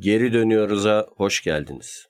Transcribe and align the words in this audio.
Geri 0.00 0.32
dönüyoruz'a 0.32 1.06
hoş 1.16 1.42
geldiniz. 1.42 2.08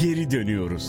Geri 0.00 0.30
dönüyoruz. 0.30 0.86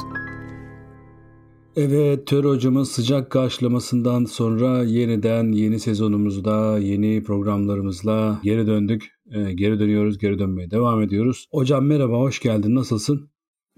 Evet, 1.76 2.28
Tör 2.28 2.44
hocamın 2.44 2.84
sıcak 2.84 3.32
karşılamasından 3.32 4.26
sonra 4.26 4.84
yeniden 4.84 5.52
yeni 5.52 5.80
sezonumuzda, 5.80 6.80
yeni 6.80 7.24
programlarımızla 7.24 8.40
geri 8.44 8.68
döndük. 8.68 9.04
Ee, 9.32 9.54
geri 9.54 9.80
dönüyoruz, 9.80 10.18
geri 10.18 10.40
dönmeye 10.40 10.72
devam 10.72 11.02
ediyoruz. 11.02 11.48
Hocam 11.52 11.86
merhaba, 11.86 12.18
hoş 12.18 12.40
geldin. 12.40 12.76
Nasılsın? 12.76 13.29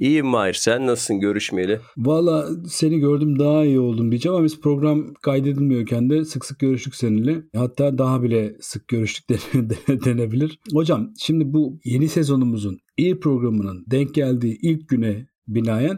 İyiyim 0.01 0.25
Mahir. 0.25 0.53
Sen 0.53 0.87
nasılsın 0.87 1.19
görüşmeyeli? 1.19 1.79
Valla 1.97 2.49
seni 2.67 2.99
gördüm 2.99 3.39
daha 3.39 3.65
iyi 3.65 3.79
oldum 3.79 4.11
diyeceğim 4.11 4.35
ama 4.35 4.45
biz 4.45 4.61
program 4.61 5.13
kaydedilmiyorken 5.13 6.09
de 6.09 6.25
sık 6.25 6.45
sık 6.45 6.59
görüştük 6.59 6.95
seninle. 6.95 7.43
Hatta 7.55 7.97
daha 7.97 8.23
bile 8.23 8.55
sık 8.61 8.87
görüştük 8.87 9.29
denebilir. 9.87 10.59
Hocam 10.73 11.13
şimdi 11.19 11.53
bu 11.53 11.79
yeni 11.85 12.07
sezonumuzun 12.07 12.79
iyi 12.97 13.19
programının 13.19 13.85
denk 13.91 14.15
geldiği 14.15 14.59
ilk 14.61 14.89
güne 14.89 15.27
binaen 15.47 15.97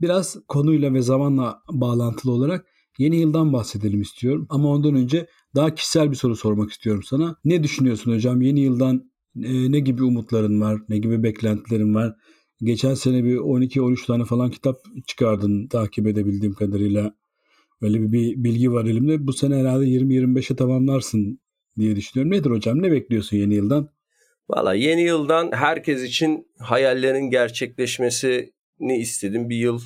biraz 0.00 0.36
konuyla 0.48 0.94
ve 0.94 1.02
zamanla 1.02 1.58
bağlantılı 1.72 2.32
olarak 2.32 2.66
yeni 2.98 3.16
yıldan 3.16 3.52
bahsedelim 3.52 4.00
istiyorum. 4.00 4.46
Ama 4.50 4.68
ondan 4.68 4.94
önce 4.94 5.26
daha 5.54 5.74
kişisel 5.74 6.10
bir 6.10 6.16
soru 6.16 6.36
sormak 6.36 6.70
istiyorum 6.70 7.02
sana. 7.02 7.36
Ne 7.44 7.62
düşünüyorsun 7.62 8.12
hocam? 8.14 8.42
Yeni 8.42 8.60
yıldan 8.60 9.10
e, 9.36 9.72
ne 9.72 9.80
gibi 9.80 10.02
umutların 10.02 10.60
var? 10.60 10.80
Ne 10.88 10.98
gibi 10.98 11.22
beklentilerin 11.22 11.94
var? 11.94 12.14
Geçen 12.62 12.94
sene 12.94 13.24
bir 13.24 13.36
12-13 13.36 14.06
tane 14.06 14.24
falan 14.24 14.50
kitap 14.50 14.76
çıkardın 15.06 15.68
takip 15.68 16.06
edebildiğim 16.06 16.54
kadarıyla. 16.54 17.14
Öyle 17.82 18.02
bir, 18.02 18.12
bir 18.12 18.44
bilgi 18.44 18.72
var 18.72 18.84
elimde. 18.84 19.26
Bu 19.26 19.32
sene 19.32 19.56
herhalde 19.56 19.84
20-25'e 19.84 20.56
tamamlarsın 20.56 21.40
diye 21.78 21.96
düşünüyorum. 21.96 22.32
Nedir 22.32 22.50
hocam? 22.50 22.82
Ne 22.82 22.92
bekliyorsun 22.92 23.36
yeni 23.36 23.54
yıldan? 23.54 23.88
Valla 24.48 24.74
yeni 24.74 25.02
yıldan 25.02 25.52
herkes 25.52 26.02
için 26.02 26.46
hayallerin 26.58 27.30
gerçekleşmesini 27.30 28.96
istedim. 28.98 29.50
Bir 29.50 29.56
yıl 29.56 29.80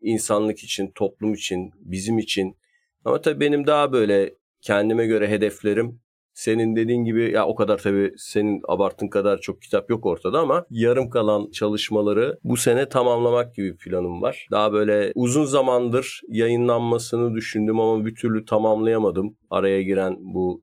insanlık 0.00 0.58
için, 0.58 0.90
toplum 0.94 1.34
için, 1.34 1.70
bizim 1.80 2.18
için. 2.18 2.56
Ama 3.04 3.20
tabii 3.20 3.40
benim 3.40 3.66
daha 3.66 3.92
böyle 3.92 4.34
kendime 4.60 5.06
göre 5.06 5.28
hedeflerim 5.28 6.00
senin 6.34 6.76
dediğin 6.76 7.04
gibi 7.04 7.32
ya 7.32 7.46
o 7.46 7.54
kadar 7.54 7.78
tabii 7.78 8.12
senin 8.16 8.62
abartın 8.68 9.08
kadar 9.08 9.38
çok 9.38 9.62
kitap 9.62 9.90
yok 9.90 10.06
ortada 10.06 10.40
ama 10.40 10.64
yarım 10.70 11.10
kalan 11.10 11.50
çalışmaları 11.50 12.38
bu 12.44 12.56
sene 12.56 12.88
tamamlamak 12.88 13.54
gibi 13.54 13.76
planım 13.76 14.22
var. 14.22 14.46
Daha 14.50 14.72
böyle 14.72 15.12
uzun 15.14 15.44
zamandır 15.44 16.20
yayınlanmasını 16.28 17.34
düşündüm 17.34 17.80
ama 17.80 18.06
bir 18.06 18.14
türlü 18.14 18.44
tamamlayamadım. 18.44 19.36
Araya 19.50 19.82
giren 19.82 20.16
bu 20.20 20.62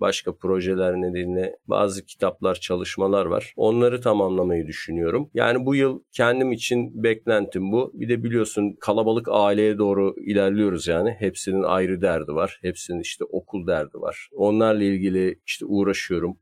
başka 0.00 0.36
projeler 0.36 0.94
nedeniyle 0.94 1.56
bazı 1.66 2.06
kitaplar, 2.06 2.54
çalışmalar 2.54 3.26
var. 3.26 3.52
Onları 3.56 4.00
tamamlamayı 4.00 4.66
düşünüyorum. 4.66 5.30
Yani 5.34 5.66
bu 5.66 5.74
yıl 5.74 6.00
kendim 6.12 6.52
için 6.52 7.02
beklentim 7.02 7.72
bu. 7.72 7.90
Bir 7.94 8.08
de 8.08 8.24
biliyorsun 8.24 8.76
kalabalık 8.80 9.28
aileye 9.30 9.78
doğru 9.78 10.14
ilerliyoruz 10.20 10.88
yani. 10.88 11.16
Hepsinin 11.18 11.62
ayrı 11.62 12.02
derdi 12.02 12.34
var. 12.34 12.58
Hepsinin 12.62 13.00
işte 13.00 13.24
okul 13.24 13.66
derdi 13.66 14.00
var. 14.00 14.28
Onlarla 14.32 14.84
ilgili 14.84 15.40
işte 15.46 15.66
uğraşıyorum. 15.66 16.38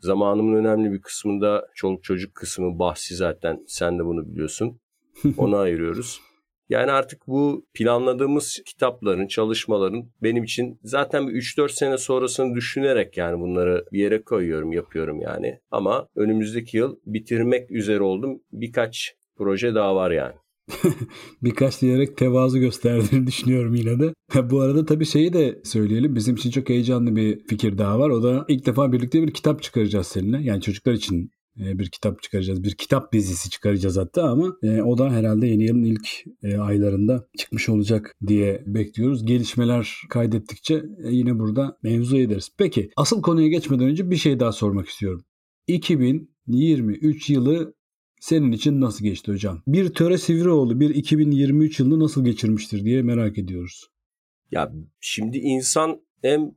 Zamanımın 0.00 0.56
önemli 0.56 0.92
bir 0.92 1.02
kısmında 1.02 1.68
çoluk 1.74 2.04
çocuk 2.04 2.34
kısmı 2.34 2.78
bahsi 2.78 3.14
zaten 3.14 3.64
sen 3.66 3.98
de 3.98 4.04
bunu 4.04 4.28
biliyorsun. 4.28 4.80
Onu 5.36 5.56
ayırıyoruz. 5.56 6.29
Yani 6.70 6.90
artık 6.92 7.26
bu 7.26 7.66
planladığımız 7.74 8.62
kitapların, 8.66 9.26
çalışmaların 9.26 10.10
benim 10.22 10.44
için 10.44 10.78
zaten 10.84 11.28
bir 11.28 11.32
3-4 11.32 11.68
sene 11.68 11.98
sonrasını 11.98 12.54
düşünerek 12.54 13.16
yani 13.16 13.40
bunları 13.40 13.84
bir 13.92 13.98
yere 13.98 14.22
koyuyorum, 14.22 14.72
yapıyorum 14.72 15.20
yani. 15.20 15.58
Ama 15.70 16.08
önümüzdeki 16.16 16.76
yıl 16.76 16.96
bitirmek 17.06 17.70
üzere 17.70 18.02
oldum. 18.02 18.40
Birkaç 18.52 19.14
proje 19.36 19.74
daha 19.74 19.96
var 19.96 20.10
yani. 20.10 20.34
Birkaç 21.42 21.82
diyerek 21.82 22.16
tevazu 22.16 22.58
gösterdiğini 22.58 23.26
düşünüyorum 23.26 23.74
yine 23.74 24.00
de. 24.00 24.14
Bu 24.50 24.60
arada 24.60 24.86
tabii 24.86 25.06
şeyi 25.06 25.32
de 25.32 25.60
söyleyelim. 25.64 26.14
Bizim 26.14 26.34
için 26.34 26.50
çok 26.50 26.68
heyecanlı 26.68 27.16
bir 27.16 27.46
fikir 27.46 27.78
daha 27.78 27.98
var. 27.98 28.10
O 28.10 28.22
da 28.22 28.44
ilk 28.48 28.66
defa 28.66 28.92
birlikte 28.92 29.22
bir 29.22 29.32
kitap 29.32 29.62
çıkaracağız 29.62 30.06
seninle. 30.06 30.38
Yani 30.42 30.60
çocuklar 30.60 30.92
için 30.92 31.30
bir 31.56 31.90
kitap 31.90 32.22
çıkaracağız. 32.22 32.64
Bir 32.64 32.74
kitap 32.74 33.12
dizisi 33.12 33.50
çıkaracağız 33.50 33.96
hatta 33.96 34.22
ama 34.22 34.56
e, 34.62 34.82
o 34.82 34.98
da 34.98 35.10
herhalde 35.10 35.46
yeni 35.46 35.64
yılın 35.64 35.82
ilk 35.82 36.08
e, 36.42 36.56
aylarında 36.56 37.28
çıkmış 37.38 37.68
olacak 37.68 38.16
diye 38.26 38.62
bekliyoruz. 38.66 39.26
Gelişmeler 39.26 39.96
kaydettikçe 40.10 40.82
yine 41.04 41.38
burada 41.38 41.78
mevzu 41.82 42.16
ederiz. 42.16 42.50
Peki 42.58 42.90
asıl 42.96 43.22
konuya 43.22 43.48
geçmeden 43.48 43.86
önce 43.86 44.10
bir 44.10 44.16
şey 44.16 44.40
daha 44.40 44.52
sormak 44.52 44.88
istiyorum. 44.88 45.24
2023 45.66 47.30
yılı 47.30 47.74
senin 48.20 48.52
için 48.52 48.80
nasıl 48.80 49.04
geçti 49.04 49.32
hocam? 49.32 49.62
Bir 49.66 49.88
Töre 49.88 50.18
Sivrioğlu 50.18 50.80
bir 50.80 50.90
2023 50.90 51.80
yılını 51.80 52.04
nasıl 52.04 52.24
geçirmiştir 52.24 52.84
diye 52.84 53.02
merak 53.02 53.38
ediyoruz. 53.38 53.86
Ya 54.50 54.72
şimdi 55.00 55.38
insan 55.38 56.00
hem 56.22 56.50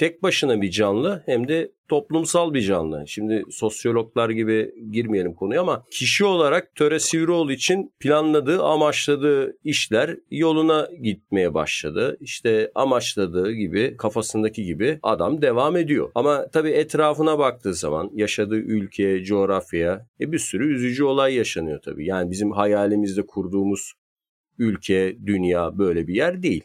tek 0.00 0.22
başına 0.22 0.62
bir 0.62 0.70
canlı 0.70 1.22
hem 1.26 1.48
de 1.48 1.72
toplumsal 1.88 2.54
bir 2.54 2.60
canlı. 2.60 3.04
Şimdi 3.06 3.44
sosyologlar 3.50 4.30
gibi 4.30 4.74
girmeyelim 4.90 5.34
konuya 5.34 5.60
ama 5.60 5.84
kişi 5.90 6.24
olarak 6.24 6.74
Töre 6.74 6.98
Sivrioğlu 6.98 7.52
için 7.52 7.92
planladığı, 8.00 8.62
amaçladığı 8.62 9.56
işler 9.64 10.16
yoluna 10.30 10.88
gitmeye 11.02 11.54
başladı. 11.54 12.16
İşte 12.20 12.70
amaçladığı 12.74 13.52
gibi, 13.52 13.96
kafasındaki 13.96 14.64
gibi 14.64 14.98
adam 15.02 15.42
devam 15.42 15.76
ediyor. 15.76 16.10
Ama 16.14 16.46
tabii 16.52 16.70
etrafına 16.70 17.38
baktığı 17.38 17.74
zaman 17.74 18.10
yaşadığı 18.14 18.58
ülkeye, 18.58 19.24
coğrafyaya 19.24 20.06
e 20.20 20.32
bir 20.32 20.38
sürü 20.38 20.74
üzücü 20.74 21.04
olay 21.04 21.34
yaşanıyor 21.34 21.80
tabii. 21.84 22.06
Yani 22.06 22.30
bizim 22.30 22.52
hayalimizde 22.52 23.26
kurduğumuz 23.26 23.92
ülke, 24.58 25.16
dünya 25.26 25.78
böyle 25.78 26.06
bir 26.06 26.14
yer 26.14 26.42
değil. 26.42 26.64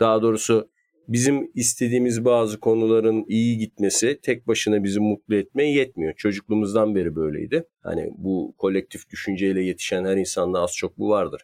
Daha 0.00 0.22
doğrusu 0.22 0.68
bizim 1.08 1.50
istediğimiz 1.54 2.24
bazı 2.24 2.60
konuların 2.60 3.24
iyi 3.28 3.58
gitmesi 3.58 4.18
tek 4.22 4.46
başına 4.46 4.84
bizi 4.84 5.00
mutlu 5.00 5.34
etmeye 5.34 5.72
yetmiyor. 5.72 6.14
Çocukluğumuzdan 6.16 6.94
beri 6.94 7.16
böyleydi. 7.16 7.64
Hani 7.82 8.10
bu 8.16 8.54
kolektif 8.58 9.10
düşünceyle 9.10 9.62
yetişen 9.62 10.04
her 10.04 10.16
insanda 10.16 10.60
az 10.60 10.76
çok 10.76 10.98
bu 10.98 11.08
vardır. 11.08 11.42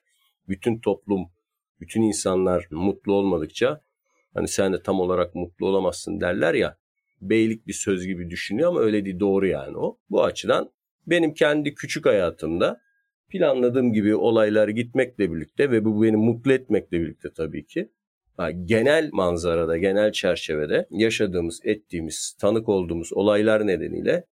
Bütün 0.49 0.79
toplum, 0.79 1.27
bütün 1.81 2.03
insanlar 2.03 2.67
mutlu 2.71 3.13
olmadıkça 3.13 3.81
hani 4.35 4.49
sen 4.49 4.73
de 4.73 4.83
tam 4.83 5.01
olarak 5.01 5.35
mutlu 5.35 5.67
olamazsın 5.67 6.21
derler 6.21 6.55
ya. 6.55 6.77
Beylik 7.21 7.67
bir 7.67 7.73
söz 7.73 8.07
gibi 8.07 8.31
düşünüyor 8.31 8.69
ama 8.69 8.81
öyle 8.81 9.05
değil 9.05 9.21
doğru 9.21 9.47
yani 9.47 9.77
o. 9.77 9.99
Bu 10.11 10.25
açıdan 10.25 10.71
benim 11.07 11.35
kendi 11.35 11.75
küçük 11.75 12.07
hayatımda 12.07 12.81
planladığım 13.29 13.93
gibi 13.93 14.15
olaylar 14.17 14.69
gitmekle 14.69 15.33
birlikte 15.33 15.71
ve 15.71 15.85
bu 15.85 16.03
beni 16.03 16.17
mutlu 16.17 16.53
etmekle 16.53 17.01
birlikte 17.01 17.29
tabii 17.37 17.67
ki 17.67 17.89
genel 18.65 19.11
manzarada, 19.13 19.79
genel 19.79 20.13
çerçevede 20.13 20.87
yaşadığımız, 20.91 21.61
ettiğimiz, 21.65 22.37
tanık 22.41 22.69
olduğumuz 22.69 23.13
olaylar 23.13 23.67
nedeniyle 23.67 24.25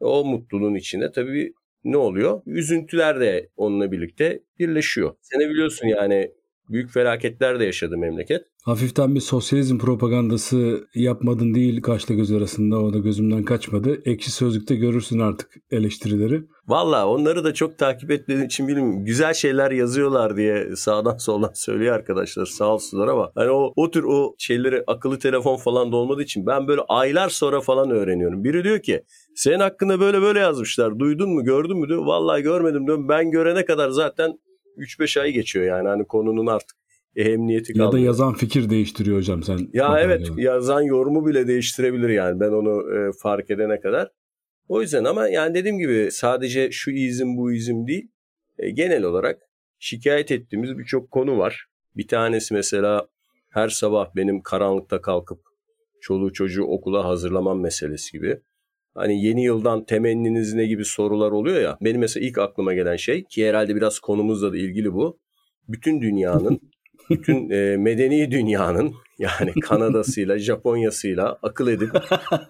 o 0.00 0.24
mutluluğun 0.24 0.74
içinde 0.74 1.12
tabii 1.12 1.52
ne 1.84 1.96
oluyor? 1.96 2.42
Üzüntüler 2.46 3.20
de 3.20 3.48
onunla 3.56 3.92
birlikte 3.92 4.42
birleşiyor. 4.58 5.14
Sene 5.20 5.50
biliyorsun 5.50 5.86
yani 5.86 6.32
büyük 6.70 6.90
felaketler 6.90 7.60
de 7.60 7.64
yaşadı 7.64 7.98
memleket. 7.98 8.44
Hafiften 8.62 9.14
bir 9.14 9.20
sosyalizm 9.20 9.78
propagandası 9.78 10.86
yapmadın 10.94 11.54
değil 11.54 11.82
kaşla 11.82 12.14
göz 12.14 12.32
arasında 12.32 12.78
o 12.78 12.92
da 12.92 12.98
gözümden 12.98 13.44
kaçmadı. 13.44 14.02
Ekşi 14.04 14.30
Sözlük'te 14.30 14.74
görürsün 14.74 15.18
artık 15.18 15.50
eleştirileri. 15.70 16.42
Valla 16.66 17.08
onları 17.08 17.44
da 17.44 17.54
çok 17.54 17.78
takip 17.78 18.10
etmediğim 18.10 18.46
için 18.46 18.68
bilmiyorum. 18.68 19.04
Güzel 19.04 19.34
şeyler 19.34 19.70
yazıyorlar 19.70 20.36
diye 20.36 20.76
sağdan 20.76 21.16
soldan 21.18 21.52
söylüyor 21.54 21.94
arkadaşlar 21.94 22.46
sağ 22.46 22.74
olsunlar 22.74 23.08
ama 23.08 23.32
hani 23.34 23.50
o, 23.50 23.72
o 23.76 23.90
tür 23.90 24.04
o 24.04 24.34
şeyleri 24.38 24.84
akıllı 24.86 25.18
telefon 25.18 25.56
falan 25.56 25.92
da 25.92 25.96
olmadığı 25.96 26.22
için 26.22 26.46
ben 26.46 26.68
böyle 26.68 26.80
aylar 26.88 27.28
sonra 27.28 27.60
falan 27.60 27.90
öğreniyorum. 27.90 28.44
Biri 28.44 28.64
diyor 28.64 28.82
ki 28.82 29.02
senin 29.34 29.60
hakkında 29.60 30.00
böyle 30.00 30.22
böyle 30.22 30.38
yazmışlar 30.38 30.98
duydun 30.98 31.30
mu 31.30 31.44
gördün 31.44 31.78
mü 31.78 31.88
diyor. 31.88 32.06
Vallahi 32.06 32.42
görmedim 32.42 32.86
diyorum 32.86 33.08
ben 33.08 33.30
görene 33.30 33.64
kadar 33.64 33.90
zaten 33.90 34.38
3-5 34.78 35.20
ay 35.20 35.32
geçiyor 35.32 35.64
yani 35.64 35.88
hani 35.88 36.06
konunun 36.06 36.46
artık 36.46 36.76
ehemmiyeti 37.16 37.72
kalmıyor. 37.72 37.92
Ya 37.92 37.98
da 37.98 37.98
yazan 37.98 38.34
fikir 38.34 38.70
değiştiriyor 38.70 39.16
hocam 39.16 39.42
sen. 39.42 39.58
Ya 39.72 40.00
evet 40.00 40.28
yani. 40.28 40.42
yazan 40.42 40.82
yorumu 40.82 41.26
bile 41.26 41.46
değiştirebilir 41.46 42.08
yani 42.08 42.40
ben 42.40 42.50
onu 42.50 42.96
e, 42.96 43.12
fark 43.22 43.50
edene 43.50 43.80
kadar. 43.80 44.10
O 44.68 44.82
yüzden 44.82 45.04
ama 45.04 45.28
yani 45.28 45.54
dediğim 45.54 45.78
gibi 45.78 46.08
sadece 46.10 46.70
şu 46.70 46.90
izim 46.90 47.36
bu 47.36 47.52
izim 47.52 47.86
değil. 47.86 48.08
E, 48.58 48.70
genel 48.70 49.02
olarak 49.04 49.38
şikayet 49.78 50.32
ettiğimiz 50.32 50.78
birçok 50.78 51.10
konu 51.10 51.38
var. 51.38 51.66
Bir 51.96 52.08
tanesi 52.08 52.54
mesela 52.54 53.08
her 53.50 53.68
sabah 53.68 54.16
benim 54.16 54.42
karanlıkta 54.42 55.00
kalkıp 55.00 55.40
çoluğu 56.00 56.32
çocuğu 56.32 56.64
okula 56.64 57.04
hazırlamam 57.04 57.60
meselesi 57.60 58.12
gibi. 58.12 58.40
Hani 58.98 59.24
yeni 59.24 59.44
yıldan 59.44 59.84
temenniniz 59.84 60.54
ne 60.54 60.66
gibi 60.66 60.84
sorular 60.84 61.30
oluyor 61.30 61.60
ya. 61.60 61.78
Benim 61.80 62.00
mesela 62.00 62.26
ilk 62.26 62.38
aklıma 62.38 62.74
gelen 62.74 62.96
şey 62.96 63.24
ki 63.24 63.48
herhalde 63.48 63.76
biraz 63.76 63.98
konumuzla 63.98 64.52
da 64.52 64.56
ilgili 64.56 64.92
bu. 64.92 65.18
Bütün 65.68 66.00
dünyanın, 66.00 66.60
bütün 67.10 67.50
e, 67.50 67.76
medeni 67.76 68.30
dünyanın 68.30 68.94
yani 69.18 69.52
Kanada'sıyla, 69.62 70.38
Japonya'sıyla 70.38 71.38
akıl 71.42 71.68
edip 71.68 71.90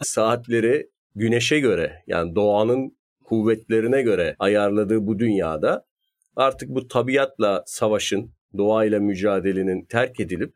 saatleri 0.02 0.90
güneşe 1.14 1.60
göre 1.60 2.02
yani 2.06 2.34
doğanın 2.34 2.98
kuvvetlerine 3.24 4.02
göre 4.02 4.36
ayarladığı 4.38 5.06
bu 5.06 5.18
dünyada 5.18 5.84
artık 6.36 6.68
bu 6.68 6.88
tabiatla 6.88 7.62
savaşın, 7.66 8.30
doğayla 8.58 9.00
mücadelenin 9.00 9.84
terk 9.84 10.20
edilip 10.20 10.54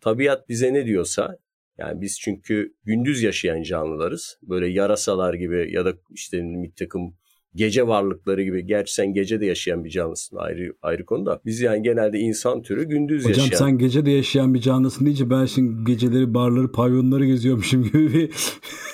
tabiat 0.00 0.48
bize 0.48 0.74
ne 0.74 0.86
diyorsa 0.86 1.36
yani 1.78 2.00
biz 2.00 2.20
çünkü 2.20 2.74
gündüz 2.84 3.22
yaşayan 3.22 3.62
canlılarız. 3.62 4.38
Böyle 4.42 4.68
yarasalar 4.68 5.34
gibi 5.34 5.72
ya 5.72 5.84
da 5.84 5.92
işte 6.14 6.38
bir 6.42 6.72
takım 6.78 7.14
gece 7.54 7.86
varlıkları 7.86 8.42
gibi. 8.42 8.66
Gerçi 8.66 8.94
sen 8.94 9.12
gece 9.12 9.40
de 9.40 9.46
yaşayan 9.46 9.84
bir 9.84 9.90
canlısın 9.90 10.36
ayrı 10.36 10.72
ayrı 10.82 11.06
konuda. 11.06 11.40
Biz 11.44 11.60
yani 11.60 11.82
genelde 11.82 12.18
insan 12.18 12.62
türü 12.62 12.84
gündüz 12.84 13.24
Hocam 13.24 13.30
yaşayan. 13.30 13.46
Hocam 13.46 13.68
sen 13.68 13.78
gece 13.78 14.06
de 14.06 14.10
yaşayan 14.10 14.54
bir 14.54 14.60
canlısın 14.60 15.04
deyince 15.04 15.30
ben 15.30 15.46
şimdi 15.46 15.84
geceleri 15.92 16.34
barları 16.34 16.72
pavyonları 16.72 17.26
geziyormuşum 17.26 17.84
gibi 17.84 18.30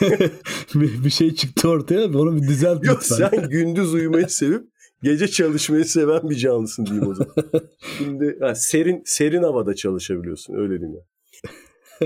bir, 0.74 1.04
bir, 1.04 1.10
şey 1.10 1.34
çıktı 1.34 1.68
ortaya. 1.68 2.06
Onu 2.06 2.36
bir 2.36 2.48
düzelt 2.48 2.84
Yok 2.84 3.02
lütfen. 3.02 3.28
sen 3.30 3.48
gündüz 3.48 3.94
uyumayı 3.94 4.28
sevip 4.28 4.64
gece 5.02 5.28
çalışmayı 5.28 5.84
seven 5.84 6.30
bir 6.30 6.36
canlısın 6.36 6.86
diyeyim 6.86 7.08
o 7.08 7.14
zaman. 7.14 7.34
Şimdi 7.98 8.36
ha, 8.40 8.54
serin 8.54 9.02
serin 9.04 9.42
havada 9.42 9.74
çalışabiliyorsun 9.74 10.54
öyle 10.54 10.80
diyeyim 10.80 10.98
ya. 10.98 11.04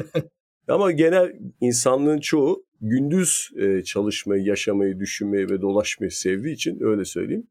Ama 0.69 0.93
genel 0.93 1.33
insanlığın 1.61 2.21
çoğu 2.21 2.65
gündüz 2.81 3.51
e, 3.57 3.83
çalışmayı, 3.85 4.45
yaşamayı, 4.45 5.01
düşünmeyi 5.01 5.51
ve 5.51 5.61
dolaşmayı 5.61 6.11
sevdiği 6.11 6.55
için 6.55 6.79
öyle 6.81 7.05
söyleyeyim. 7.05 7.47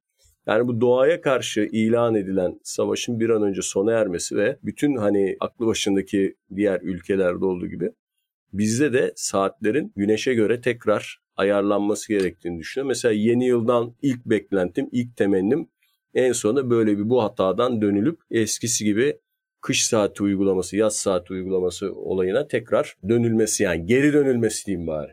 Yani 0.47 0.67
bu 0.67 0.81
doğaya 0.81 1.21
karşı 1.21 1.69
ilan 1.71 2.15
edilen 2.15 2.59
savaşın 2.63 3.19
bir 3.19 3.29
an 3.29 3.43
önce 3.43 3.61
sona 3.61 3.91
ermesi 3.91 4.35
ve 4.35 4.59
bütün 4.63 4.95
hani 4.95 5.37
aklı 5.39 5.65
başındaki 5.65 6.35
diğer 6.55 6.81
ülkelerde 6.81 7.45
olduğu 7.45 7.67
gibi 7.67 7.91
bizde 8.53 8.93
de 8.93 9.13
saatlerin 9.15 9.93
güneşe 9.95 10.33
göre 10.33 10.61
tekrar 10.61 11.19
ayarlanması 11.35 12.13
gerektiğini 12.13 12.59
düşünüyorum. 12.59 12.87
Mesela 12.87 13.13
yeni 13.13 13.47
yıldan 13.47 13.95
ilk 14.01 14.25
beklentim, 14.25 14.89
ilk 14.91 15.17
temennim 15.17 15.69
en 16.13 16.31
sonunda 16.31 16.69
böyle 16.69 16.97
bir 16.97 17.09
bu 17.09 17.23
hatadan 17.23 17.81
dönülüp 17.81 18.19
eskisi 18.31 18.85
gibi 18.85 19.19
kış 19.61 19.85
saati 19.85 20.23
uygulaması, 20.23 20.77
yaz 20.77 20.97
saati 20.97 21.33
uygulaması 21.33 21.93
olayına 21.93 22.47
tekrar 22.47 22.95
dönülmesi 23.09 23.63
yani 23.63 23.85
geri 23.85 24.13
dönülmesi 24.13 24.65
diyeyim 24.65 24.87
bari. 24.87 25.11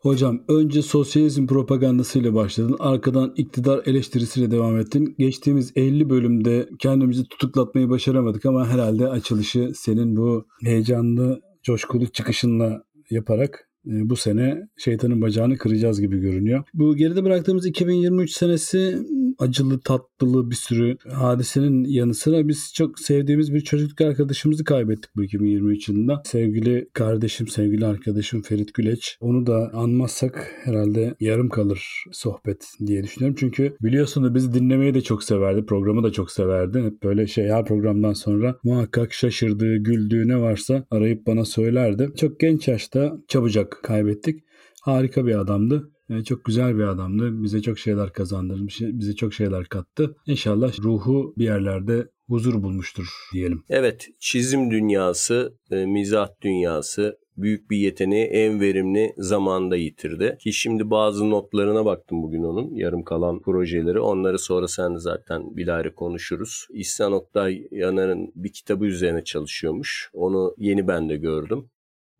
Hocam 0.00 0.44
önce 0.48 0.82
sosyalizm 0.82 1.46
propagandasıyla 1.46 2.34
başladın. 2.34 2.76
Arkadan 2.78 3.34
iktidar 3.36 3.82
eleştirisiyle 3.86 4.50
devam 4.50 4.78
ettin. 4.78 5.14
Geçtiğimiz 5.18 5.72
50 5.76 6.10
bölümde 6.10 6.68
kendimizi 6.78 7.24
tutuklatmayı 7.28 7.88
başaramadık 7.88 8.46
ama 8.46 8.68
herhalde 8.68 9.08
açılışı 9.08 9.70
senin 9.74 10.16
bu 10.16 10.46
heyecanlı, 10.64 11.40
coşkulu 11.62 12.06
çıkışınla 12.06 12.82
yaparak 13.10 13.68
bu 13.84 14.16
sene 14.16 14.68
şeytanın 14.76 15.22
bacağını 15.22 15.58
kıracağız 15.58 16.00
gibi 16.00 16.18
görünüyor. 16.18 16.64
Bu 16.74 16.96
geride 16.96 17.24
bıraktığımız 17.24 17.66
2023 17.66 18.30
senesi 18.30 18.98
acılı 19.38 19.80
tatlılı 19.80 20.50
bir 20.50 20.56
sürü 20.56 20.96
hadisenin 21.12 21.84
yanı 21.84 22.14
sıra 22.14 22.48
biz 22.48 22.72
çok 22.74 22.98
sevdiğimiz 22.98 23.54
bir 23.54 23.60
çocukluk 23.60 24.00
arkadaşımızı 24.00 24.64
kaybettik 24.64 25.10
bu 25.16 25.24
2023 25.24 25.88
yılında. 25.88 26.22
Sevgili 26.24 26.88
kardeşim, 26.92 27.48
sevgili 27.48 27.86
arkadaşım 27.86 28.42
Ferit 28.42 28.74
Güleç. 28.74 29.16
Onu 29.20 29.46
da 29.46 29.70
anmazsak 29.72 30.52
herhalde 30.64 31.14
yarım 31.20 31.48
kalır 31.48 32.04
sohbet 32.12 32.66
diye 32.86 33.02
düşünüyorum. 33.02 33.36
Çünkü 33.40 33.76
biliyorsun 33.82 34.24
da 34.24 34.34
bizi 34.34 34.54
dinlemeyi 34.54 34.94
de 34.94 35.00
çok 35.00 35.24
severdi. 35.24 35.66
Programı 35.66 36.02
da 36.02 36.12
çok 36.12 36.30
severdi. 36.30 36.82
Hep 36.82 37.02
böyle 37.02 37.26
şey 37.26 37.48
her 37.48 37.64
programdan 37.64 38.12
sonra 38.12 38.56
muhakkak 38.64 39.12
şaşırdığı, 39.12 39.76
güldüğü 39.76 40.28
ne 40.28 40.40
varsa 40.40 40.84
arayıp 40.90 41.26
bana 41.26 41.44
söylerdi. 41.44 42.10
Çok 42.16 42.40
genç 42.40 42.68
yaşta 42.68 43.12
çabucak 43.28 43.80
kaybettik. 43.82 44.44
Harika 44.82 45.26
bir 45.26 45.38
adamdı. 45.38 45.90
Çok 46.24 46.44
güzel 46.44 46.78
bir 46.78 46.82
adamdı. 46.82 47.42
Bize 47.42 47.62
çok 47.62 47.78
şeyler 47.78 48.12
kazandırmış, 48.12 48.80
bize 48.80 49.14
çok 49.14 49.34
şeyler 49.34 49.64
kattı. 49.64 50.16
İnşallah 50.26 50.78
ruhu 50.78 51.34
bir 51.38 51.44
yerlerde 51.44 52.08
huzur 52.28 52.62
bulmuştur 52.62 53.06
diyelim. 53.32 53.64
Evet, 53.68 54.08
çizim 54.18 54.70
dünyası, 54.70 55.58
mizah 55.70 56.28
dünyası 56.42 57.18
büyük 57.36 57.70
bir 57.70 57.76
yeteneği 57.76 58.24
en 58.24 58.60
verimli 58.60 59.14
zamanda 59.16 59.76
yitirdi. 59.76 60.36
Ki 60.40 60.52
şimdi 60.52 60.90
bazı 60.90 61.30
notlarına 61.30 61.84
baktım 61.84 62.22
bugün 62.22 62.42
onun 62.42 62.74
yarım 62.74 63.04
kalan 63.04 63.40
projeleri. 63.42 64.00
Onları 64.00 64.38
sonra 64.38 64.68
sen 64.68 64.94
de 64.94 64.98
zaten 64.98 65.56
bilahare 65.56 65.94
konuşuruz. 65.94 66.66
İhsan 66.70 67.12
Oktay 67.12 67.68
Yanar'ın 67.70 68.32
bir 68.34 68.52
kitabı 68.52 68.86
üzerine 68.86 69.24
çalışıyormuş. 69.24 70.10
Onu 70.12 70.54
yeni 70.58 70.88
ben 70.88 71.08
de 71.08 71.16
gördüm. 71.16 71.70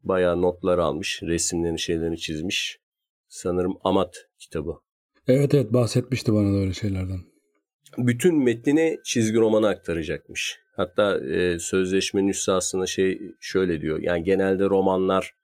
Bayağı 0.02 0.42
notlar 0.42 0.78
almış, 0.78 1.22
resimlerini 1.22 1.78
şeylerini 1.78 2.18
çizmiş. 2.18 2.78
Sanırım 3.28 3.78
Amat 3.84 4.16
kitabı. 4.38 4.74
Evet 5.26 5.54
evet 5.54 5.72
bahsetmişti 5.72 6.32
bana 6.32 6.52
da 6.52 6.56
öyle 6.56 6.72
şeylerden. 6.72 7.20
Bütün 7.98 8.44
metnini 8.44 8.98
çizgi 9.04 9.38
romana 9.38 9.68
aktaracakmış. 9.68 10.58
Hatta 10.76 11.18
e, 11.18 11.58
sözleşmenin 11.58 12.28
üstesine 12.28 12.86
şey 12.86 13.20
şöyle 13.40 13.80
diyor. 13.80 13.98
Yani 14.02 14.22
genelde 14.22 14.64
romanlar 14.64 15.34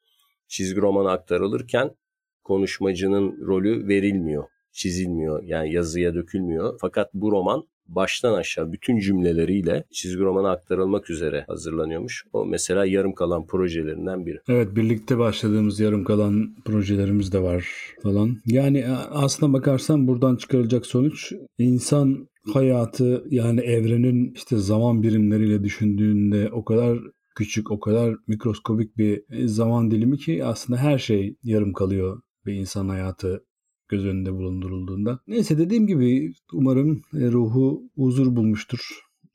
çizgi 0.49 0.81
romana 0.81 1.13
aktarılırken 1.13 1.97
konuşmacının 2.45 3.47
rolü 3.47 3.89
verilmiyor, 3.89 4.45
çizilmiyor. 4.73 5.43
Yani 5.43 5.73
yazıya 5.73 6.15
dökülmüyor. 6.15 6.79
Fakat 6.81 7.15
bu 7.15 7.33
roman 7.33 7.69
baştan 7.89 8.35
aşağı 8.35 8.73
bütün 8.73 8.99
cümleleriyle 8.99 9.85
çizgi 9.91 10.23
romana 10.23 10.51
aktarılmak 10.51 11.11
üzere 11.11 11.45
hazırlanıyormuş. 11.49 12.25
O 12.33 12.47
mesela 12.47 12.87
yarım 12.87 13.13
kalan 13.13 13.47
projelerinden 13.47 14.27
biri. 14.27 14.39
Evet 14.49 14.77
birlikte 14.77 15.19
başladığımız 15.19 15.81
yarım 15.81 16.05
kalan 16.05 16.57
projelerimiz 16.65 17.33
de 17.33 17.43
var 17.43 17.67
falan. 18.03 18.37
Yani 18.47 18.87
aslına 19.11 19.53
bakarsan 19.53 20.09
buradan 20.09 20.37
çıkarılacak 20.37 20.87
sonuç 20.87 21.33
insan 21.59 22.29
hayatı 22.53 23.25
yani 23.31 23.61
evrenin 23.61 24.33
işte 24.35 24.57
zaman 24.57 25.03
birimleriyle 25.03 25.65
düşündüğünde 25.65 26.51
o 26.53 26.65
kadar 26.65 26.99
küçük, 27.37 27.71
o 27.71 27.81
kadar 27.81 28.15
mikroskobik 28.27 28.99
bir 28.99 29.23
zaman 29.47 29.91
dilimi 29.91 30.19
ki 30.19 30.45
aslında 30.45 30.79
her 30.79 30.99
şey 30.99 31.37
yarım 31.43 31.73
kalıyor 31.73 32.23
bir 32.47 32.55
insan 32.55 32.89
hayatı 32.89 33.45
göz 33.89 34.05
önünde 34.05 34.33
bulundurulduğunda. 34.33 35.21
Neyse 35.27 35.59
dediğim 35.59 35.87
gibi 35.87 36.33
umarım 36.53 37.03
ruhu 37.15 37.83
huzur 37.97 38.37
bulmuştur. 38.37 38.81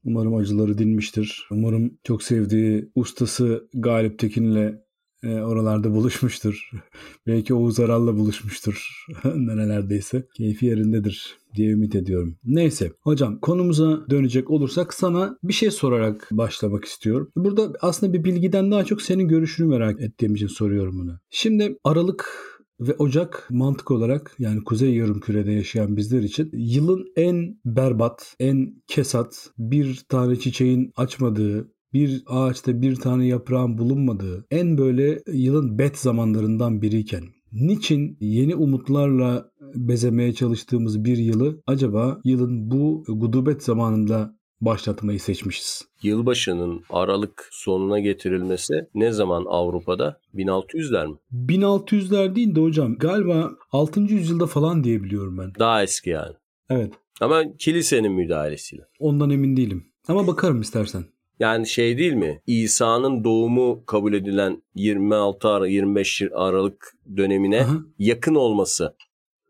Umarım 0.03 0.35
acıları 0.35 0.77
dinmiştir. 0.77 1.47
Umarım 1.51 1.97
çok 2.03 2.23
sevdiği 2.23 2.91
ustası 2.95 3.69
Galip 3.73 4.19
Tekin'le 4.19 4.79
oralarda 5.23 5.91
buluşmuştur. 5.91 6.69
Belki 7.27 7.53
Oğuz 7.53 7.79
Aral'la 7.79 8.17
buluşmuştur. 8.17 9.05
Nerelerdeyse. 9.35 10.27
Keyfi 10.37 10.65
yerindedir 10.65 11.37
diye 11.55 11.69
ümit 11.71 11.95
ediyorum. 11.95 12.37
Neyse 12.43 12.91
hocam 13.01 13.39
konumuza 13.39 14.09
dönecek 14.09 14.49
olursak 14.49 14.93
sana 14.93 15.37
bir 15.43 15.53
şey 15.53 15.71
sorarak 15.71 16.27
başlamak 16.31 16.85
istiyorum. 16.85 17.31
Burada 17.35 17.73
aslında 17.81 18.13
bir 18.13 18.23
bilgiden 18.23 18.71
daha 18.71 18.85
çok 18.85 19.01
senin 19.01 19.27
görüşünü 19.27 19.67
merak 19.67 20.01
ettiğim 20.01 20.35
için 20.35 20.47
soruyorum 20.47 20.99
bunu. 20.99 21.19
Şimdi 21.29 21.77
Aralık 21.83 22.58
ve 22.79 22.95
Ocak 22.99 23.47
mantık 23.51 23.91
olarak 23.91 24.35
yani 24.39 24.63
Kuzey 24.63 24.95
Yarımküre'de 24.95 25.51
yaşayan 25.51 25.97
bizler 25.97 26.21
için 26.21 26.49
yılın 26.53 27.05
en 27.15 27.59
berbat, 27.65 28.35
en 28.39 28.73
kesat, 28.87 29.49
bir 29.57 30.05
tane 30.09 30.35
çiçeğin 30.35 30.91
açmadığı, 30.95 31.71
bir 31.93 32.23
ağaçta 32.27 32.81
bir 32.81 32.95
tane 32.95 33.27
yaprağın 33.27 33.77
bulunmadığı, 33.77 34.45
en 34.51 34.77
böyle 34.77 35.21
yılın 35.27 35.79
bet 35.79 35.97
zamanlarından 35.97 36.81
biriyken 36.81 37.23
niçin 37.51 38.17
yeni 38.19 38.55
umutlarla 38.55 39.51
bezemeye 39.75 40.33
çalıştığımız 40.33 41.03
bir 41.03 41.17
yılı 41.17 41.61
acaba 41.67 42.21
yılın 42.23 42.71
bu 42.71 43.03
gudubet 43.07 43.63
zamanında 43.63 44.38
başlatmayı 44.61 45.19
seçmişiz. 45.19 45.87
Yılbaşının 46.03 46.83
Aralık 46.89 47.49
sonuna 47.51 47.99
getirilmesi 47.99 48.87
ne 48.95 49.11
zaman 49.11 49.45
Avrupa'da? 49.47 50.19
1600'ler 50.35 51.07
mi? 51.07 51.15
1600'ler 51.47 52.35
değil 52.35 52.55
de 52.55 52.61
hocam 52.61 52.95
galiba 52.95 53.51
6. 53.71 53.99
yüzyılda 53.99 54.45
falan 54.47 54.83
diyebiliyorum 54.83 55.37
ben. 55.37 55.53
Daha 55.59 55.83
eski 55.83 56.09
yani. 56.09 56.33
Evet. 56.69 56.93
Ama 57.21 57.43
kilisenin 57.57 58.11
müdahalesiyle. 58.11 58.83
Ondan 58.99 59.29
emin 59.29 59.57
değilim. 59.57 59.85
Ama 60.07 60.27
bakarım 60.27 60.61
istersen. 60.61 61.03
Yani 61.39 61.67
şey 61.67 61.97
değil 61.97 62.13
mi? 62.13 62.41
İsa'nın 62.47 63.23
doğumu 63.23 63.85
kabul 63.85 64.13
edilen 64.13 64.63
26 64.75 65.47
Aralık 65.47 65.71
25 65.71 66.21
Aralık 66.33 66.93
dönemine 67.17 67.61
Aha. 67.61 67.77
yakın 67.99 68.35
olması 68.35 68.95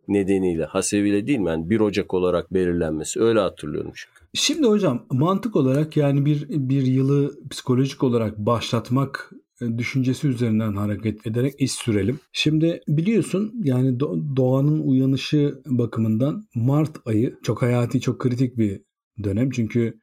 nedeniyle 0.08 0.66
hasebiyle 0.66 1.28
değil 1.28 1.40
mi? 1.40 1.50
Yani 1.50 1.70
1 1.70 1.80
Ocak 1.80 2.14
olarak 2.14 2.54
belirlenmesi. 2.54 3.22
Öyle 3.22 3.40
hatırlıyorum 3.40 3.92
çünkü. 3.96 4.19
Şimdi 4.34 4.68
hocam 4.68 5.06
mantık 5.12 5.56
olarak 5.56 5.98
yani 5.98 6.26
bir 6.26 6.50
bir 6.50 6.82
yılı 6.82 7.50
psikolojik 7.50 8.04
olarak 8.04 8.38
başlatmak 8.38 9.32
e, 9.62 9.78
düşüncesi 9.78 10.28
üzerinden 10.28 10.74
hareket 10.74 11.28
ederek 11.28 11.54
iş 11.58 11.72
sürelim. 11.72 12.20
Şimdi 12.32 12.82
biliyorsun 12.88 13.54
yani 13.64 14.00
doğanın 14.36 14.80
uyanışı 14.80 15.62
bakımından 15.66 16.48
Mart 16.56 16.98
ayı 17.06 17.38
çok 17.44 17.62
hayati, 17.62 18.02
çok 18.02 18.20
kritik 18.22 18.58
bir 18.58 18.82
dönem. 19.24 19.50
Çünkü 19.50 20.00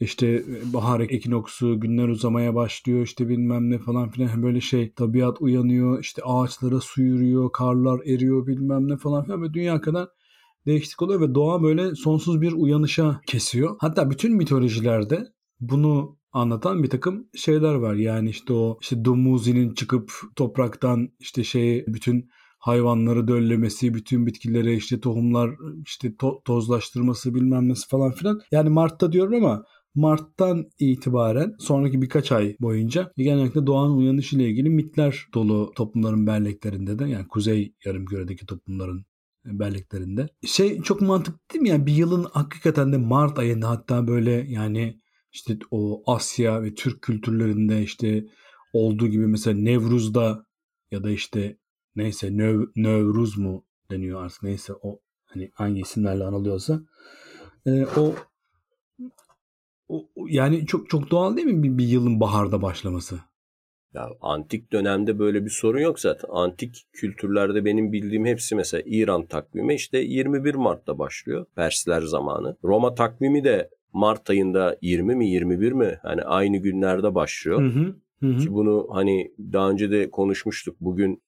işte 0.00 0.44
bahar 0.72 1.00
ekinoksu, 1.00 1.80
günler 1.80 2.08
uzamaya 2.08 2.54
başlıyor 2.54 3.02
işte 3.02 3.28
bilmem 3.28 3.70
ne 3.70 3.78
falan 3.78 4.10
filan 4.10 4.42
böyle 4.42 4.60
şey 4.60 4.92
tabiat 4.92 5.36
uyanıyor 5.40 6.00
işte 6.00 6.22
ağaçlara 6.24 6.80
su 6.80 7.02
yürüyor, 7.02 7.52
karlar 7.52 8.00
eriyor 8.06 8.46
bilmem 8.46 8.88
ne 8.88 8.96
falan 8.96 9.24
filan 9.24 9.42
ve 9.42 9.54
dünya 9.54 9.80
kadar 9.80 10.08
değişiklik 10.66 11.02
oluyor 11.02 11.20
ve 11.20 11.34
doğa 11.34 11.62
böyle 11.62 11.94
sonsuz 11.94 12.40
bir 12.40 12.52
uyanışa 12.52 13.20
kesiyor. 13.26 13.76
Hatta 13.80 14.10
bütün 14.10 14.36
mitolojilerde 14.36 15.24
bunu 15.60 16.18
anlatan 16.32 16.82
bir 16.82 16.90
takım 16.90 17.28
şeyler 17.34 17.74
var. 17.74 17.94
Yani 17.94 18.30
işte 18.30 18.52
o 18.52 18.78
işte 18.80 19.04
Dumuzi'nin 19.04 19.74
çıkıp 19.74 20.12
topraktan 20.36 21.08
işte 21.20 21.44
şey 21.44 21.84
bütün 21.86 22.28
hayvanları 22.58 23.28
döllemesi, 23.28 23.94
bütün 23.94 24.26
bitkilere 24.26 24.74
işte 24.74 25.00
tohumlar 25.00 25.50
işte 25.86 26.08
to- 26.08 26.44
tozlaştırması 26.44 27.34
bilmem 27.34 27.68
nesi 27.68 27.88
falan 27.88 28.12
filan. 28.12 28.40
Yani 28.50 28.68
Mart'ta 28.68 29.12
diyorum 29.12 29.34
ama 29.34 29.64
Mart'tan 29.94 30.64
itibaren 30.78 31.54
sonraki 31.58 32.02
birkaç 32.02 32.32
ay 32.32 32.56
boyunca 32.60 33.12
genellikle 33.16 33.66
doğanın 33.66 33.96
uyanışı 33.96 34.36
ile 34.36 34.48
ilgili 34.48 34.70
mitler 34.70 35.26
dolu 35.34 35.72
toplumların 35.76 36.26
belleklerinde 36.26 36.98
de 36.98 37.08
yani 37.08 37.28
kuzey 37.28 37.74
yarımküredeki 37.84 38.46
toplumların 38.46 39.04
belleklerinde. 39.44 40.28
Şey 40.46 40.82
çok 40.82 41.00
mantıklı 41.00 41.38
değil 41.52 41.62
mi? 41.62 41.68
Yani 41.68 41.86
bir 41.86 41.92
yılın 41.92 42.26
hakikaten 42.32 42.92
de 42.92 42.96
Mart 42.96 43.38
ayında 43.38 43.70
hatta 43.70 44.06
böyle 44.06 44.30
yani 44.30 45.00
işte 45.32 45.58
o 45.70 46.02
Asya 46.06 46.62
ve 46.62 46.74
Türk 46.74 47.02
kültürlerinde 47.02 47.82
işte 47.82 48.24
olduğu 48.72 49.08
gibi 49.08 49.26
mesela 49.26 49.58
Nevruz'da 49.58 50.46
ya 50.90 51.04
da 51.04 51.10
işte 51.10 51.58
neyse 51.96 52.30
Növ, 52.30 52.66
Nevruz 52.76 53.38
mu 53.38 53.64
deniyor 53.90 54.24
artık 54.24 54.42
neyse 54.42 54.72
o 54.82 55.00
hani 55.24 55.50
hangi 55.54 55.80
isimlerle 55.80 56.24
anılıyorsa 56.24 56.82
e, 57.66 57.86
o, 57.86 58.14
o 59.88 60.08
yani 60.28 60.66
çok 60.66 60.90
çok 60.90 61.10
doğal 61.10 61.36
değil 61.36 61.46
mi 61.46 61.62
bir, 61.62 61.78
bir 61.78 61.86
yılın 61.86 62.20
baharda 62.20 62.62
başlaması? 62.62 63.20
Ya 63.94 64.08
antik 64.20 64.72
dönemde 64.72 65.18
böyle 65.18 65.44
bir 65.44 65.50
sorun 65.50 65.80
yok 65.80 66.00
zaten. 66.00 66.28
Antik 66.32 66.86
kültürlerde 66.92 67.64
benim 67.64 67.92
bildiğim 67.92 68.26
hepsi 68.26 68.54
mesela 68.54 68.82
İran 68.86 69.26
takvimi 69.26 69.74
işte 69.74 69.98
21 69.98 70.54
Mart'ta 70.54 70.98
başlıyor 70.98 71.46
Persler 71.56 72.00
zamanı. 72.00 72.56
Roma 72.64 72.94
takvimi 72.94 73.44
de 73.44 73.70
Mart 73.92 74.30
ayında 74.30 74.76
20 74.82 75.16
mi 75.16 75.28
21 75.28 75.72
mi 75.72 75.98
hani 76.02 76.22
aynı 76.22 76.56
günlerde 76.56 77.14
başlıyor. 77.14 77.62
Hı 77.62 77.66
hı, 77.66 77.94
hı. 78.26 78.36
Ki 78.36 78.52
bunu 78.52 78.88
hani 78.90 79.32
daha 79.52 79.70
önce 79.70 79.90
de 79.90 80.10
konuşmuştuk. 80.10 80.76
Bugün 80.80 81.22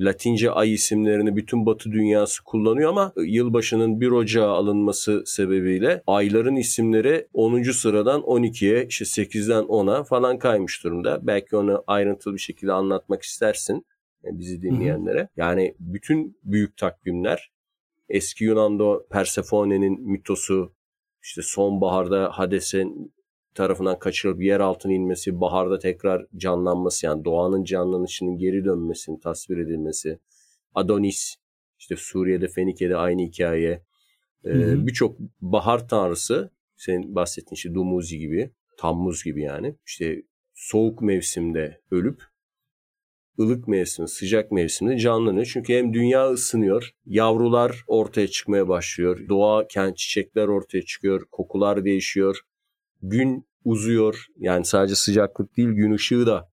Latince 0.00 0.50
ay 0.50 0.74
isimlerini 0.74 1.36
bütün 1.36 1.66
Batı 1.66 1.92
dünyası 1.92 2.44
kullanıyor 2.44 2.90
ama 2.90 3.12
yılbaşının 3.16 4.00
1 4.00 4.10
Ocağı 4.10 4.50
alınması 4.50 5.22
sebebiyle 5.26 6.02
ayların 6.06 6.56
isimleri 6.56 7.28
10. 7.32 7.62
sıradan 7.62 8.20
12'ye, 8.20 8.86
işte 8.86 9.04
8'den 9.04 9.64
10'a 9.64 10.04
falan 10.04 10.38
kaymış 10.38 10.84
durumda. 10.84 11.18
Belki 11.22 11.56
onu 11.56 11.84
ayrıntılı 11.86 12.34
bir 12.34 12.38
şekilde 12.38 12.72
anlatmak 12.72 13.22
istersin 13.22 13.86
e, 14.24 14.38
bizi 14.38 14.62
dinleyenlere. 14.62 15.28
Yani 15.36 15.74
bütün 15.80 16.38
büyük 16.44 16.76
takvimler 16.76 17.50
eski 18.08 18.44
Yunan'da 18.44 19.06
Persephone'nin 19.06 20.10
mitosu, 20.10 20.72
işte 21.22 21.42
sonbaharda 21.42 22.30
Hades'in 22.32 23.12
tarafından 23.54 23.98
kaçırılıp 23.98 24.42
yer 24.42 24.60
altına 24.60 24.92
inmesi, 24.92 25.40
baharda 25.40 25.78
tekrar 25.78 26.26
canlanması 26.36 27.06
yani 27.06 27.24
doğanın 27.24 27.64
canlanışının 27.64 28.38
geri 28.38 28.64
dönmesinin 28.64 29.18
tasvir 29.18 29.58
edilmesi. 29.58 30.18
Adonis, 30.74 31.36
işte 31.78 31.94
Suriye'de, 31.98 32.48
Fenike'de 32.48 32.96
aynı 32.96 33.22
hikaye. 33.22 33.82
Ee, 34.44 34.86
Birçok 34.86 35.18
bahar 35.40 35.88
tanrısı, 35.88 36.50
senin 36.76 37.14
bahsettiğin 37.14 37.54
işte 37.54 37.74
Dumuzi 37.74 38.18
gibi, 38.18 38.50
Tammuz 38.78 39.24
gibi 39.24 39.42
yani. 39.42 39.74
işte 39.86 40.22
soğuk 40.54 41.02
mevsimde 41.02 41.80
ölüp 41.90 42.22
ılık 43.40 43.68
mevsim, 43.68 44.08
sıcak 44.08 44.52
mevsimde 44.52 44.98
canlanıyor. 44.98 45.50
Çünkü 45.52 45.74
hem 45.74 45.94
dünya 45.94 46.30
ısınıyor, 46.30 46.90
yavrular 47.06 47.84
ortaya 47.86 48.28
çıkmaya 48.28 48.68
başlıyor, 48.68 49.28
doğa, 49.28 49.66
kent 49.68 49.96
çiçekler 49.96 50.48
ortaya 50.48 50.82
çıkıyor, 50.82 51.26
kokular 51.30 51.84
değişiyor, 51.84 52.40
gün 53.02 53.46
uzuyor. 53.64 54.26
Yani 54.38 54.64
sadece 54.64 54.94
sıcaklık 54.94 55.56
değil, 55.56 55.68
gün 55.68 55.92
ışığı 55.92 56.26
da 56.26 56.50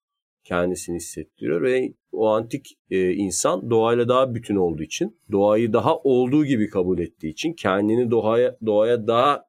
kendisini 0.44 0.97
hissettiriyor 0.97 1.62
ve 1.62 1.94
o 2.12 2.28
antik 2.28 2.78
e, 2.90 3.12
insan 3.12 3.70
doğayla 3.70 4.09
daha 4.09 4.35
bütün 4.35 4.56
olduğu 4.56 4.82
için, 4.82 5.20
doğayı 5.32 5.73
daha 5.73 5.97
olduğu 5.97 6.44
gibi 6.44 6.70
kabul 6.70 6.99
ettiği 6.99 7.28
için, 7.28 7.52
kendini 7.52 8.11
doğaya 8.11 8.56
doğaya 8.66 9.06
daha 9.06 9.44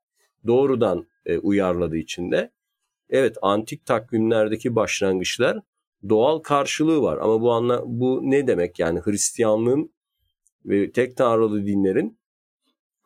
doğrudan 0.48 1.08
e, 1.26 1.38
uyarladığı 1.38 1.98
için 1.98 2.32
de 2.32 2.52
evet 3.10 3.38
antik 3.42 3.86
takvimlerdeki 3.86 4.76
başlangıçlar 4.76 5.60
doğal 6.10 6.40
karşılığı 6.40 7.02
var. 7.02 7.18
Ama 7.22 7.42
bu 7.42 7.52
anla 7.52 7.84
bu 7.86 8.20
ne 8.24 8.48
demek? 8.48 8.80
Yani 8.80 9.00
Hristiyanlığın 9.00 9.94
ve 10.66 10.92
tek 10.92 11.18
tanrılı 11.18 11.66
dinlerin 11.66 12.20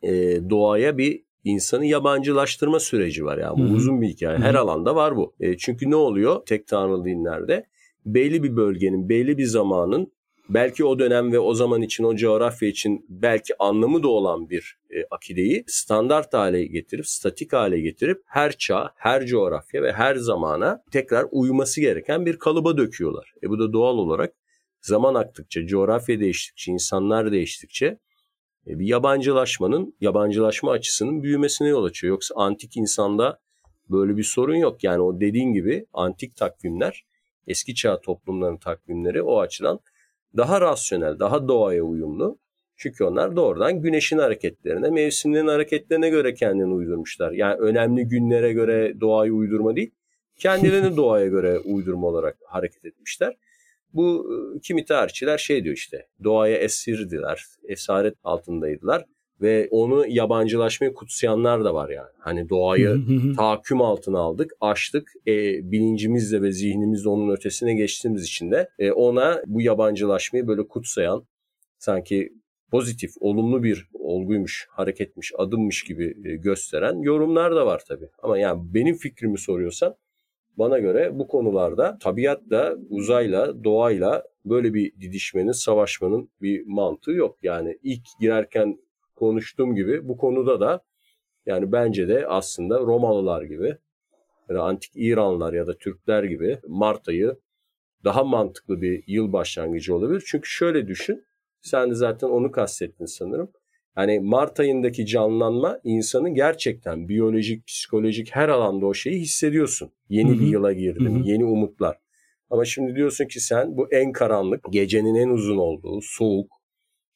e, 0.03 0.11
doğaya 0.49 0.97
bir 0.97 1.25
insanı 1.45 1.85
yabancılaştırma 1.85 2.79
süreci 2.79 3.25
var. 3.25 3.37
Yani 3.37 3.57
bu 3.57 3.63
Hı-hı. 3.63 3.73
uzun 3.73 4.01
bir 4.01 4.07
hikaye. 4.07 4.37
Her 4.37 4.53
Hı-hı. 4.53 4.59
alanda 4.59 4.95
var 4.95 5.15
bu. 5.15 5.33
E, 5.39 5.57
çünkü 5.57 5.89
ne 5.89 5.95
oluyor 5.95 6.45
tek 6.45 6.67
tanrılı 6.67 7.05
dinlerde? 7.05 7.65
Belli 8.05 8.43
bir 8.43 8.55
bölgenin, 8.55 9.09
belli 9.09 9.37
bir 9.37 9.45
zamanın 9.45 10.11
belki 10.49 10.85
o 10.85 10.99
dönem 10.99 11.31
ve 11.31 11.39
o 11.39 11.53
zaman 11.53 11.81
için, 11.81 12.03
o 12.03 12.15
coğrafya 12.15 12.69
için 12.69 13.05
belki 13.09 13.53
anlamı 13.59 14.03
da 14.03 14.07
olan 14.07 14.49
bir 14.49 14.77
e, 14.89 15.05
akideyi 15.11 15.63
standart 15.67 16.33
hale 16.33 16.65
getirip, 16.65 17.07
statik 17.07 17.53
hale 17.53 17.79
getirip 17.79 18.21
her 18.25 18.57
çağ, 18.57 18.91
her 18.95 19.25
coğrafya 19.25 19.83
ve 19.83 19.93
her 19.93 20.15
zamana 20.15 20.83
tekrar 20.91 21.25
uyması 21.31 21.81
gereken 21.81 22.25
bir 22.25 22.39
kalıba 22.39 22.77
döküyorlar. 22.77 23.33
E 23.43 23.49
bu 23.49 23.59
da 23.59 23.73
doğal 23.73 23.97
olarak 23.97 24.33
zaman 24.81 25.15
aktıkça, 25.15 25.67
coğrafya 25.67 26.19
değiştikçe, 26.19 26.71
insanlar 26.71 27.31
değiştikçe 27.31 27.97
bir 28.65 28.85
yabancılaşmanın, 28.85 29.95
yabancılaşma 30.01 30.71
açısının 30.71 31.23
büyümesine 31.23 31.67
yol 31.67 31.83
açıyor. 31.83 32.11
Yoksa 32.11 32.35
antik 32.35 32.77
insanda 32.77 33.39
böyle 33.89 34.17
bir 34.17 34.23
sorun 34.23 34.55
yok. 34.55 34.83
Yani 34.83 35.01
o 35.01 35.19
dediğin 35.19 35.53
gibi 35.53 35.85
antik 35.93 36.35
takvimler, 36.35 37.05
eski 37.47 37.75
çağ 37.75 38.01
toplumlarının 38.01 38.57
takvimleri 38.57 39.21
o 39.21 39.39
açıdan 39.39 39.79
daha 40.37 40.61
rasyonel, 40.61 41.19
daha 41.19 41.47
doğaya 41.47 41.83
uyumlu. 41.83 42.39
Çünkü 42.77 43.03
onlar 43.03 43.35
doğrudan 43.35 43.81
güneşin 43.81 44.17
hareketlerine, 44.17 44.89
mevsimlerin 44.89 45.47
hareketlerine 45.47 46.09
göre 46.09 46.33
kendini 46.33 46.73
uydurmuşlar. 46.73 47.31
Yani 47.31 47.55
önemli 47.55 48.07
günlere 48.07 48.53
göre 48.53 48.99
doğayı 48.99 49.33
uydurma 49.33 49.75
değil, 49.75 49.91
kendilerini 50.35 50.97
doğaya 50.97 51.27
göre 51.27 51.59
uydurma 51.59 52.07
olarak 52.07 52.37
hareket 52.45 52.85
etmişler. 52.85 53.35
Bu 53.95 54.25
ıı, 54.29 54.59
kimi 54.59 54.85
tarihçiler 54.85 55.37
şey 55.37 55.63
diyor 55.63 55.75
işte, 55.75 56.07
doğaya 56.23 56.57
esirdiler, 56.57 57.43
esaret 57.63 58.15
altındaydılar 58.23 59.05
ve 59.41 59.67
onu 59.71 60.07
yabancılaşmayı 60.07 60.93
kutsayanlar 60.93 61.63
da 61.63 61.73
var 61.73 61.89
yani. 61.89 62.09
Hani 62.19 62.49
doğayı 62.49 62.97
tahakküm 63.35 63.81
altına 63.81 64.19
aldık, 64.19 64.51
açtık. 64.61 65.11
E, 65.27 65.31
bilincimizle 65.71 66.41
ve 66.41 66.51
zihnimizle 66.51 67.09
onun 67.09 67.35
ötesine 67.35 67.73
geçtiğimiz 67.73 68.23
için 68.23 68.51
de 68.51 68.69
e, 68.79 68.91
ona 68.91 69.41
bu 69.45 69.61
yabancılaşmayı 69.61 70.47
böyle 70.47 70.67
kutsayan 70.67 71.27
sanki 71.79 72.33
pozitif, 72.71 73.11
olumlu 73.19 73.63
bir 73.63 73.87
olguymuş, 73.93 74.67
hareketmiş, 74.69 75.31
adımmış 75.37 75.83
gibi 75.83 76.15
e, 76.25 76.35
gösteren 76.35 77.01
yorumlar 77.01 77.55
da 77.55 77.65
var 77.65 77.81
tabii. 77.87 78.09
Ama 78.23 78.37
yani 78.37 78.61
benim 78.73 78.95
fikrimi 78.95 79.37
soruyorsan 79.37 79.95
bana 80.57 80.79
göre 80.79 81.19
bu 81.19 81.27
konularda 81.27 81.97
tabiatla, 81.99 82.75
uzayla, 82.89 83.63
doğayla 83.63 84.23
böyle 84.45 84.73
bir 84.73 85.01
didişmenin, 85.01 85.51
savaşmanın 85.51 86.29
bir 86.41 86.63
mantığı 86.65 87.11
yok. 87.11 87.37
Yani 87.43 87.77
ilk 87.83 88.01
girerken 88.19 88.79
konuştuğum 89.15 89.75
gibi 89.75 90.07
bu 90.07 90.17
konuda 90.17 90.59
da 90.59 90.81
yani 91.45 91.71
bence 91.71 92.07
de 92.07 92.27
aslında 92.27 92.79
Romalılar 92.79 93.41
gibi 93.41 93.77
ya 94.49 94.55
da 94.55 94.63
antik 94.63 94.91
İranlılar 94.95 95.53
ya 95.53 95.67
da 95.67 95.77
Türkler 95.77 96.23
gibi 96.23 96.59
Mart 96.67 97.09
ayı 97.09 97.39
daha 98.03 98.23
mantıklı 98.23 98.81
bir 98.81 99.03
yıl 99.07 99.33
başlangıcı 99.33 99.95
olabilir. 99.95 100.23
Çünkü 100.27 100.49
şöyle 100.49 100.87
düşün. 100.87 101.25
Sen 101.61 101.89
de 101.89 101.95
zaten 101.95 102.27
onu 102.27 102.51
kastettin 102.51 103.05
sanırım. 103.05 103.51
Yani 103.97 104.19
Mart 104.19 104.59
ayındaki 104.59 105.05
canlanma 105.05 105.79
insanın 105.83 106.33
gerçekten 106.33 107.09
biyolojik, 107.09 107.67
psikolojik 107.67 108.35
her 108.35 108.49
alanda 108.49 108.85
o 108.85 108.93
şeyi 108.93 109.19
hissediyorsun. 109.19 109.91
Yeni 110.09 110.29
Hı-hı. 110.29 110.39
bir 110.39 110.47
yıla 110.47 110.73
girdim, 110.73 111.19
Hı-hı. 111.19 111.27
yeni 111.29 111.45
umutlar. 111.45 111.97
Ama 112.49 112.65
şimdi 112.65 112.95
diyorsun 112.95 113.25
ki 113.25 113.39
sen 113.39 113.77
bu 113.77 113.87
en 113.91 114.11
karanlık, 114.11 114.65
gecenin 114.71 115.15
en 115.15 115.29
uzun 115.29 115.57
olduğu, 115.57 115.99
soğuk, 116.01 116.51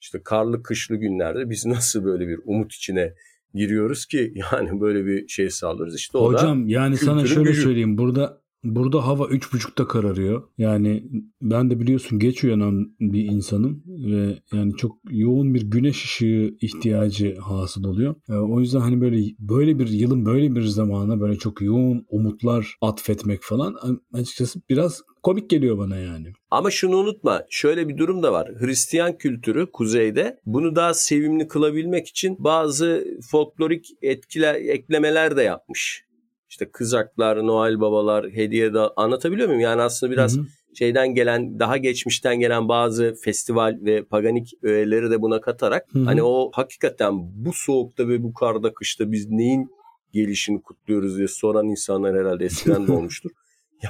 işte 0.02 0.22
karlı 0.24 0.64
kışlı 0.64 0.96
günlerde 0.96 1.50
biz 1.50 1.66
nasıl 1.76 2.04
böyle 2.04 2.28
bir 2.28 2.40
umut 2.46 2.74
içine 2.74 3.14
giriyoruz 3.54 4.06
ki 4.06 4.34
yani 4.52 4.82
böyle 4.82 5.06
bir 5.06 5.28
şey 5.28 5.50
sağlarız. 5.50 5.96
İşte 5.96 6.18
o 6.18 6.34
Hocam 6.34 6.68
yani 6.68 6.98
sana 6.98 7.26
şöyle 7.26 7.50
gücü. 7.50 7.62
söyleyeyim 7.62 7.98
burada 7.98 8.42
Burada 8.64 9.08
hava 9.08 9.24
3.30'da 9.24 9.88
kararıyor. 9.88 10.44
Yani 10.58 11.04
ben 11.42 11.70
de 11.70 11.80
biliyorsun 11.80 12.20
geç 12.20 12.44
uyanan 12.44 12.96
bir 13.00 13.24
insanım 13.24 13.84
ve 13.88 14.40
yani 14.54 14.76
çok 14.76 14.98
yoğun 15.10 15.54
bir 15.54 15.62
güneş 15.62 16.04
ışığı 16.04 16.58
ihtiyacı 16.62 17.38
hasıl 17.40 17.84
oluyor. 17.84 18.16
E, 18.30 18.34
o 18.34 18.60
yüzden 18.60 18.80
hani 18.80 19.02
böyle 19.02 19.36
böyle 19.40 19.80
bir 19.80 19.88
yılın 19.88 20.26
böyle 20.26 20.56
bir 20.56 20.62
zamana 20.62 21.20
böyle 21.22 21.36
çok 21.36 21.62
yoğun 21.62 22.06
umutlar 22.10 22.76
atfetmek 22.82 23.42
falan 23.42 23.76
açıkçası 24.14 24.62
biraz 24.70 25.02
komik 25.24 25.50
geliyor 25.50 25.78
bana 25.78 25.98
yani. 25.98 26.34
Ama 26.52 26.72
şunu 26.72 26.98
unutma 26.98 27.44
şöyle 27.50 27.90
bir 27.90 27.98
durum 27.98 28.24
da 28.24 28.34
var. 28.34 28.52
Hristiyan 28.60 29.18
kültürü 29.18 29.72
kuzeyde 29.72 30.40
bunu 30.46 30.76
daha 30.76 30.94
sevimli 30.94 31.48
kılabilmek 31.48 32.08
için 32.08 32.36
bazı 32.40 33.08
folklorik 33.32 33.86
etkiler, 34.02 34.56
eklemeler 34.56 35.38
de 35.38 35.42
yapmış 35.44 36.09
işte 36.50 36.70
kızaklar, 36.72 37.48
Noel 37.48 37.80
babalar, 37.80 38.30
hediye 38.30 38.74
de 38.74 38.80
anlatabiliyor 38.80 39.48
muyum? 39.48 39.62
Yani 39.62 39.82
aslında 39.82 40.12
biraz 40.12 40.38
hı 40.38 40.42
hı. 40.42 40.46
şeyden 40.76 41.16
gelen, 41.16 41.60
daha 41.60 41.78
geçmişten 41.78 42.40
gelen 42.40 42.68
bazı 42.68 43.16
festival 43.24 43.78
ve 43.82 44.04
paganik 44.04 44.54
öğeleri 44.64 45.12
de 45.12 45.22
buna 45.22 45.42
katarak 45.42 45.86
hı 45.94 46.00
hı. 46.00 46.04
hani 46.04 46.24
o 46.24 46.52
hakikaten 46.54 47.14
bu 47.36 47.54
soğukta 47.54 48.08
ve 48.08 48.24
bu 48.24 48.34
karda 48.34 48.74
kışta 48.74 49.12
biz 49.12 49.30
neyin 49.30 49.72
gelişini 50.14 50.62
kutluyoruz 50.62 51.18
diye 51.18 51.28
soran 51.28 51.68
insanlar 51.68 52.16
herhalde 52.18 52.46
eskiden 52.46 52.88
de 52.88 52.92
olmuştur. 52.92 53.32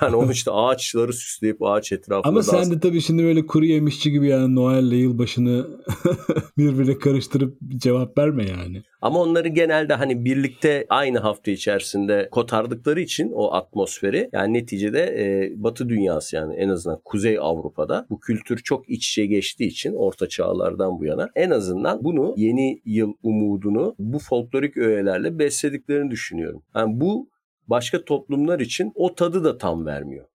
Yani 0.02 0.16
onu 0.16 0.32
işte 0.32 0.52
ağaçları 0.52 1.14
süsleyip 1.14 1.64
ağaç 1.64 1.92
etrafında 1.92 2.30
Ama 2.30 2.44
sen 2.44 2.72
de 2.72 2.80
tabii 2.80 3.02
şimdi 3.02 3.24
böyle 3.24 3.46
kuru 3.46 3.66
yemişçi 3.66 4.12
gibi 4.12 4.28
yani 4.28 4.56
Noel'le 4.56 4.98
yılbaşını 4.98 5.68
birbirine 6.58 7.00
karıştırıp 7.00 7.58
cevap 7.78 8.18
verme 8.18 8.46
yani. 8.50 8.84
Ama 9.02 9.20
onları 9.20 9.48
genelde 9.48 9.94
hani 9.94 10.26
birlikte 10.26 10.86
aynı 10.90 11.20
hafta 11.20 11.52
içerisinde 11.52 12.28
kotardıkları 12.32 13.02
için 13.02 13.32
o 13.34 13.54
atmosferi 13.54 14.30
yani 14.34 14.54
neticede 14.54 15.00
e, 15.00 15.54
Batı 15.64 15.90
dünyası 15.90 16.36
yani 16.36 16.56
en 16.56 16.70
azından 16.70 17.00
Kuzey 17.06 17.40
Avrupa'da 17.40 18.08
bu 18.10 18.20
kültür 18.20 18.58
çok 18.58 18.90
iç 18.90 19.10
içe 19.10 19.26
geçtiği 19.26 19.68
için 19.68 19.94
orta 19.94 20.30
çağlardan 20.30 21.00
bu 21.00 21.06
yana 21.06 21.30
en 21.36 21.50
azından 21.50 22.04
bunu 22.04 22.34
yeni 22.38 22.82
yıl 22.86 23.14
umudunu 23.24 23.96
bu 24.00 24.20
folklorik 24.20 24.78
öğelerle 24.78 25.40
beslediklerini 25.40 26.12
düşünüyorum. 26.12 26.64
Yani 26.76 27.00
bu 27.02 27.30
başka 27.70 28.06
toplumlar 28.06 28.60
için 28.60 28.92
o 28.96 29.16
tadı 29.16 29.44
da 29.44 29.58
tam 29.58 29.86
vermiyor. 29.86 30.26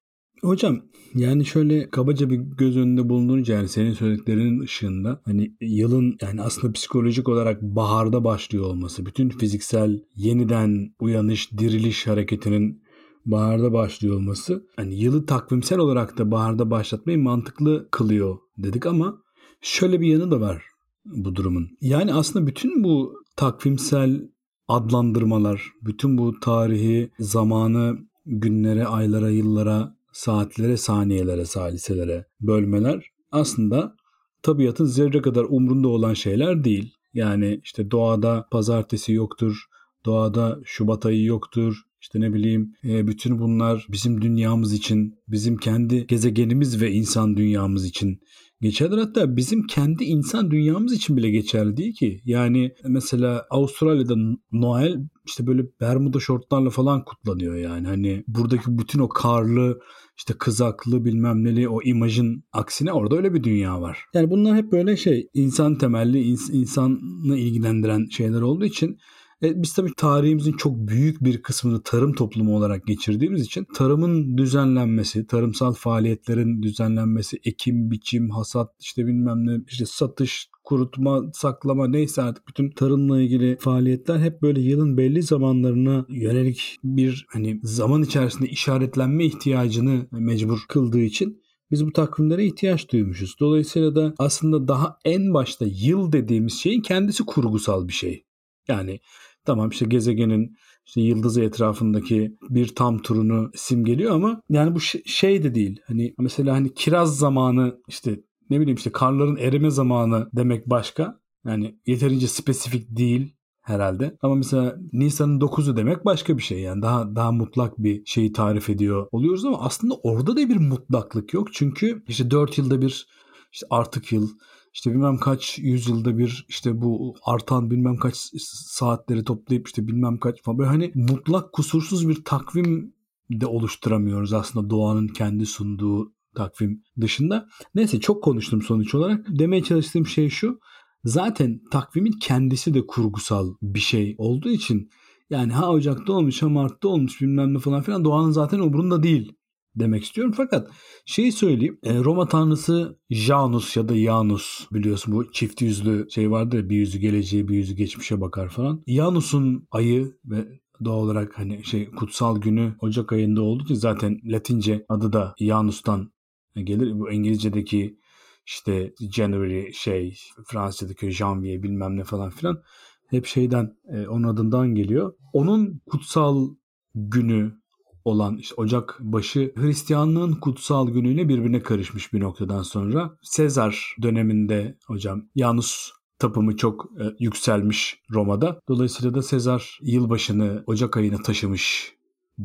Hocam 0.43 0.81
yani 1.15 1.45
şöyle 1.45 1.91
kabaca 1.91 2.31
bir 2.31 2.37
göz 2.37 2.77
önünde 2.77 3.09
bulundurunca 3.09 3.55
yani 3.55 3.69
senin 3.69 3.93
söylediklerinin 3.93 4.61
ışığında 4.61 5.21
hani 5.25 5.53
yılın 5.61 6.17
yani 6.23 6.43
aslında 6.43 6.73
psikolojik 6.73 7.29
olarak 7.29 7.63
baharda 7.63 8.25
başlıyor 8.25 8.65
olması, 8.65 9.07
bütün 9.07 9.29
fiziksel 9.29 10.01
yeniden 10.17 10.95
uyanış, 11.01 11.53
diriliş 11.53 12.07
hareketinin 12.07 12.83
baharda 13.27 13.73
başlıyor 13.73 14.17
olması 14.17 14.67
hani 14.77 14.95
yılı 14.95 15.27
takvimsel 15.27 15.79
olarak 15.79 16.19
da 16.19 16.31
baharda 16.31 16.71
başlatmayı 16.71 17.19
mantıklı 17.19 17.89
kılıyor 17.91 18.39
dedik 18.59 18.87
ama 18.87 19.23
şöyle 19.61 20.01
bir 20.01 20.07
yanı 20.07 20.31
da 20.31 20.41
var 20.41 20.65
bu 21.05 21.37
durumun. 21.37 21.69
Yani 21.81 22.15
aslında 22.15 22.47
bütün 22.47 22.85
bu 22.85 23.23
takvimsel 23.37 24.29
adlandırmalar, 24.69 25.63
bütün 25.83 26.19
bu 26.19 26.41
tarihi, 26.41 27.11
zamanı 27.19 27.99
günlere, 28.27 28.87
aylara, 28.87 29.31
yıllara, 29.31 29.97
saatlere, 30.13 30.77
saniyelere, 30.77 31.45
saliselere 31.45 32.27
bölmeler 32.41 33.05
aslında 33.33 33.97
tabiatın 34.43 34.85
zerre 34.85 35.23
kadar 35.23 35.45
umrunda 35.49 35.89
olan 35.89 36.15
şeyler 36.15 36.65
değil. 36.65 36.95
Yani 37.15 37.61
işte 37.65 37.91
doğada 37.91 38.49
pazartesi 38.51 39.13
yoktur, 39.13 39.65
doğada 40.05 40.59
Şubat 40.65 41.07
ayı 41.07 41.25
yoktur, 41.25 41.77
işte 42.01 42.21
ne 42.21 42.33
bileyim 42.33 42.73
e, 42.85 43.07
bütün 43.07 43.39
bunlar 43.39 43.87
bizim 43.93 44.23
dünyamız 44.23 44.73
için, 44.73 45.15
bizim 45.29 45.57
kendi 45.57 46.07
gezegenimiz 46.07 46.83
ve 46.83 46.93
insan 46.93 47.37
dünyamız 47.37 47.87
için 47.87 48.21
geçerlidir. 48.65 48.99
Hatta 48.99 49.37
bizim 49.37 49.67
kendi 49.67 50.05
insan 50.05 50.51
dünyamız 50.51 50.93
için 50.93 51.17
bile 51.17 51.31
geçerli 51.31 51.77
değil 51.77 51.95
ki. 51.95 52.21
Yani 52.25 52.73
mesela 52.89 53.47
Avustralya'da 53.51 54.15
Noel 54.53 55.01
işte 55.27 55.47
böyle 55.47 55.63
Bermuda 55.81 56.21
şortlarla 56.21 56.71
falan 56.71 57.05
kutlanıyor 57.05 57.55
yani. 57.57 57.87
Hani 57.87 58.25
buradaki 58.29 58.79
bütün 58.79 58.99
o 58.99 59.09
karlı 59.09 59.81
işte 60.17 60.35
kızaklı 60.39 61.05
bilmem 61.05 61.45
neli 61.45 61.69
o 61.69 61.83
imajın 61.83 62.45
aksine 62.53 62.93
orada 62.93 63.17
öyle 63.17 63.35
bir 63.35 63.43
dünya 63.43 63.81
var. 63.81 63.99
Yani 64.15 64.31
bunlar 64.31 64.57
hep 64.57 64.73
böyle 64.73 64.97
şey 64.97 65.29
insan 65.35 65.79
temelli 65.79 66.19
ins- 66.19 66.53
insanı 66.53 67.39
ilgilendiren 67.39 68.07
şeyler 68.11 68.41
olduğu 68.41 68.65
için 68.65 68.99
e, 69.45 69.63
biz 69.63 69.75
tabii 69.75 69.95
tarihimizin 69.97 70.53
çok 70.53 70.77
büyük 70.77 71.25
bir 71.25 71.43
kısmını 71.43 71.83
tarım 71.83 72.13
toplumu 72.13 72.57
olarak 72.57 72.87
geçirdiğimiz 72.87 73.43
için 73.43 73.67
tarımın 73.75 74.39
düzenlenmesi, 74.39 75.27
tarımsal 75.27 75.73
faaliyetlerin 75.73 76.63
düzenlenmesi, 76.63 77.41
ekim, 77.45 77.91
biçim, 77.91 78.31
hasat, 78.31 78.71
işte 78.81 79.07
bilmem 79.07 79.47
ne, 79.47 79.61
işte 79.69 79.87
satış, 79.87 80.49
kurutma, 80.65 81.23
saklama 81.33 81.89
neyse 81.89 82.23
artık 82.23 82.49
bütün 82.49 82.71
tarımla 82.71 83.23
ilgili 83.23 83.57
faaliyetler 83.61 84.19
hep 84.19 84.43
böyle 84.43 84.61
yılın 84.61 84.97
belli 84.97 85.23
zamanlarına 85.23 86.07
yönelik 86.09 86.79
bir 86.85 87.27
hani 87.29 87.61
zaman 87.63 88.03
içerisinde 88.03 88.49
işaretlenme 88.49 89.25
ihtiyacını 89.25 90.07
mecbur 90.13 90.59
kıldığı 90.69 91.01
için 91.01 91.45
biz 91.71 91.87
bu 91.87 91.93
takvimlere 91.93 92.47
ihtiyaç 92.47 92.93
duymuşuz. 92.93 93.37
Dolayısıyla 93.41 93.95
da 93.95 94.15
aslında 94.19 94.69
daha 94.69 94.99
en 95.05 95.35
başta 95.35 95.65
yıl 95.69 96.13
dediğimiz 96.13 96.61
şeyin 96.61 96.83
kendisi 96.83 97.25
kurgusal 97.27 97.89
bir 97.89 97.93
şey. 97.93 98.25
Yani 98.69 99.01
Tamam 99.47 99.69
işte 99.69 99.87
gezegenin 99.87 100.57
işte 100.87 101.01
yıldızı 101.01 101.43
etrafındaki 101.43 102.37
bir 102.51 102.75
tam 102.75 102.99
turunu 102.99 103.51
simgeliyor 103.55 104.15
ama 104.15 104.41
yani 104.49 104.75
bu 104.75 104.81
şey 105.07 105.43
de 105.43 105.55
değil. 105.55 105.81
Hani 105.87 106.15
mesela 106.19 106.55
hani 106.55 106.75
kiraz 106.75 107.19
zamanı 107.19 107.81
işte 107.89 108.21
ne 108.51 108.61
bileyim 108.61 108.77
işte 108.77 108.93
karların 108.93 109.37
erime 109.37 109.71
zamanı 109.71 110.29
demek 110.33 110.71
başka. 110.71 111.21
Yani 111.47 111.79
yeterince 111.87 112.27
spesifik 112.27 112.97
değil 112.97 113.35
herhalde. 113.63 114.17
Ama 114.23 114.35
mesela 114.35 114.77
Nisan'ın 114.93 115.41
9'u 115.41 115.77
demek 115.77 116.05
başka 116.05 116.37
bir 116.37 116.43
şey 116.43 116.61
yani 116.61 116.83
daha 116.83 117.17
daha 117.17 117.33
mutlak 117.33 117.79
bir 117.79 118.05
şeyi 118.07 118.33
tarif 118.33 118.71
ediyor 118.71 119.07
oluyoruz 119.13 119.45
ama 119.45 119.61
aslında 119.61 119.95
orada 119.95 120.37
da 120.37 120.49
bir 120.49 120.57
mutlaklık 120.57 121.35
yok. 121.35 121.49
Çünkü 121.53 122.03
işte 122.09 122.31
4 122.31 122.59
yılda 122.59 122.83
bir 122.83 123.07
işte 123.53 123.67
artık 123.71 124.13
yıl 124.13 124.29
işte 124.75 124.91
bilmem 124.91 125.19
kaç 125.19 125.59
yüzyılda 125.59 126.19
bir 126.19 126.47
işte 126.49 126.81
bu 126.83 127.15
artan 127.25 127.71
bilmem 127.71 127.97
kaç 127.97 128.17
saatleri 128.39 129.25
toplayıp 129.25 129.67
işte 129.67 129.87
bilmem 129.87 130.19
kaç 130.19 130.43
falan 130.43 130.59
böyle 130.59 130.71
hani 130.71 130.93
mutlak 130.95 131.53
kusursuz 131.53 132.09
bir 132.09 132.25
takvim 132.25 132.95
de 133.31 133.47
oluşturamıyoruz 133.47 134.33
aslında 134.33 134.71
doğanın 134.71 135.09
kendi 135.09 135.47
sunduğu 135.47 136.13
takvim 136.35 136.83
dışında. 137.01 137.49
Neyse 137.75 138.01
çok 138.01 138.25
konuştum 138.25 138.63
sonuç 138.63 138.95
olarak. 138.95 139.27
Demeye 139.29 139.63
çalıştığım 139.63 140.07
şey 140.07 140.29
şu. 140.29 140.61
Zaten 141.05 141.61
takvimin 141.71 142.13
kendisi 142.21 142.75
de 142.75 142.87
kurgusal 142.87 143.55
bir 143.63 143.81
şey 143.81 144.15
olduğu 144.19 144.51
için 144.51 144.91
yani 145.31 145.53
ha 145.53 145.71
Ocak'ta 145.71 146.13
olmuş 146.13 146.43
ha 146.43 146.49
Mart'ta 146.49 146.89
olmuş 146.89 147.21
bilmem 147.21 147.55
ne 147.55 147.59
falan 147.59 147.83
filan 147.83 148.05
doğanın 148.05 148.31
zaten 148.31 148.59
umurunda 148.59 149.03
değil 149.03 149.33
demek 149.77 150.05
istiyorum. 150.05 150.35
Fakat 150.37 150.71
şeyi 151.07 151.33
söyleyeyim. 151.33 151.79
E, 151.83 151.99
Roma 151.99 152.29
tanrısı 152.29 152.99
Janus 153.11 153.77
ya 153.77 153.89
da 153.89 153.97
Janus 153.97 154.67
biliyorsun 154.73 155.15
bu 155.15 155.33
çift 155.33 155.63
yüzlü 155.63 156.11
şey 156.11 156.31
vardır 156.31 156.59
ya 156.59 156.69
bir 156.69 156.77
yüzü 156.77 156.99
geleceğe 156.99 157.49
bir 157.49 157.55
yüzü 157.55 157.75
geçmişe 157.75 158.21
bakar 158.21 158.49
falan. 158.49 158.83
Janus'un 158.87 159.69
ayı 159.71 160.17
ve 160.25 160.49
doğal 160.85 160.99
olarak 160.99 161.39
hani 161.39 161.65
şey 161.65 161.91
kutsal 161.91 162.41
günü 162.41 162.77
Ocak 162.81 163.13
ayında 163.13 163.43
olduğu 163.43 163.65
için 163.65 163.75
zaten 163.75 164.21
Latince 164.25 164.85
adı 164.89 165.13
da 165.13 165.35
Janus'tan 165.39 166.13
gelir. 166.57 166.99
Bu 166.99 167.13
İngilizce'deki 167.13 167.99
işte 168.47 168.95
January 169.13 169.73
şey 169.73 170.17
Fransızca'daki 170.47 171.11
janvier 171.11 171.63
bilmem 171.63 171.97
ne 171.97 172.05
falan 172.05 172.31
filan 172.31 172.63
hep 173.09 173.27
şeyden 173.27 173.77
e, 173.89 174.09
onun 174.09 174.29
adından 174.29 174.75
geliyor. 174.75 175.15
Onun 175.33 175.81
kutsal 175.87 176.55
günü 176.95 177.64
olan 178.05 178.37
işte 178.37 178.55
Ocak 178.57 178.99
başı 179.01 179.53
Hristiyanlığın 179.57 180.33
kutsal 180.33 180.89
günüyle 180.89 181.29
birbirine 181.29 181.63
karışmış 181.63 182.13
bir 182.13 182.21
noktadan 182.21 182.63
sonra. 182.63 183.17
Sezar 183.23 183.97
döneminde 184.03 184.79
hocam 184.87 185.23
Yanus 185.35 185.93
tapımı 186.19 186.57
çok 186.57 186.87
e, 187.01 187.05
yükselmiş 187.19 188.01
Roma'da. 188.11 188.61
Dolayısıyla 188.69 189.15
da 189.15 189.23
Sezar 189.23 189.79
yılbaşını 189.83 190.65
Ocak 190.67 190.97
ayına 190.97 191.23
taşımış 191.23 191.95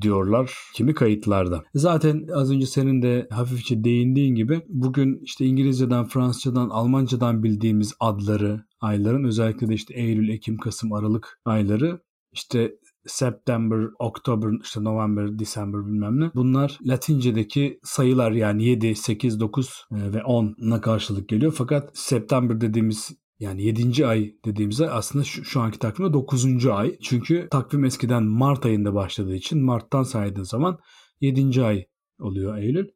diyorlar 0.02 0.54
kimi 0.74 0.93
kayıtlarda. 0.93 1.63
Zaten 1.76 2.28
az 2.36 2.52
önce 2.52 2.65
senin 2.65 3.02
de 3.02 3.28
hafifçe 3.32 3.84
değindiğin 3.84 4.36
gibi 4.36 4.62
bugün 4.67 5.19
işte 5.24 5.45
İngilizceden, 5.45 6.06
Fransızcadan, 6.06 6.69
Almancadan 6.69 7.43
bildiğimiz 7.43 7.93
adları, 8.00 8.65
ayların 8.82 9.24
özellikle 9.24 9.67
de 9.67 9.74
işte 9.74 9.93
Eylül, 9.93 10.30
Ekim, 10.30 10.58
Kasım, 10.58 10.93
Aralık 10.93 11.39
ayları 11.45 12.02
işte 12.32 12.76
September, 13.10 13.88
October, 14.00 14.50
işte 14.63 14.84
November, 14.84 15.39
December 15.39 15.86
bilmem 15.86 16.19
ne. 16.19 16.32
Bunlar 16.36 16.80
Latince'deki 16.82 17.80
sayılar 17.84 18.32
yani 18.32 18.65
7, 18.65 18.95
8, 18.95 19.39
9 19.39 19.86
ve 19.91 20.17
10'na 20.17 20.82
karşılık 20.82 21.30
geliyor. 21.30 21.54
Fakat 21.58 21.98
September 21.98 22.62
dediğimiz 22.62 23.12
Yani 23.39 23.63
7. 23.63 24.08
ay 24.08 24.36
dediğimiz 24.45 24.82
ay 24.82 24.89
aslında 24.91 25.24
şu, 25.24 25.43
şu 25.43 25.62
anki 25.62 25.80
takvimde 25.80 26.13
9. 26.13 26.65
ay. 26.65 26.98
Çünkü 27.02 27.48
takvim 27.52 27.86
eskiden 27.86 28.24
Mart 28.24 28.65
ayında 28.65 28.93
başladığı 28.93 29.36
için 29.36 29.63
Mart'tan 29.65 30.04
saydığın 30.04 30.43
zaman 30.43 30.80
7. 31.22 31.63
ay 31.63 31.86
oluyor 32.19 32.58
Eylül. 32.58 32.88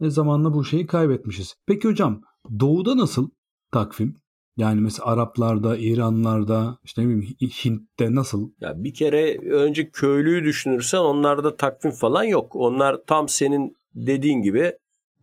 Ve 0.00 0.10
zamanla 0.10 0.54
bu 0.54 0.64
şeyi 0.64 0.86
kaybetmişiz. 0.86 1.54
Peki 1.66 1.88
hocam 1.88 2.20
doğuda 2.60 2.96
nasıl 2.96 3.30
takvim? 3.72 4.16
Yani 4.56 4.80
mesela 4.80 5.06
Araplarda, 5.06 5.76
İranlarda, 5.76 6.78
işte 6.84 7.02
ne 7.02 7.06
bileyim 7.06 7.36
Hint'te 7.40 8.14
nasıl? 8.14 8.50
Ya 8.60 8.84
bir 8.84 8.94
kere 8.94 9.38
önce 9.38 9.90
köylüyü 9.90 10.44
düşünürsen 10.44 10.98
onlarda 10.98 11.56
takvim 11.56 11.92
falan 11.92 12.24
yok. 12.24 12.56
Onlar 12.56 12.96
tam 13.06 13.28
senin 13.28 13.76
dediğin 13.94 14.42
gibi 14.42 14.72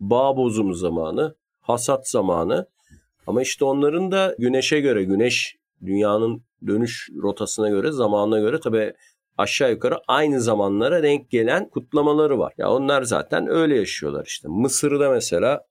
bağ 0.00 0.36
bozumu 0.36 0.74
zamanı, 0.74 1.34
hasat 1.60 2.08
zamanı. 2.08 2.66
Ama 3.26 3.42
işte 3.42 3.64
onların 3.64 4.12
da 4.12 4.34
güneşe 4.38 4.80
göre, 4.80 5.04
güneş 5.04 5.56
dünyanın 5.86 6.42
dönüş 6.66 7.10
rotasına 7.22 7.68
göre, 7.68 7.92
zamanına 7.92 8.40
göre 8.40 8.60
tabii 8.60 8.92
aşağı 9.38 9.70
yukarı 9.70 9.98
aynı 10.08 10.40
zamanlara 10.40 11.02
denk 11.02 11.30
gelen 11.30 11.68
kutlamaları 11.68 12.38
var. 12.38 12.52
Ya 12.58 12.70
onlar 12.70 13.02
zaten 13.02 13.48
öyle 13.48 13.76
yaşıyorlar 13.76 14.24
işte. 14.26 14.48
Mısır'da 14.48 15.10
mesela 15.10 15.64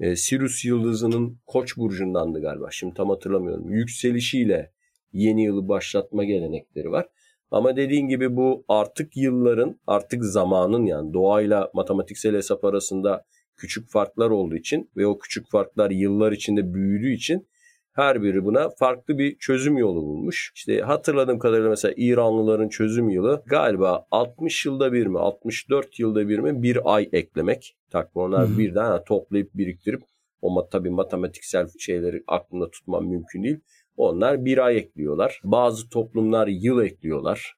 e, 0.00 0.16
Sirius 0.16 0.64
yıldızının 0.64 1.38
Koç 1.46 1.76
burcundandı 1.76 2.40
galiba. 2.40 2.70
Şimdi 2.70 2.94
tam 2.94 3.08
hatırlamıyorum. 3.08 3.70
Yükselişiyle 3.70 4.72
yeni 5.12 5.44
yılı 5.44 5.68
başlatma 5.68 6.24
gelenekleri 6.24 6.90
var. 6.90 7.06
Ama 7.50 7.76
dediğin 7.76 8.08
gibi 8.08 8.36
bu 8.36 8.64
artık 8.68 9.16
yılların, 9.16 9.80
artık 9.86 10.24
zamanın 10.24 10.86
yani 10.86 11.12
doğayla 11.12 11.70
matematiksel 11.74 12.36
hesap 12.36 12.64
arasında 12.64 13.24
küçük 13.56 13.90
farklar 13.90 14.30
olduğu 14.30 14.56
için 14.56 14.90
ve 14.96 15.06
o 15.06 15.18
küçük 15.18 15.50
farklar 15.50 15.90
yıllar 15.90 16.32
içinde 16.32 16.74
büyüdüğü 16.74 17.12
için 17.12 17.48
her 17.92 18.22
biri 18.22 18.44
buna 18.44 18.70
farklı 18.70 19.18
bir 19.18 19.38
çözüm 19.38 19.78
yolu 19.78 20.02
bulmuş. 20.02 20.52
İşte 20.54 20.80
hatırladığım 20.80 21.38
kadarıyla 21.38 21.70
mesela 21.70 21.94
İranlıların 21.96 22.68
çözüm 22.68 23.08
yılı 23.08 23.42
galiba 23.46 24.06
60 24.10 24.66
yılda 24.66 24.92
bir 24.92 25.06
mi 25.06 25.18
64 25.18 25.98
yılda 25.98 26.28
bir 26.28 26.38
mi 26.38 26.62
bir 26.62 26.94
ay 26.94 27.08
eklemek. 27.12 27.76
Takvim 27.90 28.22
onlar 28.22 28.48
Hı-hı. 28.48 28.58
birden 28.58 28.84
yani 28.84 29.04
toplayıp 29.06 29.54
biriktirip 29.54 30.02
ama 30.42 30.68
tabii 30.68 30.90
matematiksel 30.90 31.68
şeyleri 31.78 32.22
aklında 32.26 32.70
tutmam 32.70 33.06
mümkün 33.06 33.42
değil. 33.42 33.60
Onlar 33.96 34.44
bir 34.44 34.58
ay 34.58 34.76
ekliyorlar. 34.76 35.40
Bazı 35.44 35.88
toplumlar 35.88 36.46
yıl 36.48 36.82
ekliyorlar. 36.82 37.54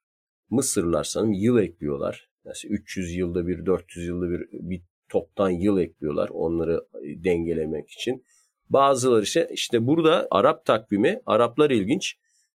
Mısırlar 0.49 1.03
sanırım 1.03 1.33
yıl 1.33 1.57
ekliyorlar. 1.57 2.29
Mesela 2.45 2.73
300 2.73 3.15
yılda 3.15 3.47
bir, 3.47 3.65
400 3.65 4.07
yılda 4.07 4.29
bir 4.29 4.47
bir 4.51 4.81
toptan 5.09 5.49
yıl 5.49 5.79
ekliyorlar 5.79 6.29
onları 6.29 6.85
dengelemek 7.03 7.89
için. 7.89 8.23
Bazıları 8.73 9.23
işte, 9.23 9.49
işte 9.53 9.87
burada 9.87 10.27
Arap 10.31 10.65
takvimi, 10.65 11.19
Araplar 11.25 11.69
ilginç. 11.69 12.15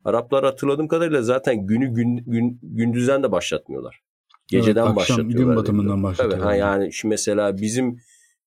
Araplar 0.05 0.45
hatırladığım 0.45 0.87
kadarıyla 0.87 1.21
zaten 1.21 1.67
günü 1.67 1.93
gün, 1.93 2.17
gün 2.17 2.59
gündüzden 2.63 3.23
de 3.23 3.31
başlatmıyorlar. 3.31 4.01
Geceden 4.47 4.85
evet, 4.85 4.97
akşam, 4.97 5.17
başlatıyorlar. 5.17 5.53
Gün 5.53 5.55
batımından 5.55 6.03
başlatıyorlar. 6.03 6.37
Tabii, 6.37 6.47
ha, 6.47 6.55
yani 6.55 6.93
şimdi 6.93 7.13
mesela 7.13 7.57
bizim 7.57 7.97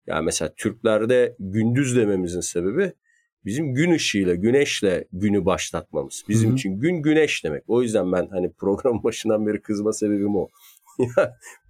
yani 0.07 0.25
mesela 0.25 0.55
Türklerde 0.57 1.37
gündüz 1.39 1.97
dememizin 1.97 2.41
sebebi 2.41 2.93
bizim 3.45 3.75
gün 3.75 3.91
ışığıyla, 3.91 4.35
güneşle 4.35 5.09
günü 5.13 5.45
başlatmamız. 5.45 6.25
Bizim 6.29 6.49
Hı-hı. 6.49 6.57
için 6.57 6.81
gün 6.81 7.03
güneş 7.03 7.45
demek. 7.45 7.63
O 7.67 7.83
yüzden 7.83 8.13
ben 8.13 8.29
hani 8.31 8.53
program 8.53 9.03
başından 9.05 9.47
beri 9.47 9.63
kızma 9.63 9.93
sebebim 9.93 10.37
o. 10.37 10.49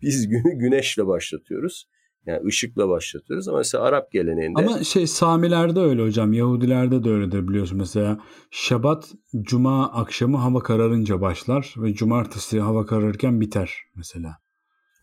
Biz 0.02 0.28
günü 0.28 0.58
güneşle 0.58 1.06
başlatıyoruz. 1.06 1.88
Yani 2.26 2.46
ışıkla 2.46 2.88
başlatıyoruz 2.88 3.48
ama 3.48 3.58
mesela 3.58 3.84
Arap 3.84 4.12
geleneğinde... 4.12 4.58
Ama 4.58 4.84
şey 4.84 5.06
Samilerde 5.06 5.80
öyle 5.80 6.02
hocam. 6.02 6.32
Yahudilerde 6.32 7.04
de 7.04 7.10
öyledir 7.10 7.48
biliyorsun. 7.48 7.78
Mesela 7.78 8.18
Şabat 8.50 9.12
Cuma 9.40 9.92
akşamı 9.92 10.36
hava 10.36 10.62
kararınca 10.62 11.20
başlar 11.20 11.74
ve 11.76 11.94
Cumartesi 11.94 12.60
hava 12.60 12.86
kararırken 12.86 13.40
biter 13.40 13.72
mesela. 13.94 14.36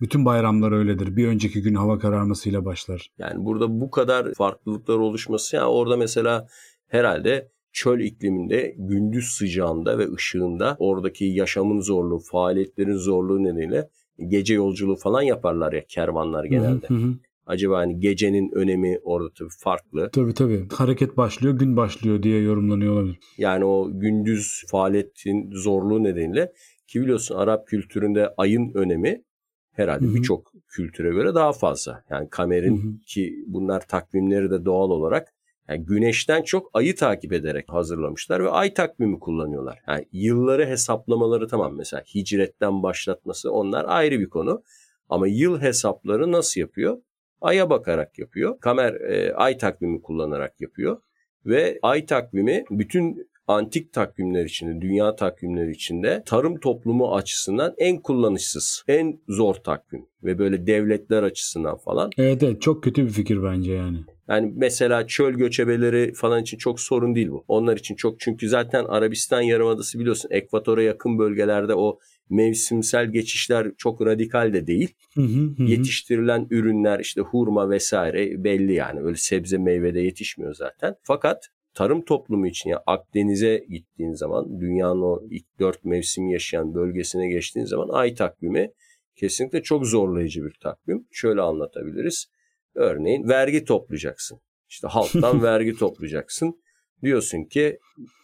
Bütün 0.02 0.26
bayramlar 0.26 0.72
öyledir. 0.72 1.16
Bir 1.16 1.28
önceki 1.28 1.62
gün 1.62 1.76
hava 1.76 2.00
kararmasıyla 2.00 2.66
başlar. 2.66 3.10
Yani 3.18 3.46
burada 3.46 3.82
bu 3.82 3.92
kadar 3.92 4.34
farklılıklar 4.34 4.96
oluşması 4.96 5.56
yani 5.56 5.66
orada 5.66 5.98
mesela 5.98 6.48
herhalde 6.88 7.52
çöl 7.72 8.00
ikliminde 8.00 8.76
gündüz 8.78 9.26
sıcağında 9.26 9.98
ve 9.98 10.12
ışığında 10.14 10.76
oradaki 10.80 11.26
yaşamın 11.26 11.82
zorluğu, 11.82 12.20
faaliyetlerin 12.20 12.98
zorluğu 12.98 13.44
nedeniyle 13.44 13.90
gece 14.20 14.54
yolculuğu 14.54 14.96
falan 14.96 15.22
yaparlar 15.22 15.74
ya 15.74 15.86
kervanlar 15.88 16.46
genelde. 16.46 16.88
Hı 16.88 16.94
hı. 16.94 17.14
Acaba 17.46 17.78
hani 17.78 18.00
gecenin 18.00 18.52
önemi 18.56 19.00
orada 19.04 19.30
tabii 19.40 19.50
farklı. 19.60 20.10
Tabii 20.12 20.34
tabii. 20.34 20.68
Hareket 20.74 21.18
başlıyor, 21.18 21.54
gün 21.54 21.78
başlıyor 21.78 22.24
diye 22.24 22.42
yorumlanıyor 22.42 22.94
olabilir. 22.94 23.20
Yani 23.38 23.66
o 23.66 23.90
gündüz 23.94 24.64
faaliyetin 24.68 25.52
zorluğu 25.52 26.04
nedeniyle 26.04 26.52
ki 26.88 27.02
biliyorsun 27.02 27.36
Arap 27.36 27.68
kültüründe 27.68 28.34
ayın 28.38 28.72
önemi 28.74 29.24
herhalde 29.72 30.14
birçok 30.14 30.52
kültüre 30.68 31.10
göre 31.10 31.36
daha 31.36 31.54
fazla. 31.54 32.04
Yani 32.10 32.30
kamerin 32.30 32.84
hı 32.84 32.88
hı. 32.88 33.00
ki 33.08 33.44
bunlar 33.48 33.88
takvimleri 33.88 34.52
de 34.52 34.66
doğal 34.66 34.90
olarak 34.90 35.34
yani 35.70 35.86
güneşten 35.86 36.42
çok 36.42 36.70
ayı 36.74 36.96
takip 36.96 37.34
ederek 37.34 37.66
hazırlamışlar 37.68 38.44
ve 38.44 38.50
ay 38.50 38.74
takvimi 38.74 39.20
kullanıyorlar. 39.20 39.80
Yani 39.88 40.06
yılları 40.12 40.66
hesaplamaları 40.66 41.48
tamam 41.48 41.76
mesela 41.76 42.04
hicretten 42.16 42.84
başlatması 42.84 43.52
onlar 43.52 43.86
ayrı 43.88 44.20
bir 44.20 44.30
konu. 44.30 44.64
Ama 45.10 45.28
yıl 45.28 45.62
hesapları 45.62 46.32
nasıl 46.32 46.62
yapıyor? 46.62 46.98
Ay'a 47.42 47.70
bakarak 47.70 48.20
yapıyor. 48.20 48.60
Kamer 48.60 48.94
e, 48.94 49.34
ay 49.34 49.58
takvimi 49.58 50.02
kullanarak 50.02 50.62
yapıyor. 50.62 51.02
Ve 51.46 51.80
ay 51.82 52.06
takvimi 52.06 52.66
bütün 52.70 53.28
antik 53.48 53.94
takvimler 53.94 54.46
içinde, 54.46 54.82
dünya 54.82 55.16
takvimleri 55.16 55.72
içinde 55.72 56.24
tarım 56.26 56.60
toplumu 56.60 57.16
açısından 57.16 57.74
en 57.78 57.98
kullanışsız, 57.98 58.84
en 58.88 59.20
zor 59.28 59.56
takvim 59.56 60.06
ve 60.24 60.38
böyle 60.38 60.68
devletler 60.68 61.24
açısından 61.24 61.78
falan. 61.78 62.12
Evet 62.18 62.44
evet 62.44 62.62
çok 62.62 62.84
kötü 62.84 63.06
bir 63.06 63.12
fikir 63.12 63.44
bence 63.44 63.74
yani. 63.74 63.98
Yani 64.28 64.54
mesela 64.56 65.08
çöl 65.08 65.34
göçebeleri 65.34 66.14
falan 66.14 66.42
için 66.42 66.58
çok 66.58 66.80
sorun 66.80 67.16
değil 67.16 67.30
bu. 67.30 67.46
Onlar 67.48 67.78
için 67.78 67.96
çok 67.96 68.20
çünkü 68.20 68.50
zaten 68.50 68.86
Arabistan 68.86 69.42
Yarımadası 69.42 70.00
biliyorsun 70.00 70.30
ekvatora 70.32 70.84
yakın 70.84 71.20
bölgelerde 71.20 71.76
o 71.76 72.00
mevsimsel 72.30 73.12
geçişler 73.12 73.68
çok 73.78 74.02
radikal 74.02 74.54
de 74.54 74.68
değil. 74.68 74.94
Hı 75.14 75.22
hı 75.22 75.54
hı. 75.58 75.64
Yetiştirilen 75.64 76.48
ürünler 76.50 77.00
işte 77.00 77.22
hurma 77.22 77.70
vesaire 77.70 78.44
belli 78.44 78.74
yani 78.74 79.02
öyle 79.02 79.18
sebze 79.18 79.58
meyve 79.58 79.94
de 79.94 80.00
yetişmiyor 80.00 80.54
zaten. 80.54 80.96
Fakat 81.04 81.50
tarım 81.74 82.06
toplumu 82.06 82.48
için 82.48 82.70
ya 82.70 82.74
yani 82.74 82.84
Akdeniz'e 82.88 83.66
gittiğin 83.70 84.14
zaman 84.14 84.60
dünyanın 84.60 85.02
o 85.02 85.22
ilk 85.30 85.60
dört 85.60 85.86
mevsim 85.86 86.30
yaşayan 86.30 86.76
bölgesine 86.76 87.28
geçtiğin 87.28 87.66
zaman 87.66 87.90
ay 87.90 88.14
takvimi 88.14 88.72
kesinlikle 89.16 89.64
çok 89.64 89.86
zorlayıcı 89.86 90.44
bir 90.46 90.54
takvim. 90.64 91.08
Şöyle 91.12 91.42
anlatabiliriz. 91.42 92.28
Örneğin 92.76 93.30
vergi 93.30 93.66
toplayacaksın. 93.66 94.40
İşte 94.70 94.88
halktan 94.88 95.44
vergi 95.44 95.74
toplayacaksın. 95.74 96.62
Diyorsun 97.04 97.44
ki 97.44 97.80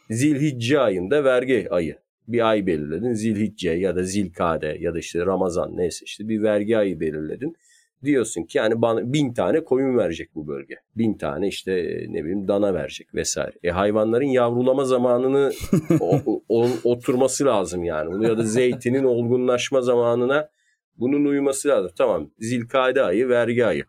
Zilhicce 0.09 0.79
ayında 0.79 1.23
vergi 1.23 1.67
ayı. 1.69 1.95
Bir 2.27 2.49
ay 2.49 2.65
belirledin. 2.65 3.13
Zilhicce 3.13 3.71
ya 3.71 3.95
da 3.95 4.03
Zilkade 4.03 4.77
ya 4.79 4.93
da 4.93 4.99
işte 4.99 5.25
Ramazan 5.25 5.77
neyse 5.77 6.05
işte 6.05 6.27
bir 6.27 6.43
vergi 6.43 6.77
ayı 6.77 6.99
belirledin. 6.99 7.55
Diyorsun 8.03 8.43
ki 8.43 8.57
yani 8.57 8.81
bana 8.81 9.13
bin 9.13 9.33
tane 9.33 9.63
koyun 9.63 9.97
verecek 9.97 10.29
bu 10.35 10.47
bölge. 10.47 10.75
Bin 10.95 11.17
tane 11.17 11.47
işte 11.47 11.71
ne 12.09 12.23
bileyim 12.23 12.47
dana 12.47 12.73
verecek 12.73 13.15
vesaire. 13.15 13.53
E 13.63 13.69
hayvanların 13.69 14.25
yavrulama 14.25 14.85
zamanını 14.85 15.51
o, 15.99 16.41
o, 16.49 16.67
oturması 16.83 17.45
lazım 17.45 17.83
yani. 17.83 18.25
Ya 18.25 18.37
da 18.37 18.43
zeytinin 18.43 19.03
olgunlaşma 19.03 19.81
zamanına 19.81 20.49
bunun 20.97 21.25
uyuması 21.25 21.67
lazım. 21.67 21.91
Tamam 21.97 22.31
zilkade 22.39 23.03
ayı 23.03 23.29
vergi 23.29 23.65
ayı. 23.65 23.83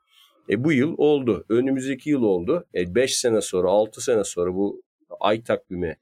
E 0.51 0.65
bu 0.65 0.73
yıl 0.73 0.95
oldu. 0.99 1.45
Önümüzdeki 1.49 2.11
yıl 2.11 2.23
oldu. 2.23 2.67
5 2.75 3.11
e, 3.11 3.15
sene 3.15 3.41
sonra 3.41 3.69
6 3.69 4.01
sene 4.01 4.25
sonra 4.25 4.55
bu 4.55 4.83
ay 5.21 5.43
takvimi 5.43 5.97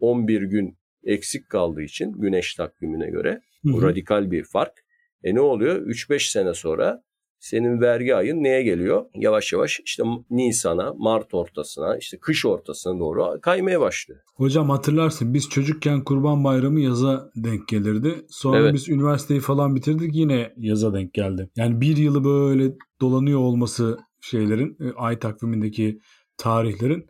11 0.00 0.42
gün 0.42 0.76
eksik 1.04 1.48
kaldığı 1.48 1.82
için 1.82 2.12
güneş 2.12 2.54
takvimine 2.54 3.10
göre 3.10 3.40
bu 3.64 3.82
radikal 3.82 4.30
bir 4.30 4.44
fark. 4.44 4.84
E 5.24 5.34
ne 5.34 5.40
oluyor? 5.40 5.86
3-5 5.86 6.32
sene 6.32 6.54
sonra 6.54 7.02
senin 7.44 7.80
vergi 7.80 8.14
ayın 8.14 8.42
neye 8.42 8.62
geliyor? 8.62 9.04
Yavaş 9.14 9.52
yavaş 9.52 9.80
işte 9.84 10.02
Nisan'a, 10.30 10.94
Mart 10.98 11.34
ortasına, 11.34 11.96
işte 11.96 12.18
kış 12.20 12.46
ortasına 12.46 12.98
doğru 12.98 13.40
kaymaya 13.42 13.80
başlıyor. 13.80 14.20
Hocam 14.36 14.70
hatırlarsın 14.70 15.34
biz 15.34 15.48
çocukken 15.48 16.04
Kurban 16.04 16.44
Bayramı 16.44 16.80
yaza 16.80 17.30
denk 17.36 17.68
gelirdi. 17.68 18.26
Sonra 18.28 18.58
evet. 18.58 18.74
biz 18.74 18.88
üniversiteyi 18.88 19.40
falan 19.40 19.76
bitirdik 19.76 20.14
yine 20.14 20.52
yaza 20.56 20.94
denk 20.94 21.14
geldi. 21.14 21.50
Yani 21.56 21.80
bir 21.80 21.96
yılı 21.96 22.24
böyle 22.24 22.72
dolanıyor 23.00 23.40
olması 23.40 23.98
şeylerin 24.20 24.76
e, 24.80 24.92
ay 24.96 25.18
takvimindeki 25.18 25.98
tarihlerin 26.36 27.06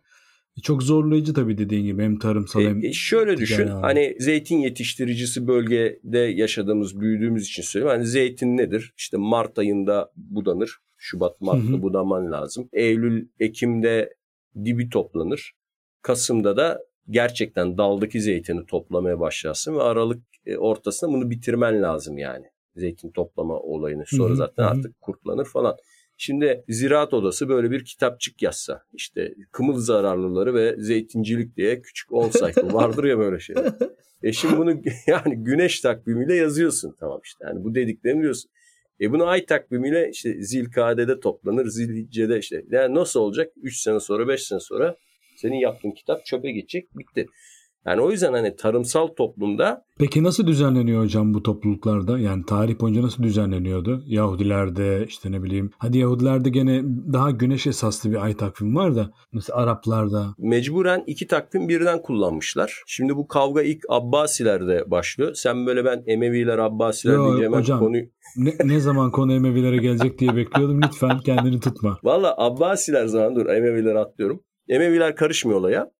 çok 0.61 0.83
zorlayıcı 0.83 1.33
tabii 1.33 1.57
dediğin 1.57 1.85
gibi 1.85 2.03
hem 2.03 2.19
tarımsal 2.19 2.61
e, 2.61 2.69
hem 2.69 2.85
e, 2.85 2.93
şöyle 2.93 3.37
düşün 3.37 3.67
yani. 3.67 3.81
hani 3.81 4.15
zeytin 4.19 4.57
yetiştiricisi 4.57 5.47
bölgede 5.47 6.19
yaşadığımız 6.19 6.99
büyüdüğümüz 6.99 7.47
için 7.47 7.63
söylüyorum. 7.63 7.97
Hani 7.97 8.07
zeytin 8.07 8.57
nedir? 8.57 8.93
İşte 8.97 9.17
Mart 9.17 9.59
ayında 9.59 10.11
budanır. 10.15 10.77
Şubat 10.97 11.41
Mart'ta 11.41 11.81
budaman 11.81 12.31
lazım. 12.31 12.69
Eylül 12.73 13.27
Ekim'de 13.39 14.13
dibi 14.65 14.89
toplanır. 14.89 15.53
Kasım'da 16.01 16.57
da 16.57 16.79
gerçekten 17.09 17.77
daldaki 17.77 18.21
zeytini 18.21 18.65
toplamaya 18.65 19.19
başlarsın 19.19 19.75
ve 19.75 19.81
Aralık 19.81 20.23
e, 20.45 20.57
ortasında 20.57 21.11
bunu 21.11 21.29
bitirmen 21.29 21.81
lazım 21.81 22.17
yani. 22.17 22.45
Zeytin 22.75 23.11
toplama 23.11 23.59
olayını. 23.59 24.03
Sonra 24.07 24.29
Hı 24.29 24.33
hı, 24.33 24.37
zaten 24.37 24.63
hı. 24.63 24.67
artık 24.67 25.01
kurtlanır 25.01 25.45
falan. 25.45 25.77
Şimdi 26.17 26.63
Ziraat 26.69 27.13
Odası 27.13 27.49
böyle 27.49 27.71
bir 27.71 27.85
kitapçık 27.85 28.41
yazsa 28.41 28.81
işte 28.93 29.33
kımıl 29.51 29.79
zararlıları 29.79 30.53
ve 30.53 30.75
zeytincilik 30.77 31.57
diye 31.57 31.81
küçük 31.81 32.11
10 32.11 32.29
sayfa 32.29 32.61
vardır 32.73 33.03
ya 33.03 33.17
böyle 33.17 33.39
şeyler. 33.39 33.73
E 34.23 34.33
şimdi 34.33 34.57
bunu 34.57 34.81
yani 35.07 35.35
güneş 35.35 35.79
takvimiyle 35.79 36.35
yazıyorsun 36.35 36.95
tamam 36.99 37.19
işte. 37.23 37.45
Yani 37.47 37.63
bu 37.63 37.75
dediklerini 37.75 38.19
biliyorsun. 38.19 38.51
E 39.01 39.11
bunu 39.11 39.27
ay 39.27 39.45
takvimiyle 39.45 40.09
işte 40.11 40.41
zilkadede 40.41 41.19
toplanır, 41.19 41.65
zilhicce'de 41.65 42.39
işte. 42.39 42.63
Yani 42.71 42.95
nasıl 42.95 43.19
olacak? 43.19 43.53
3 43.61 43.77
sene 43.77 43.99
sonra, 43.99 44.27
5 44.27 44.43
sene 44.43 44.59
sonra 44.59 44.95
senin 45.35 45.55
yaptığın 45.55 45.91
kitap 45.91 46.25
çöpe 46.25 46.51
gidecek, 46.51 46.97
bitti. 46.97 47.27
Yani 47.85 48.01
o 48.01 48.11
yüzden 48.11 48.33
hani 48.33 48.55
tarımsal 48.55 49.07
toplumda 49.07 49.85
Peki 49.99 50.23
nasıl 50.23 50.47
düzenleniyor 50.47 51.03
hocam 51.03 51.33
bu 51.33 51.43
topluluklarda? 51.43 52.19
Yani 52.19 52.45
tarih 52.45 52.79
boyunca 52.79 53.01
nasıl 53.01 53.23
düzenleniyordu? 53.23 54.03
Yahudilerde 54.05 55.05
işte 55.07 55.31
ne 55.31 55.43
bileyim. 55.43 55.69
Hadi 55.77 55.97
Yahudilerde 55.97 56.49
gene 56.49 56.83
daha 57.13 57.31
güneş 57.31 57.67
esaslı 57.67 58.11
bir 58.11 58.23
ay 58.23 58.37
takvimi 58.37 58.75
var 58.75 58.95
da. 58.95 59.11
Mesela 59.33 59.59
Araplarda. 59.59 60.35
mecburen 60.37 61.03
iki 61.07 61.27
takvim 61.27 61.69
birden 61.69 62.01
kullanmışlar. 62.01 62.83
Şimdi 62.87 63.15
bu 63.15 63.27
kavga 63.27 63.61
ilk 63.61 63.83
Abbasilerde 63.89 64.91
başlıyor. 64.91 65.33
Sen 65.33 65.65
böyle 65.65 65.85
ben 65.85 66.03
Emeviler, 66.07 66.57
Abbasiler 66.57 67.13
Yo, 67.13 67.41
hemen 67.41 67.57
hocam. 67.57 67.79
konuyu... 67.79 68.03
Ne, 68.37 68.53
ne 68.63 68.79
zaman 68.79 69.11
konu 69.11 69.33
Emevilere 69.33 69.77
gelecek 69.77 70.19
diye 70.19 70.35
bekliyordum. 70.35 70.81
Lütfen 70.81 71.19
kendini 71.19 71.59
tutma. 71.59 71.97
Valla 72.03 72.35
Abbasiler 72.37 73.05
zaman 73.05 73.35
dur 73.35 73.45
Emeviler 73.45 73.95
atlıyorum. 73.95 74.43
Emeviler 74.67 75.15
karışmıyor 75.15 75.59
olaya. 75.59 75.94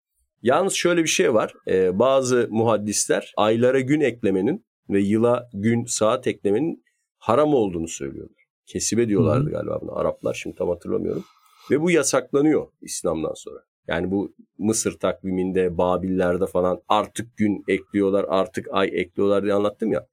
Yalnız 0.45 0.73
şöyle 0.73 1.03
bir 1.03 1.09
şey 1.09 1.33
var. 1.33 1.53
Ee, 1.67 1.99
bazı 1.99 2.47
muhaddisler 2.51 3.33
aylara 3.37 3.79
gün 3.79 4.01
eklemenin 4.01 4.65
ve 4.89 4.99
yıla 4.99 5.49
gün 5.53 5.85
saat 5.85 6.27
eklemenin 6.27 6.83
haram 7.17 7.53
olduğunu 7.53 7.87
söylüyorlar. 7.87 8.45
Kesibe 8.65 9.07
diyorlardı 9.07 9.49
galiba 9.49 9.81
bunu 9.81 9.97
Araplar 9.99 10.33
şimdi 10.33 10.55
tam 10.55 10.69
hatırlamıyorum. 10.69 11.23
Ve 11.71 11.81
bu 11.81 11.91
yasaklanıyor 11.91 12.67
İslam'dan 12.81 13.33
sonra. 13.33 13.59
Yani 13.87 14.11
bu 14.11 14.35
Mısır 14.57 14.99
takviminde, 14.99 15.77
Babillerde 15.77 16.45
falan 16.45 16.81
artık 16.87 17.37
gün 17.37 17.63
ekliyorlar, 17.67 18.25
artık 18.29 18.67
ay 18.71 18.89
ekliyorlar 18.93 19.43
diye 19.43 19.53
anlattım 19.53 19.91
ya. 19.91 20.07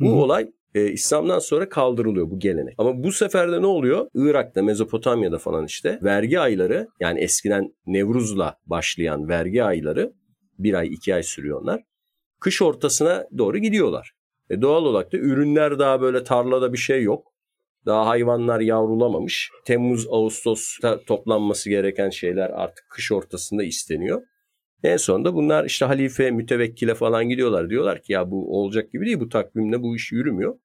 Bu 0.00 0.08
hı. 0.08 0.14
olay 0.14 0.52
e, 0.74 0.90
İslam'dan 0.90 1.38
sonra 1.38 1.68
kaldırılıyor 1.68 2.30
bu 2.30 2.38
gelenek. 2.38 2.74
Ama 2.78 3.02
bu 3.02 3.12
sefer 3.12 3.52
de 3.52 3.62
ne 3.62 3.66
oluyor? 3.66 4.08
Irak'ta, 4.14 4.62
Mezopotamya'da 4.62 5.38
falan 5.38 5.66
işte 5.66 5.98
vergi 6.02 6.40
ayları 6.40 6.88
yani 7.00 7.20
eskiden 7.20 7.74
Nevruz'la 7.86 8.56
başlayan 8.66 9.28
vergi 9.28 9.64
ayları 9.64 10.12
bir 10.58 10.74
ay 10.74 10.94
iki 10.94 11.14
ay 11.14 11.22
sürüyor 11.22 11.60
onlar. 11.62 11.82
Kış 12.40 12.62
ortasına 12.62 13.26
doğru 13.38 13.58
gidiyorlar. 13.58 14.12
E 14.50 14.62
doğal 14.62 14.84
olarak 14.84 15.12
da 15.12 15.16
ürünler 15.16 15.78
daha 15.78 16.00
böyle 16.00 16.24
tarlada 16.24 16.72
bir 16.72 16.78
şey 16.78 17.02
yok. 17.02 17.32
Daha 17.86 18.06
hayvanlar 18.06 18.60
yavrulamamış. 18.60 19.50
Temmuz, 19.64 20.06
Ağustos'ta 20.10 21.00
toplanması 21.00 21.70
gereken 21.70 22.10
şeyler 22.10 22.50
artık 22.50 22.84
kış 22.90 23.12
ortasında 23.12 23.64
isteniyor. 23.64 24.22
En 24.82 24.96
sonunda 24.96 25.34
bunlar 25.34 25.64
işte 25.64 25.84
halife, 25.84 26.30
mütevekkile 26.30 26.94
falan 26.94 27.28
gidiyorlar. 27.28 27.70
Diyorlar 27.70 28.02
ki 28.02 28.12
ya 28.12 28.30
bu 28.30 28.60
olacak 28.60 28.92
gibi 28.92 29.06
değil 29.06 29.20
bu 29.20 29.28
takvimle 29.28 29.82
bu 29.82 29.96
iş 29.96 30.12
yürümüyor. 30.12 30.58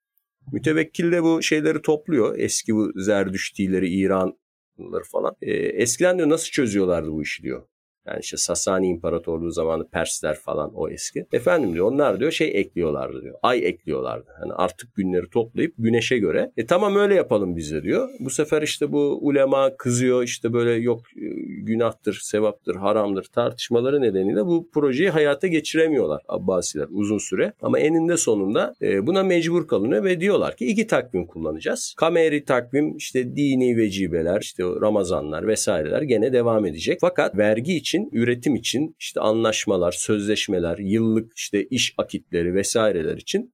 Mütevekkil 0.53 1.11
de 1.11 1.23
bu 1.23 1.41
şeyleri 1.41 1.81
topluyor. 1.81 2.39
Eski 2.39 2.75
bu 2.75 2.91
Zerdüştileri, 2.95 3.89
İranlıları 3.89 5.03
falan. 5.11 5.35
Ee, 5.41 5.51
eskiden 5.53 6.17
diyor 6.17 6.29
nasıl 6.29 6.51
çözüyorlardı 6.51 7.11
bu 7.11 7.23
işi 7.23 7.43
diyor. 7.43 7.67
Yani 8.07 8.19
işte 8.21 8.37
Sasani 8.37 8.87
İmparatorluğu 8.87 9.51
zamanı 9.51 9.87
Persler 9.87 10.35
falan 10.35 10.71
o 10.73 10.89
eski. 10.89 11.25
Efendim 11.31 11.73
diyor 11.73 11.91
onlar 11.91 12.19
diyor 12.19 12.31
şey 12.31 12.51
ekliyorlardı 12.53 13.21
diyor. 13.21 13.35
Ay 13.41 13.67
ekliyorlardı. 13.67 14.29
Hani 14.39 14.53
artık 14.53 14.95
günleri 14.95 15.29
toplayıp 15.29 15.73
güneşe 15.77 16.17
göre. 16.17 16.51
E 16.57 16.65
tamam 16.65 16.95
öyle 16.95 17.15
yapalım 17.15 17.55
biz 17.55 17.71
de 17.71 17.83
diyor. 17.83 18.09
Bu 18.19 18.29
sefer 18.29 18.61
işte 18.61 18.91
bu 18.91 19.19
ulema 19.21 19.77
kızıyor 19.77 20.23
işte 20.23 20.53
böyle 20.53 20.71
yok 20.71 21.01
e, 21.15 21.25
günahtır, 21.61 22.19
sevaptır, 22.21 22.75
haramdır 22.75 23.23
tartışmaları 23.23 24.01
nedeniyle 24.01 24.45
bu 24.45 24.69
projeyi 24.73 25.09
hayata 25.09 25.47
geçiremiyorlar 25.47 26.21
Abbasiler 26.27 26.87
uzun 26.89 27.17
süre. 27.17 27.53
Ama 27.61 27.79
eninde 27.79 28.17
sonunda 28.17 28.73
e, 28.81 29.07
buna 29.07 29.23
mecbur 29.23 29.67
kalınıyor 29.67 30.03
ve 30.03 30.19
diyorlar 30.19 30.55
ki 30.55 30.65
iki 30.65 30.87
takvim 30.87 31.27
kullanacağız. 31.27 31.93
Kameri 31.97 32.45
takvim 32.45 32.97
işte 32.97 33.35
dini 33.35 33.77
vecibeler, 33.77 34.41
işte 34.41 34.63
Ramazanlar 34.63 35.47
vesaireler 35.47 36.01
gene 36.01 36.33
devam 36.33 36.65
edecek. 36.65 36.97
Fakat 37.01 37.37
vergi 37.37 37.75
için, 37.75 37.90
üretim 38.11 38.55
için 38.55 38.95
işte 38.99 39.19
anlaşmalar, 39.19 39.91
sözleşmeler, 39.91 40.77
yıllık 40.77 41.37
işte 41.37 41.65
iş 41.65 41.93
akitleri 41.97 42.55
vesaireler 42.55 43.17
için 43.17 43.53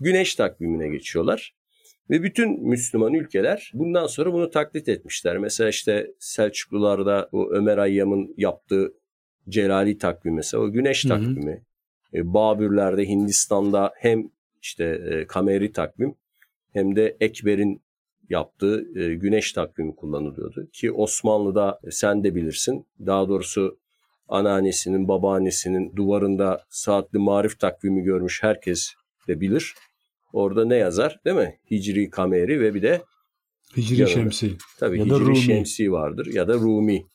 güneş 0.00 0.34
takvimine 0.34 0.88
geçiyorlar. 0.88 1.54
Ve 2.10 2.22
bütün 2.22 2.68
Müslüman 2.68 3.14
ülkeler 3.14 3.70
bundan 3.74 4.06
sonra 4.06 4.32
bunu 4.32 4.50
taklit 4.50 4.88
etmişler. 4.88 5.38
Mesela 5.38 5.70
işte 5.70 6.10
Selçuklularda 6.18 7.28
o 7.32 7.50
Ömer 7.50 7.78
Hayyam'ın 7.78 8.34
yaptığı 8.36 8.92
Celali 9.48 9.98
takvimi 9.98 10.36
mesela 10.36 10.62
o 10.62 10.72
güneş 10.72 11.04
Hı 11.04 11.08
hı. 11.08 11.12
takvimi. 11.12 11.62
E, 12.14 12.34
Babürler'de 12.34 13.08
Hindistan'da 13.08 13.92
hem 13.96 14.30
işte 14.62 14.84
e, 14.84 15.26
kameri 15.26 15.72
takvim 15.72 16.14
hem 16.72 16.96
de 16.96 17.16
Ekber'in 17.20 17.82
yaptığı 18.28 18.98
e, 18.98 19.14
güneş 19.14 19.52
takvimi 19.52 19.96
kullanılıyordu. 19.96 20.70
Ki 20.72 20.92
Osmanlı'da 20.92 21.78
e, 21.84 21.90
sen 21.90 22.24
de 22.24 22.34
bilirsin 22.34 22.86
daha 23.06 23.28
doğrusu 23.28 23.78
anneannesinin 24.28 25.08
babaannesinin 25.08 25.96
duvarında 25.96 26.64
saatli 26.70 27.18
marif 27.18 27.58
takvimi 27.58 28.02
görmüş 28.02 28.42
herkes 28.42 28.92
de 29.28 29.40
bilir. 29.40 29.74
Orada 30.32 30.64
ne 30.64 30.76
yazar 30.76 31.18
değil 31.24 31.36
mi? 31.36 31.58
Hicri 31.70 32.10
kameri 32.10 32.60
ve 32.60 32.74
bir 32.74 32.82
de 32.82 33.02
Hicri 33.76 33.94
Yanında. 33.94 34.14
Şemsi. 34.14 34.56
tabii 34.78 34.98
Ya 34.98 35.04
Hicri 35.04 35.20
Rumi. 35.20 35.36
Şemsi 35.36 35.92
vardır 35.92 36.26
ya 36.26 36.48
da 36.48 36.54
Rumi 36.54 37.06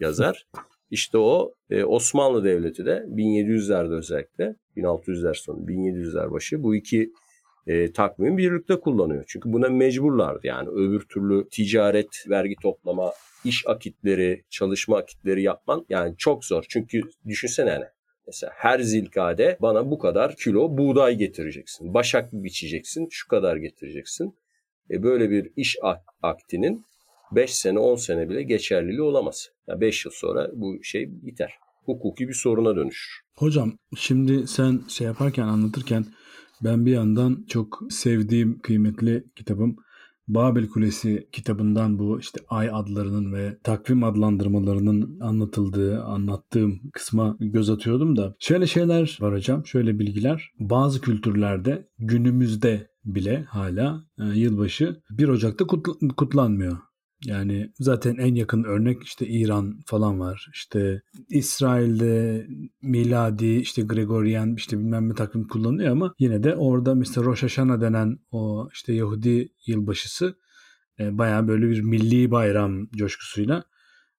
yazar. 0.00 0.46
İşte 0.90 1.18
o 1.18 1.54
e, 1.70 1.84
Osmanlı 1.84 2.44
Devleti 2.44 2.86
de 2.86 3.04
1700'lerde 3.08 3.94
özellikle 3.94 4.56
1600'ler 4.76 5.34
sonu 5.34 5.66
1700'ler 5.66 6.30
başı 6.30 6.62
bu 6.62 6.76
iki 6.76 7.10
e, 7.66 7.92
takvimi 7.92 8.38
birlikte 8.38 8.80
kullanıyor. 8.80 9.24
Çünkü 9.28 9.52
buna 9.52 9.68
mecburlardı 9.68 10.46
yani 10.46 10.68
öbür 10.68 11.00
türlü 11.00 11.48
ticaret, 11.48 12.24
vergi 12.28 12.54
toplama, 12.62 13.12
iş 13.44 13.64
akitleri, 13.66 14.44
çalışma 14.50 14.96
akitleri 14.96 15.42
yapman 15.42 15.86
yani 15.88 16.14
çok 16.18 16.44
zor. 16.44 16.64
Çünkü 16.68 17.00
düşünsene 17.28 17.70
hani 17.70 17.84
mesela 18.26 18.52
her 18.56 18.80
zilkade 18.80 19.56
bana 19.62 19.90
bu 19.90 19.98
kadar 19.98 20.36
kilo 20.36 20.78
buğday 20.78 21.16
getireceksin. 21.16 21.94
Başak 21.94 22.32
biçeceksin, 22.32 23.08
şu 23.10 23.28
kadar 23.28 23.56
getireceksin. 23.56 24.34
E 24.90 25.02
böyle 25.02 25.30
bir 25.30 25.50
iş 25.56 25.76
ak- 25.82 26.04
aktinin 26.22 26.84
5 27.32 27.54
sene 27.54 27.78
10 27.78 27.96
sene 27.96 28.28
bile 28.28 28.42
geçerliliği 28.42 29.02
olamaz. 29.02 29.48
5 29.68 30.04
yıl 30.04 30.12
sonra 30.12 30.50
bu 30.52 30.78
şey 30.82 31.08
biter. 31.10 31.54
Hukuki 31.84 32.28
bir 32.28 32.34
soruna 32.34 32.76
dönüşür. 32.76 33.20
Hocam 33.36 33.78
şimdi 33.96 34.48
sen 34.48 34.80
şey 34.88 35.06
yaparken 35.06 35.42
anlatırken 35.42 36.04
ben 36.62 36.86
bir 36.86 36.92
yandan 36.92 37.44
çok 37.48 37.82
sevdiğim 37.90 38.58
kıymetli 38.58 39.24
kitabım 39.36 39.76
Babel 40.28 40.68
Kulesi 40.68 41.28
kitabından 41.32 41.98
bu 41.98 42.20
işte 42.20 42.40
ay 42.48 42.70
adlarının 42.72 43.32
ve 43.32 43.58
takvim 43.62 44.04
adlandırmalarının 44.04 45.20
anlatıldığı, 45.20 46.02
anlattığım 46.02 46.80
kısma 46.92 47.36
göz 47.40 47.70
atıyordum 47.70 48.16
da 48.16 48.34
şöyle 48.38 48.66
şeyler 48.66 49.18
var 49.20 49.34
hocam, 49.34 49.66
şöyle 49.66 49.98
bilgiler. 49.98 50.50
Bazı 50.60 51.00
kültürlerde 51.00 51.88
günümüzde 51.98 52.88
bile 53.04 53.44
hala 53.48 54.04
e, 54.18 54.24
yılbaşı 54.24 55.02
1 55.10 55.28
Ocak'ta 55.28 55.64
kutl- 55.64 56.14
kutlanmıyor. 56.14 56.78
Yani 57.24 57.72
zaten 57.78 58.16
en 58.16 58.34
yakın 58.34 58.64
örnek 58.64 59.02
işte 59.02 59.26
İran 59.26 59.80
falan 59.86 60.20
var. 60.20 60.46
İşte 60.52 61.02
İsrail'de 61.28 62.46
miladi 62.82 63.56
işte 63.56 63.82
Gregorian 63.82 64.54
işte 64.54 64.78
bilmem 64.78 65.08
ne 65.08 65.14
takvim 65.14 65.48
kullanılıyor 65.48 65.92
ama 65.92 66.14
yine 66.18 66.42
de 66.42 66.56
orada 66.56 66.94
mesela 66.94 67.24
Rosh 67.24 67.42
Hashanah 67.42 67.80
denen 67.80 68.18
o 68.30 68.68
işte 68.72 68.92
Yahudi 68.92 69.48
yılbaşısı 69.66 70.36
e, 70.98 71.18
bayağı 71.18 71.48
böyle 71.48 71.70
bir 71.70 71.80
milli 71.80 72.30
bayram 72.30 72.86
coşkusuyla 72.90 73.64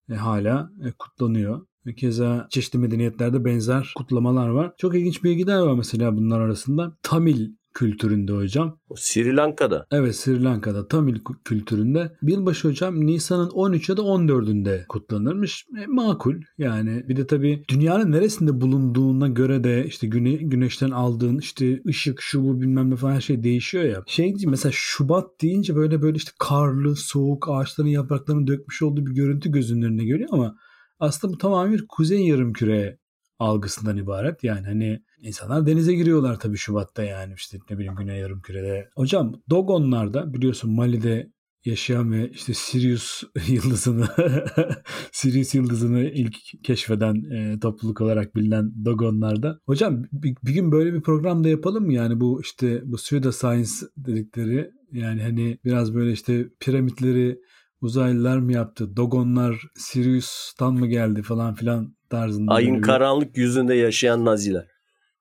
e, 0.09 0.13
hala 0.13 0.71
e, 0.85 0.91
kutlanıyor. 0.91 1.67
Keza 1.97 2.47
çeşitli 2.49 2.79
medeniyetlerde 2.79 3.45
benzer 3.45 3.93
kutlamalar 3.95 4.47
var. 4.47 4.73
Çok 4.77 4.95
ilginç 4.95 5.23
bilgiler 5.23 5.59
var 5.59 5.73
mesela 5.73 6.17
bunlar 6.17 6.39
arasında. 6.39 6.97
Tamil 7.03 7.49
kültüründe 7.75 8.33
hocam. 8.33 8.79
Sri 8.95 9.35
Lanka'da 9.35 9.85
Evet 9.91 10.15
Sri 10.15 10.43
Lanka'da 10.43 10.87
Tamil 10.87 11.15
kü- 11.15 11.43
kültüründe 11.43 12.11
yılbaşı 12.21 12.67
hocam 12.67 13.05
Nisan'ın 13.05 13.49
13 13.49 13.89
ya 13.89 13.97
da 13.97 14.01
14'ünde 14.01 14.85
kutlanırmış. 14.87 15.65
E, 15.83 15.85
makul 15.87 16.35
yani 16.57 17.07
bir 17.07 17.15
de 17.15 17.27
tabii 17.27 17.63
dünyanın 17.69 18.11
neresinde 18.11 18.61
bulunduğuna 18.61 19.27
göre 19.27 19.63
de 19.63 19.85
işte 19.85 20.07
güne, 20.07 20.33
güneşten 20.33 20.91
aldığın 20.91 21.37
işte 21.37 21.81
ışık 21.87 22.21
şu 22.21 22.43
bu 22.43 22.61
bilmem 22.61 22.89
ne 22.89 22.95
falan 22.95 23.13
her 23.13 23.21
şey 23.21 23.43
değişiyor 23.43 23.83
ya. 23.83 24.03
Şey 24.07 24.33
mesela 24.47 24.71
Şubat 24.75 25.41
deyince 25.41 25.75
böyle 25.75 26.01
böyle 26.01 26.17
işte 26.17 26.31
karlı 26.39 26.95
soğuk 26.95 27.49
ağaçların 27.49 27.89
yapraklarını 27.89 28.47
dökmüş 28.47 28.81
olduğu 28.81 29.05
bir 29.05 29.11
görüntü 29.11 29.51
gözünün 29.51 29.81
önüne 29.81 30.05
geliyor 30.05 30.29
ama 30.31 30.55
aslında 30.99 31.33
bu 31.33 31.37
tamamen 31.37 31.73
bir 31.73 31.85
kuzey 31.89 32.27
yarımküre 32.27 32.97
algısından 33.39 33.97
ibaret. 33.97 34.43
Yani 34.43 34.67
hani 34.67 35.01
insanlar 35.21 35.65
denize 35.65 35.93
giriyorlar 35.93 36.39
tabii 36.39 36.57
Şubat'ta 36.57 37.03
yani 37.03 37.33
işte 37.37 37.57
ne 37.69 37.77
bileyim 37.77 37.95
Güney 37.95 38.19
Yarımküre'de. 38.19 38.89
Hocam 38.95 39.41
Dogonlar'da 39.49 40.33
biliyorsun 40.33 40.71
Mali'de 40.71 41.35
yaşayan 41.65 42.11
ve 42.11 42.29
işte 42.29 42.53
Sirius 42.53 43.23
yıldızını 43.47 44.05
Sirius 45.11 45.55
yıldızını 45.55 46.01
ilk 46.01 46.35
keşfeden 46.63 47.15
e, 47.31 47.59
topluluk 47.59 48.01
olarak 48.01 48.35
bilinen 48.35 48.85
Dogonlar'da. 48.85 49.59
Hocam 49.65 50.03
bir, 50.11 50.35
bir 50.43 50.53
gün 50.53 50.71
böyle 50.71 50.93
bir 50.93 51.01
program 51.01 51.43
da 51.43 51.49
yapalım 51.49 51.85
mı? 51.85 51.93
Yani 51.93 52.19
bu 52.19 52.41
işte 52.41 52.81
bu 52.85 52.95
pseudoscience 52.95 53.71
dedikleri 53.97 54.71
yani 54.91 55.21
hani 55.21 55.57
biraz 55.65 55.95
böyle 55.95 56.11
işte 56.11 56.47
piramitleri 56.59 57.39
uzaylılar 57.81 58.37
mı 58.37 58.53
yaptı? 58.53 58.97
Dogonlar 58.97 59.61
Sirius'tan 59.75 60.73
mı 60.73 60.87
geldi 60.87 61.21
falan 61.21 61.53
filan 61.53 61.95
tarzında. 62.09 62.53
Ayın 62.53 62.81
karanlık 62.81 63.37
yüzünde 63.37 63.75
yaşayan 63.75 64.25
naziler. 64.25 64.74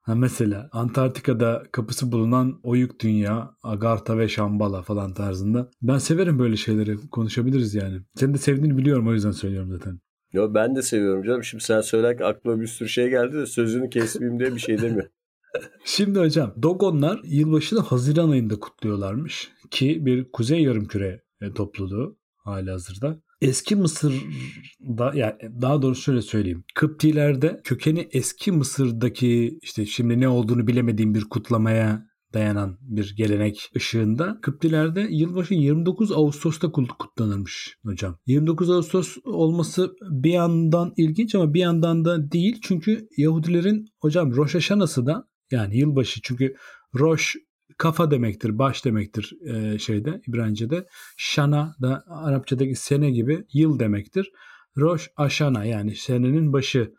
Ha 0.05 0.15
mesela 0.15 0.69
Antarktika'da 0.73 1.63
kapısı 1.73 2.13
bulunan 2.13 2.61
oyuk 2.63 3.01
dünya, 3.01 3.51
Agartha 3.63 4.19
ve 4.19 4.29
Şambala 4.29 4.83
falan 4.83 5.15
tarzında. 5.15 5.71
Ben 5.83 5.99
severim 5.99 6.39
böyle 6.39 6.57
şeyleri 6.57 6.97
konuşabiliriz 7.11 7.75
yani. 7.75 8.01
Sen 8.15 8.35
de 8.35 8.39
sevdiğini 8.39 8.79
biliyorum 8.79 9.09
o 9.09 9.13
yüzden 9.13 9.31
söylüyorum 9.31 9.71
zaten. 9.73 10.01
Yo 10.33 10.55
ben 10.55 10.77
de 10.77 10.83
seviyorum 10.83 11.23
canım. 11.23 11.45
Şimdi 11.45 11.65
sen 11.65 11.81
söylerken 11.81 12.25
aklıma 12.25 12.61
bir 12.61 12.67
sürü 12.67 12.89
şey 12.89 13.11
geldi 13.11 13.33
de 13.33 13.47
sözünü 13.47 13.91
kesmeyeyim 13.91 14.41
diye 14.41 14.55
bir 14.55 14.61
şey 14.61 14.79
demiyor. 14.79 15.09
Şimdi 15.85 16.19
hocam 16.19 16.55
Dogonlar 16.63 17.21
yılbaşını 17.25 17.81
Haziran 17.81 18.31
ayında 18.31 18.61
kutluyorlarmış 18.61 19.53
ki 19.71 20.07
bir 20.07 20.33
kuzey 20.33 20.63
yarımküre 20.63 21.23
topluluğu 21.55 22.19
hali 22.37 22.71
hazırda. 22.71 23.21
Eski 23.41 23.77
Mısır'da 23.77 25.13
yani 25.15 25.35
daha 25.63 25.83
doğrusu 25.83 26.03
şöyle 26.03 26.23
söyleyeyim. 26.23 26.65
Kıptilerde 26.75 27.61
kökeni 27.65 28.09
eski 28.13 28.53
Mısır'daki 28.53 29.59
işte 29.63 29.87
şimdi 29.87 30.21
ne 30.21 30.29
olduğunu 30.29 30.67
bilemediğim 30.67 31.15
bir 31.15 31.25
kutlamaya 31.25 32.07
dayanan 32.35 32.79
bir 32.81 33.15
gelenek 33.17 33.71
ışığında 33.77 34.39
Kıptilerde 34.43 35.07
yılbaşı 35.11 35.55
29 35.55 36.13
Ağustos'ta 36.13 36.73
kutlanırmış 36.73 37.77
hocam. 37.85 38.19
29 38.27 38.71
Ağustos 38.71 39.17
olması 39.25 39.93
bir 40.11 40.33
yandan 40.33 40.93
ilginç 40.97 41.35
ama 41.35 41.55
bir 41.55 41.61
yandan 41.61 42.05
da 42.05 42.33
değil. 42.33 42.59
Çünkü 42.63 43.09
Yahudilerin 43.17 43.87
hocam 44.01 44.37
Rosh 44.37 44.55
Hashanah'sı 44.55 45.07
da 45.07 45.29
yani 45.51 45.79
yılbaşı 45.79 46.21
çünkü 46.23 46.55
Rosh 46.95 47.37
kafa 47.79 48.11
demektir, 48.11 48.59
baş 48.59 48.85
demektir 48.85 49.33
e, 49.47 49.79
şeyde 49.79 50.21
İbranice'de. 50.29 50.87
Şana 51.17 51.75
da 51.83 52.05
Arapçadaki 52.09 52.75
sene 52.75 53.11
gibi 53.11 53.45
yıl 53.53 53.79
demektir. 53.79 54.31
Rosh 54.77 55.11
Aşana 55.17 55.65
yani 55.65 55.97
senenin 55.97 56.53
başı. 56.53 56.93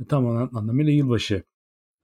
E, 0.00 0.04
tam 0.04 0.26
anlamıyla 0.26 0.92
yılbaşı 0.92 1.42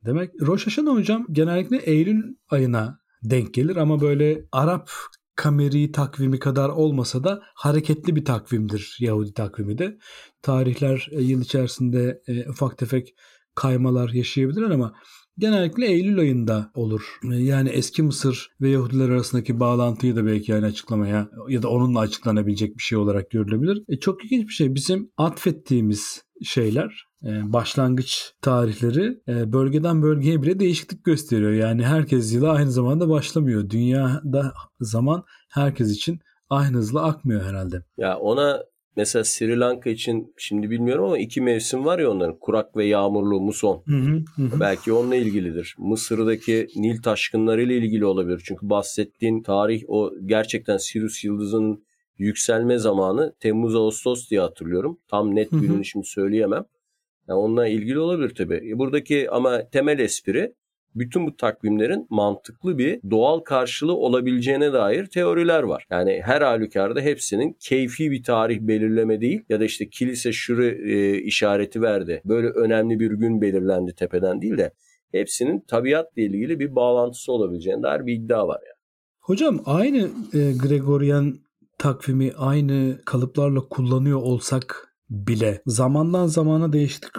demek. 0.05 0.31
Rosh 0.41 0.67
Aşana 0.69 0.91
hocam 0.91 1.27
genellikle 1.31 1.77
Eylül 1.77 2.23
ayına 2.51 2.99
denk 3.23 3.55
gelir 3.55 3.77
ama 3.77 4.01
böyle 4.01 4.45
Arap 4.53 4.91
kameri 5.37 5.93
takvimi 5.93 6.39
kadar 6.39 6.69
olmasa 6.69 7.25
da 7.25 7.43
hareketli 7.55 8.17
bir 8.17 8.25
takvimdir 8.25 8.97
Yahudi 9.01 9.33
takvimi 9.35 9.79
de. 9.79 9.99
Tarihler 10.43 11.09
e, 11.11 11.23
yıl 11.23 11.43
içerisinde 11.43 12.23
e, 12.27 12.49
ufak 12.49 12.79
tefek 12.79 13.15
kaymalar 13.55 14.09
yaşayabilir 14.09 14.63
ama 14.63 14.95
genellikle 15.39 15.87
Eylül 15.87 16.19
ayında 16.19 16.71
olur. 16.75 17.19
Yani 17.23 17.69
eski 17.69 18.03
Mısır 18.03 18.51
ve 18.61 18.69
Yahudiler 18.69 19.09
arasındaki 19.09 19.61
bağlantıyı 19.61 20.17
da 20.17 20.27
belki 20.27 20.53
yani 20.53 20.67
açıklamaya 20.67 21.29
ya 21.49 21.63
da 21.63 21.69
onunla 21.69 22.01
açıklanabilecek 22.01 22.77
bir 22.77 22.83
şey 22.83 22.99
olarak 22.99 23.31
görülebilir. 23.31 23.83
E 23.89 23.99
çok 23.99 24.25
ilginç 24.25 24.49
bir 24.49 24.53
şey. 24.53 24.75
Bizim 24.75 25.11
atfettiğimiz 25.17 26.23
şeyler 26.43 27.07
e, 27.25 27.53
başlangıç 27.53 28.33
tarihleri 28.43 29.21
e, 29.29 29.53
bölgeden 29.53 30.03
bölgeye 30.03 30.43
bile 30.43 30.61
değişiklik 30.61 31.05
gösteriyor. 31.05 31.53
Yani 31.53 31.85
herkes 31.85 32.35
yıla 32.35 32.51
aynı 32.51 32.71
zamanda 32.71 33.09
başlamıyor. 33.09 33.71
Dünyada 33.71 34.53
zaman 34.81 35.25
herkes 35.51 35.91
için 35.91 36.21
aynı 36.51 36.77
hızla 36.77 37.03
akmıyor 37.03 37.43
herhalde. 37.43 37.85
Ya 37.97 38.19
ona 38.19 38.63
mesela 38.97 39.25
Sri 39.25 39.61
Lanka 39.61 39.91
için 39.91 40.35
şimdi 40.37 40.71
bilmiyorum 40.71 41.05
ama 41.05 41.19
iki 41.19 41.41
mevsim 41.41 41.85
var 41.85 41.99
ya 41.99 42.11
onların. 42.11 42.39
Kurak 42.39 42.77
ve 42.77 42.87
yağmurlu 42.87 43.41
muson. 43.41 43.83
Hı 43.87 43.97
hı, 43.97 44.23
hı. 44.37 44.61
Belki 44.61 44.93
onunla 44.93 45.17
ilgilidir. 45.17 45.75
Mısır'daki 45.79 46.67
Nil 46.77 47.03
taşkınları 47.03 47.63
ile 47.63 47.77
ilgili 47.77 48.05
olabilir. 48.05 48.43
Çünkü 48.45 48.71
bahsettiğin 48.71 49.43
tarih 49.43 49.83
o 49.89 50.13
gerçekten 50.27 50.77
Sirius 50.77 51.25
yıldızının 51.25 51.85
yükselme 52.19 52.79
zamanı 52.79 53.35
Temmuz-Ağustos 53.41 54.31
diye 54.31 54.41
hatırlıyorum. 54.41 54.99
Tam 55.09 55.35
net 55.35 55.51
gününü 55.51 55.85
şimdi 55.85 56.07
söyleyemem. 56.07 56.65
Yani 57.29 57.39
onunla 57.39 57.69
ilgili 57.69 57.99
olabilir 57.99 58.35
tabii. 58.35 58.71
E, 58.71 58.79
buradaki 58.79 59.31
ama 59.31 59.69
temel 59.73 59.99
espri 59.99 60.55
bütün 60.95 61.27
bu 61.27 61.37
takvimlerin 61.37 62.07
mantıklı 62.11 62.79
bir 62.79 63.01
doğal 63.11 63.41
karşılığı 63.41 63.97
olabileceğine 63.97 64.73
dair 64.73 65.07
teoriler 65.07 65.63
var. 65.63 65.87
Yani 65.91 66.21
her 66.25 66.41
halükarda 66.41 67.01
hepsinin 67.01 67.57
keyfi 67.61 68.11
bir 68.11 68.23
tarih 68.23 68.61
belirleme 68.61 69.21
değil 69.21 69.45
ya 69.49 69.61
da 69.61 69.65
işte 69.65 69.89
kilise 69.89 70.33
şuru 70.33 70.65
e, 70.65 71.19
işareti 71.19 71.83
verdi. 71.83 72.23
Böyle 72.25 72.49
önemli 72.49 73.01
bir 73.01 73.11
gün 73.11 73.41
belirlendi 73.41 73.95
tepeden 73.95 74.43
değil 74.43 74.59
de 74.59 74.73
hepsinin 75.13 75.61
tabiatla 75.61 76.23
ilgili 76.23 76.61
bir 76.61 76.75
bağlantısı 76.75 77.33
olabileceğine 77.33 77.83
dair 77.83 78.07
bir 78.07 78.15
iddia 78.15 78.49
var 78.49 78.61
yani. 78.67 78.75
Hocam 79.21 79.61
aynı 79.65 79.99
e, 80.33 80.53
Gregorian 80.63 81.35
takvimi 81.79 82.33
aynı 82.37 82.99
kalıplarla 83.07 83.61
kullanıyor 83.61 84.23
olsak 84.23 84.95
bile 85.11 85.63
zamandan 85.67 86.27
zamana 86.27 86.73
değişiklik 86.73 87.13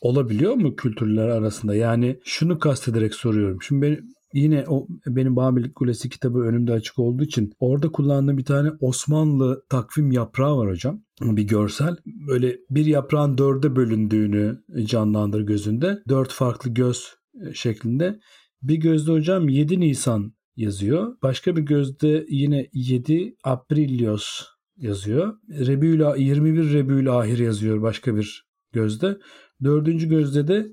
olabiliyor 0.00 0.54
mu 0.54 0.76
kültürler 0.76 1.28
arasında? 1.28 1.74
Yani 1.74 2.20
şunu 2.24 2.58
kastederek 2.58 3.14
soruyorum. 3.14 3.62
Şimdi 3.62 3.82
ben 3.82 3.98
yine 4.34 4.64
o 4.68 4.86
benim 5.06 5.36
Babil 5.36 5.72
Kulesi 5.72 6.08
kitabı 6.08 6.38
önümde 6.38 6.72
açık 6.72 6.98
olduğu 6.98 7.24
için 7.24 7.52
orada 7.58 7.92
kullandığım 7.92 8.38
bir 8.38 8.44
tane 8.44 8.70
Osmanlı 8.80 9.62
takvim 9.68 10.12
yaprağı 10.12 10.58
var 10.58 10.70
hocam. 10.70 11.02
Bir 11.20 11.42
görsel. 11.42 11.96
Böyle 12.06 12.56
bir 12.70 12.86
yaprağın 12.86 13.38
dörde 13.38 13.76
bölündüğünü 13.76 14.62
canlandır 14.84 15.40
gözünde. 15.40 15.98
Dört 16.08 16.32
farklı 16.32 16.70
göz 16.70 17.14
şeklinde. 17.54 18.20
Bir 18.62 18.76
gözde 18.76 19.12
hocam 19.12 19.48
7 19.48 19.80
Nisan 19.80 20.32
yazıyor. 20.56 21.16
Başka 21.22 21.56
bir 21.56 21.62
gözde 21.62 22.26
yine 22.28 22.68
7 22.72 23.36
Aprilios 23.44 24.44
yazıyor. 24.76 25.34
Rebül 25.48 26.00
21 26.16 26.72
Rebül 26.72 27.18
Ahir 27.18 27.38
yazıyor 27.38 27.82
başka 27.82 28.16
bir 28.16 28.48
gözde. 28.72 29.18
Dördüncü 29.64 30.08
gözde 30.08 30.48
de 30.48 30.66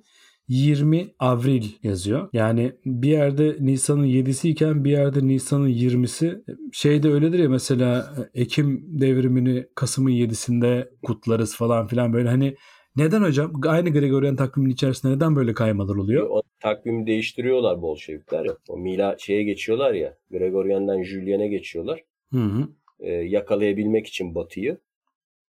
20 0.48 1.08
Avril 1.20 1.64
yazıyor. 1.84 2.30
Yani 2.34 2.72
bir 2.86 3.10
yerde 3.10 3.58
Nisan'ın 3.60 4.06
7'si 4.06 4.48
iken 4.50 4.86
bir 4.86 4.92
yerde 4.92 5.28
Nisan'ın 5.28 5.70
20'si. 5.70 6.44
Şeyde 6.72 7.10
öyledir 7.10 7.40
ya 7.40 7.50
mesela 7.50 8.16
Ekim 8.34 8.86
devrimini 8.88 9.66
Kasım'ın 9.76 10.12
7'sinde 10.12 10.90
kutlarız 11.04 11.56
falan 11.56 11.88
filan 11.88 12.14
böyle 12.14 12.30
hani 12.30 12.56
neden 12.96 13.22
hocam? 13.22 13.54
Aynı 13.68 13.90
Gregorian 13.90 14.36
takvimin 14.36 14.70
içerisinde 14.70 15.16
neden 15.16 15.36
böyle 15.36 15.54
kaymalar 15.54 15.96
oluyor? 15.96 16.28
O 16.30 16.42
takvimi 16.60 17.08
değiştiriyorlar 17.08 17.82
Bolşevikler. 17.82 18.48
O 18.70 18.78
Mila 18.78 19.16
şeye 19.20 19.44
geçiyorlar 19.44 19.94
ya. 19.94 20.18
Gregorian'dan 20.32 21.04
Julian'e 21.04 21.48
geçiyorlar. 21.48 22.00
Hı 22.34 22.40
hı. 22.40 22.68
Ee, 23.00 23.12
yakalayabilmek 23.12 24.08
için 24.08 24.36
Batı'yı. 24.36 24.78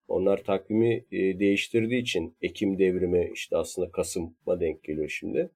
Onlar 0.09 0.45
takvimi 0.45 1.05
e, 1.13 1.39
değiştirdiği 1.39 2.03
için 2.03 2.37
Ekim 2.43 2.79
devrimi 2.79 3.31
işte 3.35 3.57
aslında 3.57 3.91
Kasım'a 3.91 4.61
denk 4.61 4.85
geliyor 4.85 5.09
şimdi. 5.09 5.51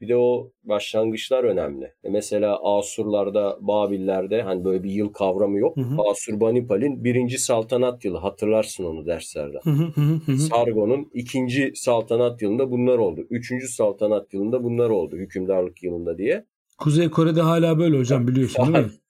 Bir 0.00 0.08
de 0.08 0.16
o 0.16 0.52
başlangıçlar 0.64 1.44
önemli. 1.44 1.84
E 2.04 2.08
mesela 2.08 2.58
Asurlarda, 2.62 3.58
Babillerde 3.60 4.42
hani 4.42 4.64
böyle 4.64 4.82
bir 4.82 4.90
yıl 4.90 5.12
kavramı 5.12 5.58
yok. 5.58 5.76
Hı 5.76 5.80
hı. 5.80 5.96
Asurbanipal'in 6.10 7.04
birinci 7.04 7.38
saltanat 7.38 8.04
yılı 8.04 8.18
hatırlarsın 8.18 8.84
onu 8.84 9.06
derslerde. 9.06 9.58
Hı 9.62 9.70
hı 9.70 9.84
hı 9.84 10.32
hı. 10.32 10.38
Sargon'un 10.38 11.10
ikinci 11.14 11.72
saltanat 11.74 12.42
yılında 12.42 12.70
bunlar 12.70 12.98
oldu. 12.98 13.26
Üçüncü 13.30 13.68
saltanat 13.68 14.34
yılında 14.34 14.64
bunlar 14.64 14.90
oldu 14.90 15.16
hükümdarlık 15.16 15.82
yılında 15.82 16.18
diye. 16.18 16.44
Kuzey 16.78 17.10
Kore'de 17.10 17.40
hala 17.40 17.78
böyle 17.78 17.98
hocam 17.98 18.28
biliyorsun 18.28 18.74
değil 18.74 18.84
mi? 18.84 18.90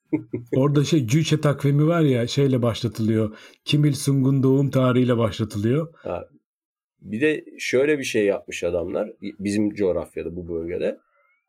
Orada 0.57 0.85
şey 0.85 1.07
Cüce 1.07 1.41
takvimi 1.41 1.87
var 1.87 2.01
ya 2.01 2.27
şeyle 2.27 2.63
başlatılıyor. 2.63 3.37
Kim 3.65 3.85
Il 3.85 3.93
Sung'un 3.93 4.43
doğum 4.43 4.71
tarihiyle 4.71 5.19
başlatılıyor. 5.19 5.95
Ha. 5.95 6.29
Bir 7.01 7.21
de 7.21 7.45
şöyle 7.59 7.99
bir 7.99 8.05
şey 8.05 8.25
yapmış 8.25 8.65
adamlar 8.65 9.13
bizim 9.21 9.75
coğrafyada 9.75 10.37
bu 10.37 10.49
bölgede. 10.49 10.99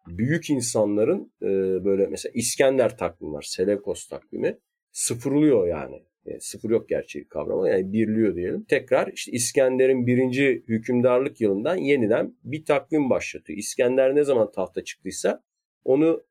Büyük 0.07 0.49
insanların 0.49 1.32
e, 1.41 1.47
böyle 1.86 2.07
mesela 2.07 2.32
İskender 2.36 2.97
takvimi 2.97 3.34
var. 3.34 3.41
Selevkos 3.41 4.07
takvimi. 4.07 4.57
Sıfırlıyor 4.91 5.68
yani. 5.68 6.03
e, 6.26 6.39
sıfır 6.39 6.70
yok 6.70 6.89
gerçi 6.89 7.28
kavramı 7.28 7.70
yani 7.70 7.93
birliyor 7.93 8.36
diyelim. 8.36 8.64
Tekrar 8.64 9.12
işte 9.14 9.32
İskender'in 9.32 10.07
birinci 10.07 10.64
hükümdarlık 10.68 11.41
yılından 11.41 11.76
yeniden 11.76 12.36
bir 12.43 12.66
takvim 12.66 13.10
başlatıyor. 13.10 13.60
İskender 13.60 14.16
ne 14.16 14.24
zaman 14.24 14.51
tahta 14.51 14.84
çıktıysa 14.84 15.43
onu 15.86 16.24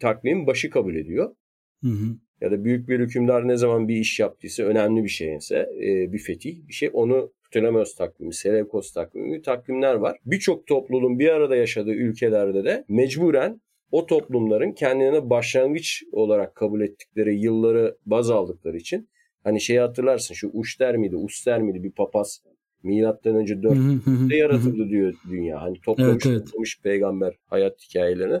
takvimin 0.00 0.46
başı 0.46 0.70
kabul 0.70 0.94
ediyor. 0.94 1.34
Hı 1.82 1.88
hı. 1.88 2.16
Ya 2.40 2.50
da 2.50 2.64
büyük 2.64 2.88
bir 2.88 3.00
hükümdar 3.00 3.48
ne 3.48 3.56
zaman 3.56 3.88
bir 3.88 3.96
iş 3.96 4.20
yaptıysa 4.20 4.62
önemli 4.62 5.04
bir 5.04 5.08
şeyse 5.08 5.68
e, 5.82 6.12
bir 6.12 6.18
fetih 6.18 6.68
bir 6.68 6.72
şey 6.72 6.90
onu 6.92 7.32
Ptolemaios 7.44 7.94
takvimi, 7.94 8.34
Seleukos 8.34 8.92
takvimi 8.92 9.42
takvimler 9.42 9.94
var. 9.94 10.18
Birçok 10.26 10.66
topluluğun 10.66 11.18
bir 11.18 11.28
arada 11.28 11.56
yaşadığı 11.56 11.94
ülkelerde 11.94 12.64
de 12.64 12.84
mecburen 12.88 13.60
o 13.90 14.06
toplumların 14.06 14.72
kendilerine 14.72 15.30
başlangıç 15.30 16.04
olarak 16.12 16.54
kabul 16.54 16.80
ettikleri 16.80 17.40
yılları 17.40 17.96
baz 18.06 18.30
aldıkları 18.30 18.76
için 18.76 19.08
hani 19.44 19.60
şeyi 19.60 19.80
hatırlarsın 19.80 20.34
şu 20.34 20.50
Uşter 20.52 20.96
miydi, 20.96 21.16
Uster 21.16 21.62
miydi 21.62 21.82
bir 21.82 21.92
papaz 21.92 22.42
milattan 22.82 23.36
önce 23.36 23.54
4'te 23.54 24.36
yaratıldı 24.36 24.88
diyor 24.88 25.14
dünya. 25.30 25.62
Hani 25.62 25.80
toplamış 25.80 26.26
evet, 26.26 26.26
evet. 26.26 26.46
toplamış 26.46 26.80
peygamber 26.82 27.34
hayat 27.46 27.80
hikayelerini. 27.80 28.40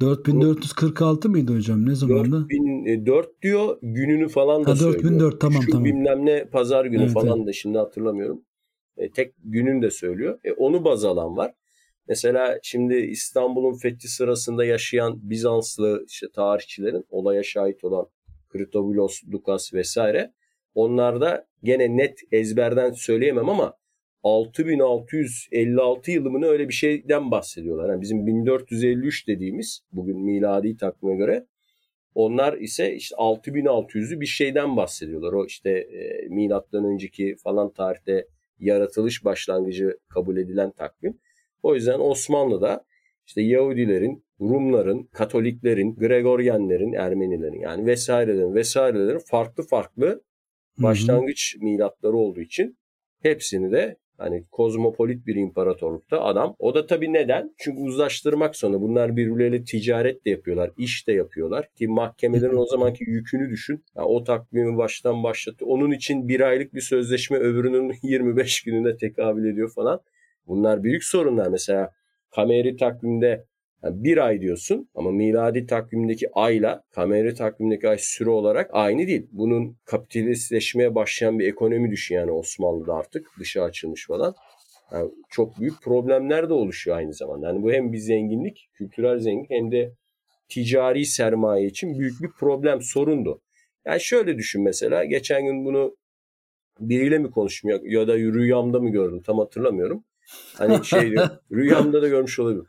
4446 0.00 1.28
mıydı 1.28 1.56
hocam 1.56 1.86
ne 1.86 1.94
zamanda? 1.94 2.48
4004 2.50 3.26
e, 3.26 3.42
diyor 3.42 3.78
gününü 3.82 4.28
falan 4.28 4.64
da 4.64 4.70
ha, 4.70 4.80
4004 4.80 5.02
söylüyor. 5.02 5.40
tamam 5.40 5.62
Şu 5.62 5.70
tamam. 5.70 5.84
bilmem 5.84 6.26
ne 6.26 6.44
pazar 6.44 6.84
günü 6.84 7.02
evet, 7.02 7.12
falan 7.12 7.38
evet. 7.38 7.46
da 7.46 7.52
şimdi 7.52 7.78
hatırlamıyorum. 7.78 8.44
E, 8.96 9.10
tek 9.10 9.34
günün 9.44 9.82
de 9.82 9.90
söylüyor. 9.90 10.38
E, 10.44 10.52
onu 10.52 10.84
baz 10.84 11.04
alan 11.04 11.36
var. 11.36 11.54
Mesela 12.08 12.58
şimdi 12.62 12.94
İstanbul'un 12.94 13.78
fethi 13.78 14.08
sırasında 14.08 14.64
yaşayan 14.64 15.30
Bizanslı 15.30 16.04
işte 16.08 16.26
tarihçilerin 16.34 17.04
olaya 17.10 17.42
şahit 17.42 17.84
olan 17.84 18.06
Kritobulos, 18.48 19.20
Lukas 19.32 19.74
vesaire 19.74 20.32
onlarda 20.74 21.46
gene 21.62 21.96
net 21.96 22.18
ezberden 22.32 22.92
söyleyemem 22.92 23.48
ama 23.48 23.74
6656 24.22 26.10
yılımını 26.10 26.46
öyle 26.46 26.68
bir 26.68 26.74
şeyden 26.74 27.30
bahsediyorlar. 27.30 27.90
Yani 27.90 28.00
bizim 28.00 28.26
1453 28.26 29.28
dediğimiz 29.28 29.80
bugün 29.92 30.18
miladi 30.18 30.76
takvime 30.76 31.16
göre 31.16 31.46
onlar 32.14 32.52
ise 32.52 32.94
işte 32.94 33.16
6600'lü 33.16 34.20
bir 34.20 34.26
şeyden 34.26 34.76
bahsediyorlar. 34.76 35.32
O 35.32 35.46
işte 35.46 35.70
e, 35.70 36.28
milattan 36.28 36.84
önceki 36.84 37.36
falan 37.44 37.72
tarihte 37.72 38.26
yaratılış 38.58 39.24
başlangıcı 39.24 39.98
kabul 40.08 40.36
edilen 40.36 40.70
takvim. 40.70 41.18
O 41.62 41.74
yüzden 41.74 42.00
Osmanlı'da 42.00 42.84
işte 43.26 43.42
Yahudilerin, 43.42 44.24
Rumların, 44.40 45.02
Katoliklerin, 45.12 45.94
Gregoryenlerin, 45.94 46.92
Ermenilerin 46.92 47.60
yani 47.60 47.86
vesairelerin 47.86 48.54
vesairelerin 48.54 49.18
farklı 49.18 49.62
farklı 49.62 50.22
başlangıç 50.78 51.54
Hı-hı. 51.54 51.64
milatları 51.64 52.16
olduğu 52.16 52.40
için 52.40 52.78
hepsini 53.22 53.72
de 53.72 53.96
Hani 54.20 54.44
kozmopolit 54.52 55.26
bir 55.26 55.34
imparatorlukta 55.34 56.20
adam. 56.20 56.56
O 56.58 56.74
da 56.74 56.86
tabii 56.86 57.12
neden? 57.12 57.54
Çünkü 57.58 57.80
uzlaştırmak 57.80 58.56
sonra 58.56 58.80
bunlar 58.80 59.16
birbirleriyle 59.16 59.64
ticaret 59.64 60.24
de 60.24 60.30
yapıyorlar, 60.30 60.70
iş 60.78 61.08
de 61.08 61.12
yapıyorlar. 61.12 61.68
Ki 61.74 61.88
mahkemelerin 61.88 62.56
o 62.56 62.66
zamanki 62.66 63.04
yükünü 63.04 63.50
düşün. 63.50 63.84
Yani 63.96 64.06
o 64.06 64.24
takvimi 64.24 64.76
baştan 64.76 65.22
başlattı. 65.22 65.66
Onun 65.66 65.90
için 65.90 66.28
bir 66.28 66.40
aylık 66.40 66.74
bir 66.74 66.80
sözleşme 66.80 67.38
öbürünün 67.38 67.94
25 68.02 68.62
gününe 68.62 68.96
tekabül 68.96 69.52
ediyor 69.52 69.72
falan. 69.74 70.00
Bunlar 70.46 70.82
büyük 70.82 71.04
sorunlar. 71.04 71.48
Mesela 71.48 71.92
Kameri 72.30 72.76
takvimde 72.76 73.44
yani 73.84 74.04
bir 74.04 74.26
ay 74.26 74.40
diyorsun 74.40 74.88
ama 74.94 75.10
miladi 75.10 75.66
takvimdeki 75.66 76.28
ayla 76.32 76.82
kameri 76.90 77.34
takvimdeki 77.34 77.88
ay 77.88 77.98
süre 77.98 78.30
olarak 78.30 78.70
aynı 78.72 79.06
değil. 79.06 79.26
Bunun 79.32 79.76
kapitalistleşmeye 79.84 80.94
başlayan 80.94 81.38
bir 81.38 81.46
ekonomi 81.46 81.90
düşün 81.90 82.14
yani 82.14 82.30
Osmanlı'da 82.30 82.94
artık 82.94 83.26
dışa 83.40 83.62
açılmış 83.62 84.06
falan. 84.06 84.34
Yani 84.92 85.10
çok 85.30 85.60
büyük 85.60 85.82
problemler 85.82 86.48
de 86.48 86.52
oluşuyor 86.52 86.96
aynı 86.96 87.14
zamanda. 87.14 87.46
Yani 87.46 87.62
bu 87.62 87.72
hem 87.72 87.92
bir 87.92 87.98
zenginlik, 87.98 88.70
kültürel 88.74 89.18
zenginlik 89.18 89.50
hem 89.50 89.72
de 89.72 89.92
ticari 90.48 91.06
sermaye 91.06 91.66
için 91.66 91.98
büyük 91.98 92.22
bir 92.22 92.30
problem, 92.30 92.82
sorundu. 92.82 93.40
Yani 93.84 94.00
şöyle 94.00 94.38
düşün 94.38 94.62
mesela 94.62 95.04
geçen 95.04 95.44
gün 95.44 95.64
bunu 95.64 95.96
biriyle 96.80 97.18
mi 97.18 97.30
konuştum 97.30 97.70
ya 97.84 98.08
da 98.08 98.16
rüyamda 98.16 98.80
mı 98.80 98.90
gördüm 98.90 99.22
tam 99.22 99.38
hatırlamıyorum. 99.38 100.04
Hani 100.58 100.84
şey 100.84 101.10
diyor, 101.10 101.28
rüyamda 101.52 102.02
da 102.02 102.08
görmüş 102.08 102.38
olabilirim. 102.38 102.66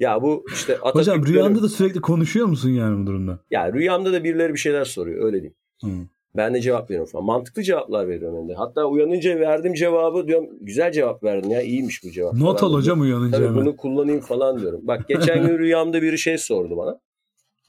Ya 0.00 0.22
bu 0.22 0.44
işte 0.52 0.74
Atatürk 0.76 0.94
Hocam 0.94 1.26
rüyanda 1.26 1.62
da 1.62 1.68
sürekli 1.68 2.00
konuşuyor 2.00 2.46
musun 2.46 2.70
yani 2.70 3.02
bu 3.02 3.06
durumda? 3.06 3.38
Ya 3.50 3.72
rüyamda 3.72 4.12
da 4.12 4.24
birileri 4.24 4.52
bir 4.54 4.58
şeyler 4.58 4.84
soruyor 4.84 5.24
öyle 5.24 5.36
diyeyim. 5.36 5.54
Hmm. 5.80 6.06
Ben 6.36 6.54
de 6.54 6.60
cevap 6.60 6.90
veriyorum 6.90 7.12
falan. 7.12 7.24
Mantıklı 7.24 7.62
cevaplar 7.62 8.08
veriyorum 8.08 8.38
hem 8.38 8.48
de. 8.48 8.54
Hatta 8.54 8.84
uyanınca 8.84 9.40
verdiğim 9.40 9.74
cevabı 9.74 10.26
diyorum 10.26 10.48
güzel 10.60 10.92
cevap 10.92 11.24
verdin 11.24 11.50
ya 11.50 11.62
iyiymiş 11.62 12.04
bu 12.04 12.10
cevap. 12.10 12.34
Not 12.34 12.60
falan. 12.60 12.72
al 12.72 12.76
hocam 12.76 13.00
uyanınca 13.00 13.38
Tabii 13.38 13.54
bunu 13.54 13.76
kullanayım 13.76 14.20
falan 14.20 14.60
diyorum. 14.60 14.80
Bak 14.82 15.08
geçen 15.08 15.46
gün 15.46 15.58
rüyamda 15.58 16.02
biri 16.02 16.18
şey 16.18 16.38
sordu 16.38 16.76
bana. 16.76 17.00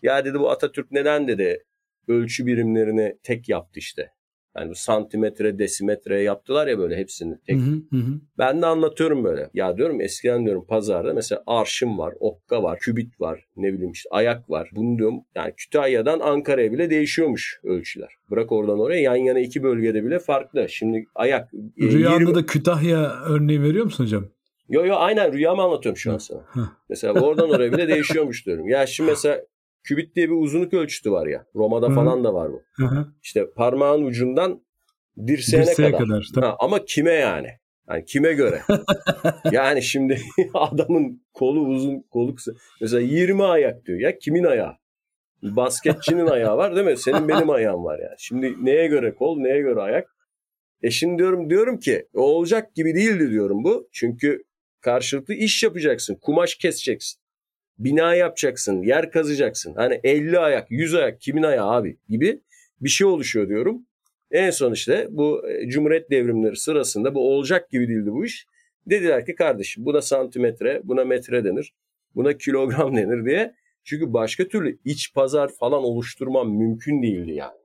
Ya 0.04 0.26
dedi 0.26 0.40
bu 0.40 0.50
Atatürk 0.50 0.92
neden 0.92 1.28
dedi 1.28 1.64
ölçü 2.08 2.46
birimlerini 2.46 3.18
tek 3.24 3.50
yaptı 3.50 3.80
işte. 3.80 4.12
Yani 4.58 4.70
bu 4.70 4.76
santimetre, 4.76 5.60
desimetre 5.60 6.22
yaptılar 6.22 6.68
ya 6.68 6.78
böyle 6.78 6.98
hepsini 6.98 7.38
tek. 7.48 7.58
Hı 7.58 7.82
hı 7.92 7.98
hı. 7.98 8.20
Ben 8.38 8.62
de 8.62 8.66
anlatıyorum 8.66 9.24
böyle. 9.24 9.50
Ya 9.54 9.78
diyorum 9.78 10.02
eskiden 10.02 10.46
diyorum 10.46 10.66
pazarda 10.68 11.14
mesela 11.14 11.44
arşım 11.48 11.98
var, 11.98 12.14
okka 12.20 12.64
var, 12.64 12.80
kübit 12.80 13.22
var, 13.22 13.46
ne 13.58 13.74
bileyim 13.74 13.92
işte 13.92 14.10
ayak 14.12 14.50
var. 14.50 14.70
Bunu 14.76 14.98
diyorum 14.98 15.20
yani 15.36 15.54
Kütahya'dan 15.58 16.20
Ankara'ya 16.20 16.72
bile 16.72 16.90
değişiyormuş 16.90 17.60
ölçüler. 17.64 18.10
Bırak 18.32 18.52
oradan 18.52 18.80
oraya 18.80 19.02
yan 19.02 19.16
yana 19.16 19.40
iki 19.40 19.64
bölgede 19.64 20.04
bile 20.04 20.20
farklı. 20.20 20.70
Şimdi 20.70 21.06
ayak... 21.16 21.54
E, 21.54 21.86
Rüyanda 21.86 22.20
20... 22.20 22.36
da 22.36 22.46
Kütahya 22.46 23.14
örneği 23.30 23.62
veriyor 23.62 23.86
musun 23.86 24.04
hocam? 24.04 24.26
Yo 24.70 24.86
yo 24.86 24.96
aynen 24.96 25.34
rüyamı 25.34 25.62
anlatıyorum 25.62 25.98
şu 25.98 26.14
an 26.14 26.18
sana. 26.18 26.42
mesela 26.90 27.14
oradan 27.22 27.50
oraya 27.50 27.72
bile 27.72 27.88
değişiyormuş 27.88 28.46
diyorum. 28.46 28.68
Ya 28.68 28.86
şimdi 28.86 29.10
mesela 29.10 29.42
Kübit 29.84 30.16
diye 30.16 30.30
bir 30.30 30.36
uzunluk 30.36 30.74
ölçütü 30.74 31.12
var 31.12 31.28
ya. 31.28 31.46
Roma'da 31.56 31.88
Hı-hı. 31.88 31.96
falan 31.96 32.24
da 32.24 32.34
var 32.34 32.52
bu. 32.52 32.64
Hı-hı. 32.74 33.08
İşte 33.24 33.52
parmağın 33.56 34.04
ucundan 34.04 34.62
dirseğine, 35.28 35.66
dirseğe 35.68 35.92
kadar. 35.92 36.08
kadar 36.34 36.50
ha, 36.50 36.56
ama 36.60 36.86
kime 36.86 37.12
yani? 37.12 37.50
Yani 37.90 38.06
kime 38.06 38.34
göre? 38.34 38.62
yani 39.52 39.82
şimdi 39.84 40.22
adamın 40.54 41.22
kolu 41.34 41.60
uzun, 41.60 42.00
kolu 42.12 42.36
kısa. 42.36 42.52
Mesela 42.82 43.02
20 43.02 43.44
ayak 43.44 43.86
diyor. 43.86 44.00
Ya 44.00 44.18
kimin 44.18 44.44
ayağı? 44.44 44.74
Basketçinin 45.44 46.28
ayağı 46.28 46.58
var 46.58 46.76
değil 46.76 46.88
mi? 46.88 46.98
Senin 46.98 47.28
benim 47.28 47.50
ayağım 47.50 47.84
var 47.84 48.00
yani. 48.00 48.16
Şimdi 48.18 48.56
neye 48.62 48.88
göre 48.88 49.16
kol, 49.16 49.38
neye 49.38 49.62
göre 49.62 49.82
ayak? 49.82 50.08
E 50.82 50.92
şimdi 50.92 51.18
diyorum 51.18 51.50
diyorum 51.50 51.80
ki 51.80 52.08
olacak 52.14 52.76
gibi 52.76 52.96
değildi 52.96 53.32
diyorum 53.32 53.64
bu. 53.64 53.90
Çünkü 53.92 54.44
karşılıklı 54.82 55.34
iş 55.34 55.64
yapacaksın. 55.64 56.16
Kumaş 56.22 56.56
keseceksin 56.56 57.23
bina 57.80 58.16
yapacaksın, 58.16 58.82
yer 58.82 59.12
kazacaksın. 59.12 59.74
Hani 59.76 60.00
50 60.04 60.40
ayak, 60.40 60.72
100 60.72 60.96
ayak 60.96 61.22
kimin 61.22 61.44
ayağı 61.44 61.72
abi 61.72 61.98
gibi 62.10 62.42
bir 62.82 62.90
şey 62.90 63.08
oluşuyor 63.08 63.50
diyorum. 63.50 63.86
En 64.32 64.50
son 64.50 64.72
işte 64.72 65.08
bu 65.10 65.50
e, 65.50 65.70
Cumhuriyet 65.70 66.12
devrimleri 66.12 66.56
sırasında 66.56 67.16
bu 67.16 67.34
olacak 67.34 67.70
gibi 67.72 67.88
değildi 67.88 68.12
bu 68.12 68.26
iş. 68.26 68.48
Dediler 68.88 69.26
ki 69.26 69.36
kardeşim 69.36 69.86
buna 69.86 70.02
santimetre, 70.02 70.82
buna 70.84 71.06
metre 71.06 71.44
denir, 71.44 71.74
buna 72.16 72.38
kilogram 72.38 72.96
denir 72.98 73.26
diye. 73.26 73.56
Çünkü 73.84 74.14
başka 74.14 74.48
türlü 74.48 74.78
iç 74.86 75.14
pazar 75.14 75.52
falan 75.60 75.84
oluşturmam 75.84 76.50
mümkün 76.50 77.04
değildi 77.04 77.32
yani. 77.32 77.58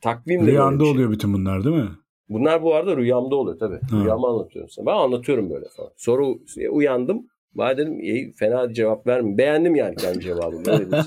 Takvim 0.00 0.46
Rüyanda 0.46 0.84
şey. 0.84 0.92
oluyor 0.92 1.10
bütün 1.10 1.32
bunlar 1.32 1.64
değil 1.64 1.76
mi? 1.76 1.90
Bunlar 2.28 2.62
bu 2.62 2.74
arada 2.74 2.96
rüyamda 2.96 3.36
oluyor 3.36 3.58
tabii. 3.58 3.80
Ha. 3.90 4.02
Rüyamı 4.04 4.26
anlatıyorum 4.26 4.70
sana. 4.70 4.86
Ben 4.86 4.92
anlatıyorum 4.92 5.50
böyle 5.50 5.66
falan. 5.76 5.90
Sonra 5.96 6.26
uyandım. 6.70 7.26
Bana 7.54 7.78
dedim 7.78 8.00
iyi 8.00 8.34
fena 8.38 8.72
cevap 8.72 9.06
verme. 9.06 9.38
Beğendim 9.38 9.74
yani 9.74 9.96
kendi 9.96 10.20
cevabımı. 10.20 10.70
Öyle 10.70 10.86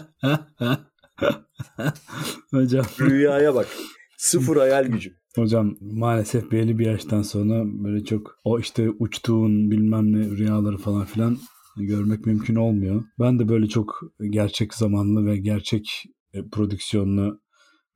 Hocam. 2.51 2.85
Rüyaya 2.99 3.55
bak. 3.55 3.67
Sıfır 4.17 4.57
hayal 4.57 4.85
gücü. 4.85 5.11
Hocam 5.35 5.75
maalesef 5.81 6.51
belli 6.51 6.79
bir 6.79 6.85
yaştan 6.85 7.21
sonra 7.21 7.63
böyle 7.65 8.03
çok 8.05 8.35
o 8.43 8.59
işte 8.59 8.89
uçtuğun 8.89 9.71
bilmem 9.71 10.11
ne 10.11 10.37
rüyaları 10.37 10.77
falan 10.77 11.05
filan 11.05 11.37
görmek 11.77 12.25
mümkün 12.25 12.55
olmuyor. 12.55 13.03
Ben 13.19 13.39
de 13.39 13.49
böyle 13.49 13.67
çok 13.67 14.01
gerçek 14.29 14.73
zamanlı 14.73 15.25
ve 15.25 15.37
gerçek 15.37 16.03
e, 16.33 16.49
prodüksiyonlu 16.49 17.41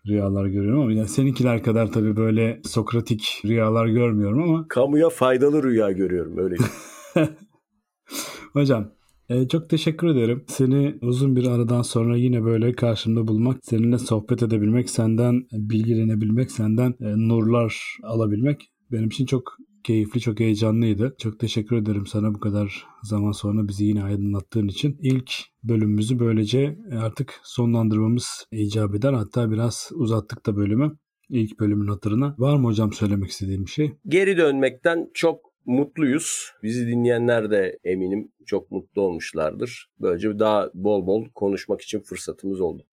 rüyalar 0.08 0.46
görüyorum 0.46 0.82
ama 0.82 0.92
yani 0.92 1.08
seninkiler 1.08 1.64
kadar 1.64 1.92
tabii 1.92 2.16
böyle 2.18 2.62
sokratik 2.64 3.42
rüyalar 3.46 3.88
görmüyorum 3.88 4.44
ama. 4.44 4.68
Kamuya 4.68 5.10
faydalı 5.10 5.64
rüya 5.64 5.92
görüyorum 5.92 6.38
öyle. 6.38 6.56
Hocam 8.56 8.92
e, 9.30 9.48
çok 9.48 9.70
teşekkür 9.70 10.08
ederim. 10.08 10.44
Seni 10.48 10.96
uzun 11.02 11.36
bir 11.36 11.48
aradan 11.48 11.82
sonra 11.82 12.18
yine 12.18 12.44
böyle 12.44 12.74
karşımda 12.76 13.28
bulmak, 13.28 13.58
seninle 13.62 13.98
sohbet 13.98 14.44
edebilmek, 14.44 14.90
senden 14.90 15.48
bilgilenebilmek, 15.52 16.52
senden 16.52 16.96
e, 17.02 17.28
nurlar 17.30 17.98
alabilmek 18.04 18.72
benim 18.92 19.08
için 19.08 19.26
çok 19.26 19.58
keyifli, 19.84 20.20
çok 20.20 20.40
heyecanlıydı. 20.40 21.16
Çok 21.20 21.40
teşekkür 21.40 21.76
ederim 21.76 22.06
sana 22.06 22.34
bu 22.34 22.40
kadar 22.40 22.84
zaman 23.04 23.32
sonra 23.32 23.68
bizi 23.68 23.86
yine 23.86 24.04
aydınlattığın 24.04 24.68
için. 24.68 24.98
İlk 25.02 25.32
bölümümüzü 25.64 26.20
böylece 26.20 26.78
artık 27.00 27.40
sonlandırmamız 27.44 28.46
icap 28.52 28.96
eder. 28.96 29.14
Hatta 29.14 29.52
biraz 29.52 29.90
uzattık 29.94 30.46
da 30.46 30.56
bölümü. 30.56 30.98
İlk 31.30 31.60
bölümün 31.60 31.88
hatırına. 31.88 32.36
Var 32.38 32.58
mı 32.58 32.68
hocam 32.68 32.94
söylemek 32.94 33.30
istediğim 33.30 33.66
bir 33.66 33.72
şey? 33.72 33.92
Geri 34.08 34.38
dönmekten 34.38 35.10
çok 35.14 35.45
mutluyuz. 35.66 36.52
Bizi 36.64 36.88
dinleyenler 36.88 37.52
de 37.52 37.80
eminim 37.84 38.32
çok 38.46 38.72
mutlu 38.72 39.02
olmuşlardır. 39.02 39.90
Böylece 40.00 40.40
daha 40.40 40.70
bol 40.74 41.08
bol 41.08 41.26
konuşmak 41.36 41.82
için 41.82 42.00
fırsatımız 42.00 42.62
oldu. 42.62 42.84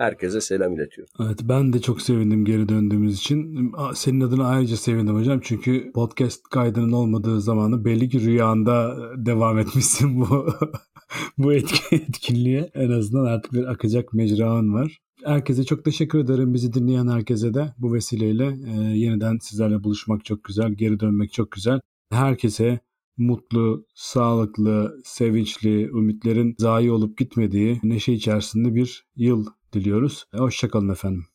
Herkese 0.00 0.40
selam 0.40 0.74
iletiyorum. 0.74 1.14
Evet 1.20 1.40
ben 1.42 1.72
de 1.72 1.80
çok 1.80 2.02
sevindim 2.02 2.44
geri 2.44 2.68
döndüğümüz 2.68 3.18
için. 3.18 3.72
Senin 3.94 4.20
adına 4.20 4.46
ayrıca 4.46 4.76
sevindim 4.76 5.14
hocam. 5.14 5.40
Çünkü 5.42 5.92
podcast 5.92 6.42
kaydının 6.42 6.92
olmadığı 6.92 7.40
zamanı 7.40 7.84
belli 7.84 8.08
ki 8.08 8.20
rüyanda 8.20 8.96
devam 9.16 9.58
etmişsin 9.58 10.20
bu 10.20 10.46
bu 11.38 11.52
etki, 11.52 11.96
etkinliğe. 11.96 12.70
En 12.74 12.90
azından 12.90 13.24
artık 13.24 13.52
bir 13.52 13.64
akacak 13.64 14.12
mecran 14.12 14.74
var. 14.74 14.98
Herkese 15.24 15.64
çok 15.64 15.84
teşekkür 15.84 16.18
ederim. 16.18 16.54
Bizi 16.54 16.72
dinleyen 16.72 17.08
herkese 17.08 17.54
de 17.54 17.74
bu 17.78 17.94
vesileyle 17.94 18.58
e, 18.66 18.98
yeniden 18.98 19.38
sizlerle 19.42 19.84
buluşmak 19.84 20.24
çok 20.24 20.44
güzel. 20.44 20.72
Geri 20.72 21.00
dönmek 21.00 21.32
çok 21.32 21.50
güzel. 21.50 21.80
Herkese 22.10 22.80
mutlu, 23.16 23.86
sağlıklı, 23.94 25.00
sevinçli, 25.04 25.82
ümitlerin 25.82 26.54
zayi 26.58 26.92
olup 26.92 27.18
gitmediği 27.18 27.80
neşe 27.82 28.12
içerisinde 28.12 28.74
bir 28.74 29.06
yıl 29.16 29.46
diliyoruz. 29.72 30.24
Hoşçakalın 30.34 30.88
efendim. 30.88 31.29